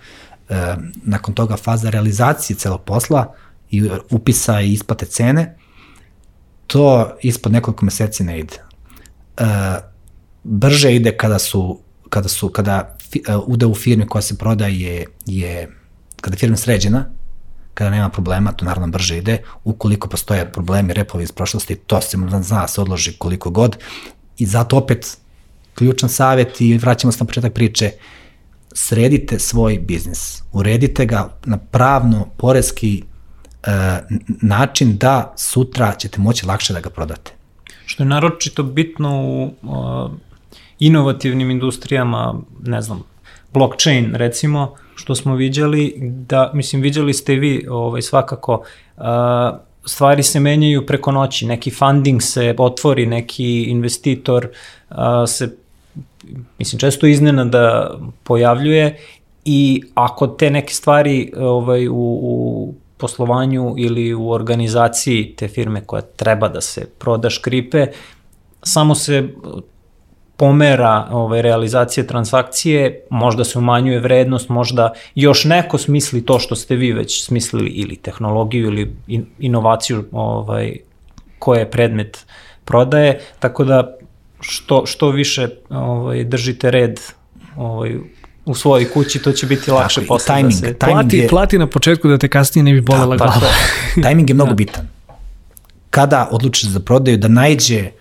uh, 0.49 0.55
nakon 1.03 1.33
toga 1.33 1.57
faza 1.57 1.89
realizacije 1.89 2.57
celog 2.57 2.81
posla 2.81 3.33
i 3.71 3.89
upisa 4.09 4.61
i 4.61 4.73
isplate 4.73 5.05
cene, 5.05 5.57
to 6.67 7.11
ispod 7.21 7.51
nekoliko 7.51 7.85
meseci 7.85 8.23
ne 8.23 8.39
ide. 8.39 8.53
E, 9.37 9.45
brže 10.43 10.95
ide 10.95 11.17
kada 11.17 11.39
su 11.39 11.79
kada 12.09 12.29
su 12.29 12.49
kada 12.49 12.95
uh, 13.29 13.43
ude 13.47 13.65
u 13.65 13.75
firmi 13.75 14.07
koja 14.07 14.21
se 14.21 14.37
prodaje 14.37 15.05
je 15.25 15.82
kada 16.23 16.35
je 16.35 16.39
firma 16.39 16.57
sređena, 16.57 17.05
kada 17.73 17.89
nema 17.89 18.09
problema, 18.09 18.51
to 18.51 18.65
naravno 18.65 18.87
brže 18.87 19.17
ide. 19.17 19.37
Ukoliko 19.63 20.09
postoje 20.09 20.51
problemi, 20.51 20.93
repovi 20.93 21.23
iz 21.23 21.31
prošlosti, 21.31 21.75
to 21.75 22.01
se 22.01 22.17
zna 22.41 22.67
se 22.67 22.81
odloži 22.81 23.13
koliko 23.17 23.49
god. 23.49 23.77
I 24.37 24.45
zato 24.45 24.77
opet 24.77 25.17
ključan 25.75 26.09
savjet 26.09 26.61
i 26.61 26.77
vraćamo 26.77 27.11
se 27.11 27.23
na 27.23 27.27
početak 27.27 27.53
priče, 27.53 27.91
sredite 28.73 29.39
svoj 29.39 29.79
biznis, 29.79 30.43
uredite 30.51 31.05
ga 31.05 31.29
na 31.45 31.57
pravno, 31.57 32.27
poreski, 32.37 33.03
E, 33.67 33.99
način 34.41 34.97
da 34.97 35.33
sutra 35.37 35.93
ćete 35.95 36.21
moći 36.21 36.45
lakše 36.45 36.73
da 36.73 36.79
ga 36.79 36.89
prodate. 36.89 37.31
Što 37.85 38.03
je 38.03 38.07
naročito 38.07 38.63
bitno 38.63 39.21
u 39.21 39.43
uh, 39.43 40.11
inovativnim 40.79 41.51
industrijama, 41.51 42.41
ne 42.63 42.81
znam, 42.81 43.03
blockchain 43.53 44.15
recimo, 44.15 44.75
što 44.95 45.15
smo 45.15 45.35
viđali, 45.35 45.93
da, 46.01 46.51
mislim, 46.53 46.81
viđali 46.81 47.13
ste 47.13 47.35
vi 47.35 47.65
ovaj, 47.69 48.01
svakako, 48.01 48.63
uh, 48.97 49.03
stvari 49.85 50.23
se 50.23 50.39
menjaju 50.39 50.85
preko 50.85 51.11
noći, 51.11 51.45
neki 51.45 51.71
funding 51.71 52.21
se 52.21 52.55
otvori, 52.57 53.05
neki 53.05 53.63
investitor 53.63 54.47
uh, 54.89 54.97
se, 55.27 55.55
mislim, 56.59 56.79
često 56.79 57.07
iznenada 57.07 57.97
pojavljuje 58.23 58.97
i 59.45 59.83
ako 59.93 60.27
te 60.27 60.49
neke 60.49 60.73
stvari 60.73 61.33
ovaj, 61.37 61.87
u, 61.87 62.19
u 62.21 62.73
poslovanju 62.97 63.75
ili 63.77 64.13
u 64.13 64.31
organizaciji 64.31 65.33
te 65.37 65.47
firme 65.47 65.81
koja 65.85 66.01
treba 66.01 66.49
da 66.49 66.61
se 66.61 66.85
proda 66.99 67.29
škripe, 67.29 67.87
samo 68.63 68.95
se 68.95 69.29
pomera 70.37 71.07
ovaj, 71.11 71.41
realizacije 71.41 72.07
transakcije, 72.07 73.01
možda 73.09 73.43
se 73.43 73.59
umanjuje 73.59 73.99
vrednost, 73.99 74.49
možda 74.49 74.93
još 75.15 75.45
neko 75.45 75.77
smisli 75.77 76.25
to 76.25 76.39
što 76.39 76.55
ste 76.55 76.75
vi 76.75 76.91
već 76.91 77.25
smislili 77.25 77.69
ili 77.69 77.95
tehnologiju 77.95 78.67
ili 78.67 78.95
in, 79.07 79.25
inovaciju 79.39 80.05
ovaj, 80.11 80.77
koja 81.39 81.59
je 81.59 81.71
predmet 81.71 82.25
prodaje, 82.65 83.19
tako 83.39 83.63
da 83.63 83.95
što, 84.39 84.85
što 84.85 85.09
više 85.09 85.47
ovaj, 85.69 86.23
držite 86.23 86.71
red 86.71 86.99
ovaj, 87.55 87.95
u 88.45 88.55
svojoj 88.55 88.89
kući, 88.89 89.19
to 89.19 89.31
će 89.31 89.45
biti 89.45 89.71
lakše 89.71 90.01
Tako, 90.01 90.07
posle 90.07 90.35
timing, 90.35 90.53
da 90.61 90.67
se... 90.67 90.73
timing 90.73 90.79
Plati, 90.79 91.17
je, 91.17 91.27
plati 91.27 91.57
na 91.57 91.67
početku 91.67 92.07
da 92.07 92.17
te 92.17 92.27
kasnije 92.27 92.63
ne 92.63 92.73
bi 92.73 92.81
bolela 92.81 93.17
Tako, 93.17 93.39
glava. 93.39 93.53
tajming 94.03 94.29
je 94.29 94.33
mnogo 94.33 94.53
bitan. 94.63 94.87
Kada 95.89 96.27
odlučiš 96.31 96.69
za 96.69 96.79
prodaju, 96.79 97.17
da 97.17 97.27
najđe 97.27 97.91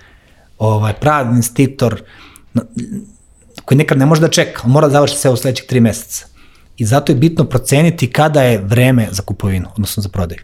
ovaj, 0.62 0.92
pravi 0.92 1.28
investitor 1.28 2.02
koji 3.64 3.78
nekad 3.78 3.98
ne 3.98 4.06
može 4.06 4.20
da 4.20 4.28
čeka, 4.28 4.62
on 4.64 4.70
mora 4.70 4.86
da 4.88 4.92
završi 4.92 5.16
sve 5.16 5.30
u 5.30 5.36
sledećih 5.36 5.66
tri 5.68 5.80
meseca. 5.80 6.26
I 6.76 6.84
zato 6.84 7.12
je 7.12 7.16
bitno 7.16 7.44
proceniti 7.44 8.10
kada 8.10 8.42
je 8.42 8.58
vreme 8.58 9.08
za 9.10 9.22
kupovinu, 9.22 9.68
odnosno 9.74 10.02
za 10.02 10.08
prodaju. 10.08 10.40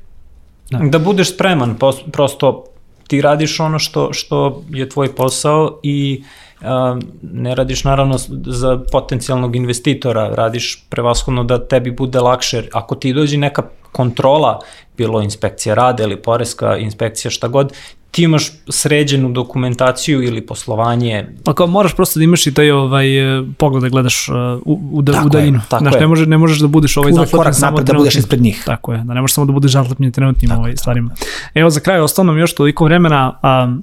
Da 0.70 0.98
budeš 0.98 1.34
spreman, 1.34 1.76
prosto 2.12 2.64
ti 3.06 3.20
radiš 3.20 3.60
ono 3.60 3.78
što, 3.78 4.12
što 4.12 4.62
je 4.70 4.88
tvoj 4.88 5.14
posao 5.14 5.80
i 5.82 6.22
a, 6.60 6.98
ne 7.22 7.54
radiš 7.54 7.84
naravno 7.84 8.18
za 8.46 8.80
potencijalnog 8.92 9.56
investitora, 9.56 10.28
radiš 10.28 10.84
prevashodno 10.88 11.44
da 11.44 11.68
tebi 11.68 11.90
bude 11.90 12.20
lakše. 12.20 12.62
Ako 12.72 12.94
ti 12.94 13.12
dođe 13.12 13.36
neka 13.36 13.62
kontrola, 13.92 14.60
bilo 14.96 15.22
inspekcija 15.22 15.74
rade 15.74 16.02
ili 16.02 16.22
poreska 16.22 16.76
inspekcija, 16.76 17.30
šta 17.30 17.48
god, 17.48 17.72
ti 18.10 18.22
imaš 18.22 18.52
sređenu 18.68 19.28
dokumentaciju 19.28 20.22
ili 20.22 20.46
poslovanje, 20.46 21.26
Pa 21.44 21.54
kao 21.54 21.66
moraš 21.66 21.94
prosto 21.96 22.20
da 22.20 22.24
imaš 22.24 22.46
i 22.46 22.54
taj 22.54 22.70
ovaj, 22.70 23.38
eh, 23.38 23.42
pogled 23.58 23.82
da 23.82 23.88
gledaš 23.88 24.28
uh, 24.28 24.34
u, 24.64 24.80
u, 24.92 25.02
da, 25.02 25.12
Tako 25.12 25.24
u 25.24 25.28
je, 25.28 25.30
daljinu. 25.30 25.60
tako 25.68 25.84
Znaš, 25.84 25.94
je. 25.94 26.00
ne, 26.00 26.06
može, 26.06 26.26
ne 26.26 26.38
možeš 26.38 26.58
da 26.58 26.66
budeš 26.66 26.96
ovaj 26.96 27.12
Uvek 27.12 27.30
korak 27.30 27.54
samo 27.54 27.70
napred 27.70 27.86
da 27.86 27.94
budeš 27.94 28.16
ispred 28.16 28.42
njih. 28.42 28.62
Tako 28.66 28.92
je, 28.92 29.04
da 29.04 29.14
ne 29.14 29.20
možeš 29.20 29.34
samo 29.34 29.46
da 29.46 29.52
budeš 29.52 29.72
zatlepljen 29.72 30.12
trenutnim 30.12 30.50
ovaj, 30.52 30.76
stvarima. 30.76 31.10
Evo 31.54 31.70
za 31.70 31.80
kraj, 31.80 32.00
ostalo 32.00 32.26
nam 32.26 32.38
još 32.38 32.54
toliko 32.54 32.84
vremena, 32.84 33.38
um, 33.64 33.82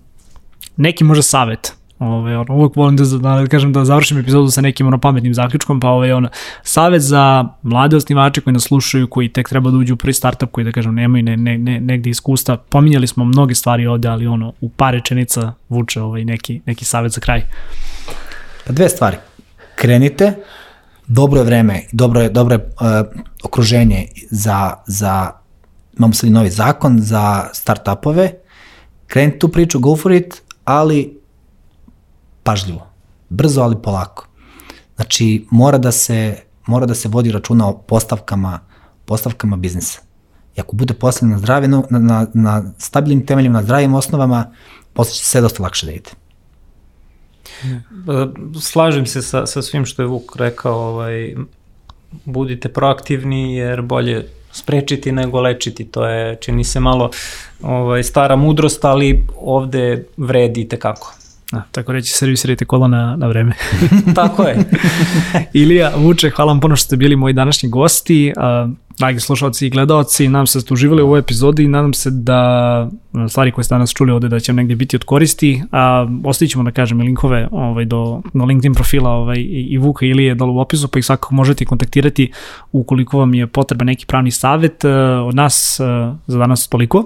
neki 0.77 1.03
možda 1.03 1.21
savet, 1.21 1.73
Ove, 1.99 2.37
ono, 2.37 2.55
uvek 2.55 2.75
volim 2.75 2.95
da, 2.95 3.05
da, 3.05 3.47
kažem 3.47 3.73
da 3.73 3.85
završim 3.85 4.17
epizodu 4.17 4.51
sa 4.51 4.61
nekim 4.61 4.87
ono 4.87 4.97
pametnim 4.97 5.33
zaključkom, 5.33 5.79
pa 5.79 5.89
ovaj, 5.89 6.11
ono, 6.11 6.29
savet 6.63 7.01
za 7.01 7.45
mlade 7.61 7.95
osnivače 7.95 8.41
koji 8.41 8.53
nas 8.53 8.63
slušaju, 8.63 9.07
koji 9.07 9.29
tek 9.29 9.49
treba 9.49 9.71
da 9.71 9.77
uđu 9.77 9.93
u 9.93 9.97
prvi 9.97 10.13
startup, 10.13 10.51
koji 10.51 10.65
da 10.65 10.71
kažem 10.71 10.95
nemaju 10.95 11.23
ne, 11.23 11.37
ne, 11.37 11.57
ne, 11.57 11.79
negde 11.79 12.09
iskustva. 12.09 12.57
Pominjali 12.57 13.07
smo 13.07 13.25
mnoge 13.25 13.55
stvari 13.55 13.87
ovde, 13.87 14.07
ali 14.07 14.27
ono, 14.27 14.53
u 14.61 14.69
par 14.69 14.93
rečenica 14.93 15.53
vuče 15.69 16.01
ovaj, 16.01 16.25
neki, 16.25 16.61
neki 16.65 16.85
savet 16.85 17.11
za 17.11 17.21
kraj. 17.21 17.41
Pa 18.67 18.73
dve 18.73 18.89
stvari. 18.89 19.17
Krenite, 19.75 20.33
dobro 21.07 21.39
je 21.39 21.45
vreme, 21.45 21.81
dobro 21.91 22.21
je, 22.21 22.29
dobro 22.29 22.53
je 22.53 22.59
uh, 22.59 23.21
okruženje 23.43 24.07
za, 24.31 24.73
za, 24.87 25.31
imamo 25.97 26.13
sad 26.13 26.29
i 26.29 26.33
novi 26.33 26.49
zakon 26.49 26.99
za 26.99 27.49
startupove, 27.53 28.31
krenite 29.07 29.39
tu 29.39 29.47
priču, 29.49 29.79
go 29.79 29.95
for 29.95 30.11
it, 30.11 30.41
ali 30.65 31.24
pažljivo. 32.45 32.87
Brzo, 33.29 33.61
ali 33.61 33.81
polako. 33.83 34.27
Znači, 34.95 35.45
mora 35.51 35.77
da 35.77 35.91
se, 35.91 36.37
mora 36.67 36.85
da 36.85 36.95
se 36.95 37.09
vodi 37.09 37.31
računa 37.31 37.69
o 37.69 37.77
postavkama, 37.77 38.59
postavkama 39.05 39.57
biznisa. 39.57 40.01
I 40.55 40.61
ako 40.61 40.75
bude 40.75 40.93
postavljen 40.93 41.31
na, 41.31 41.37
zdrave, 41.37 41.67
na, 41.67 41.83
na, 41.89 42.27
na 42.33 42.63
stabilnim 42.77 43.25
temeljima, 43.25 43.59
na 43.59 43.63
zdravim 43.63 43.93
osnovama, 43.93 44.45
posle 44.93 45.13
će 45.13 45.25
sve 45.25 45.41
dosta 45.41 45.63
lakše 45.63 45.85
da 45.85 45.91
ide. 45.91 46.11
E, 47.65 47.79
Slažem 48.61 49.05
se 49.05 49.21
sa, 49.21 49.45
sa 49.45 49.61
svim 49.61 49.85
što 49.85 50.01
je 50.01 50.07
Vuk 50.07 50.35
rekao, 50.35 50.79
ovaj, 50.79 51.35
budite 52.25 52.69
proaktivni 52.69 53.55
jer 53.55 53.81
bolje 53.81 54.27
sprečiti 54.51 55.11
nego 55.11 55.41
lečiti, 55.41 55.85
to 55.85 56.07
je 56.07 56.35
čini 56.35 56.63
se 56.63 56.79
malo 56.79 57.09
ovaj, 57.61 58.03
stara 58.03 58.35
mudrost, 58.35 58.85
ali 58.85 59.27
ovde 59.41 60.07
vredi 60.17 60.67
tekako. 60.67 61.13
A, 61.51 61.61
tako 61.71 61.91
reći, 61.91 62.13
servisirajte 62.13 62.65
kola 62.65 62.87
na, 62.87 63.15
na 63.15 63.27
vreme. 63.27 63.53
Tako 64.15 64.43
je. 64.43 64.57
Ilija, 65.53 65.91
Vuče, 65.97 66.29
hvala 66.29 66.51
vam 66.51 66.59
puno 66.59 66.75
što 66.75 66.85
ste 66.85 66.97
bili 66.97 67.15
moji 67.15 67.33
današnji 67.33 67.69
gosti. 67.69 68.33
Uh, 68.37 68.71
dragi 68.99 69.19
slušalci 69.19 69.67
i 69.67 69.69
gledalci, 69.69 70.27
nadam 70.27 70.47
se 70.47 70.57
da 70.57 70.61
ste 70.61 70.73
uživali 70.73 71.01
u 71.01 71.05
ovoj 71.05 71.19
epizodi 71.19 71.63
i 71.63 71.67
nadam 71.67 71.93
se 71.93 72.11
da 72.11 72.89
stvari 73.29 73.51
koje 73.51 73.65
ste 73.65 73.75
danas 73.75 73.93
čuli 73.93 74.11
ovde 74.11 74.27
da 74.27 74.39
će 74.39 74.51
vam 74.51 74.57
negde 74.57 74.75
biti 74.75 74.95
od 74.95 75.03
koristi. 75.03 75.61
A, 75.71 76.07
ostavit 76.23 76.51
ćemo 76.51 76.63
da 76.63 76.71
kažem 76.71 77.01
i 77.01 77.03
linkove 77.03 77.47
ovaj, 77.51 77.85
do, 77.85 78.21
do 78.33 78.45
LinkedIn 78.45 78.73
profila 78.73 79.09
ovaj, 79.09 79.37
i, 79.49 79.77
Vuka 79.77 80.05
i 80.05 80.09
Ilije 80.09 80.35
dole 80.35 80.51
u 80.51 80.59
opisu, 80.59 80.87
pa 80.87 80.99
ih 80.99 81.05
svakako 81.05 81.35
možete 81.35 81.65
kontaktirati 81.65 82.31
ukoliko 82.71 83.19
vam 83.19 83.33
je 83.33 83.47
potreba 83.47 83.85
neki 83.85 84.05
pravni 84.05 84.31
savet. 84.31 84.83
Uh, 84.83 84.91
od 85.27 85.35
nas 85.35 85.79
uh, 85.79 86.15
za 86.27 86.39
danas 86.39 86.67
toliko. 86.67 86.97
Uh, 86.97 87.05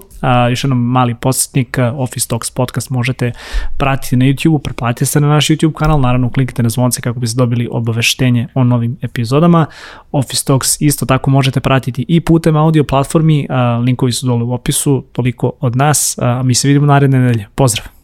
još 0.50 0.64
jednom 0.64 0.80
mali 0.80 1.16
podsjetnik, 1.16 1.78
uh, 1.78 2.00
Office 2.00 2.28
Talks 2.28 2.52
podcast 2.52 2.90
možete 2.90 3.32
pratiti 3.78 4.16
na 4.16 4.26
YouTube-u, 4.26 4.60
preplatite 4.60 5.06
se 5.06 5.22
na 5.22 5.28
naš 5.28 5.48
YouTube 5.48 5.74
kanal, 5.74 6.02
naravno 6.02 6.30
kliknite 6.30 6.64
na 6.64 6.70
zvonce 6.70 7.02
kako 7.02 7.20
biste 7.20 7.38
dobili 7.38 7.68
obaveštenje 7.72 8.48
o 8.54 8.64
novim 8.64 8.98
epizodama. 9.02 9.66
Office 10.12 10.46
Talks 10.46 10.82
isto 10.82 11.06
tako 11.06 11.32
možete 11.32 11.60
pratiti 11.60 11.79
i 11.88 12.22
putem 12.22 12.56
audio 12.56 12.84
platformi, 12.84 13.48
linkovi 13.86 14.12
su 14.12 14.26
dole 14.26 14.44
u 14.44 14.54
opisu, 14.54 15.04
toliko 15.12 15.52
od 15.60 15.76
nas, 15.76 16.18
mi 16.44 16.56
se 16.56 16.68
vidimo 16.68 16.86
naredne 16.86 17.20
nedelje. 17.20 17.48
Pozdrav! 17.56 17.99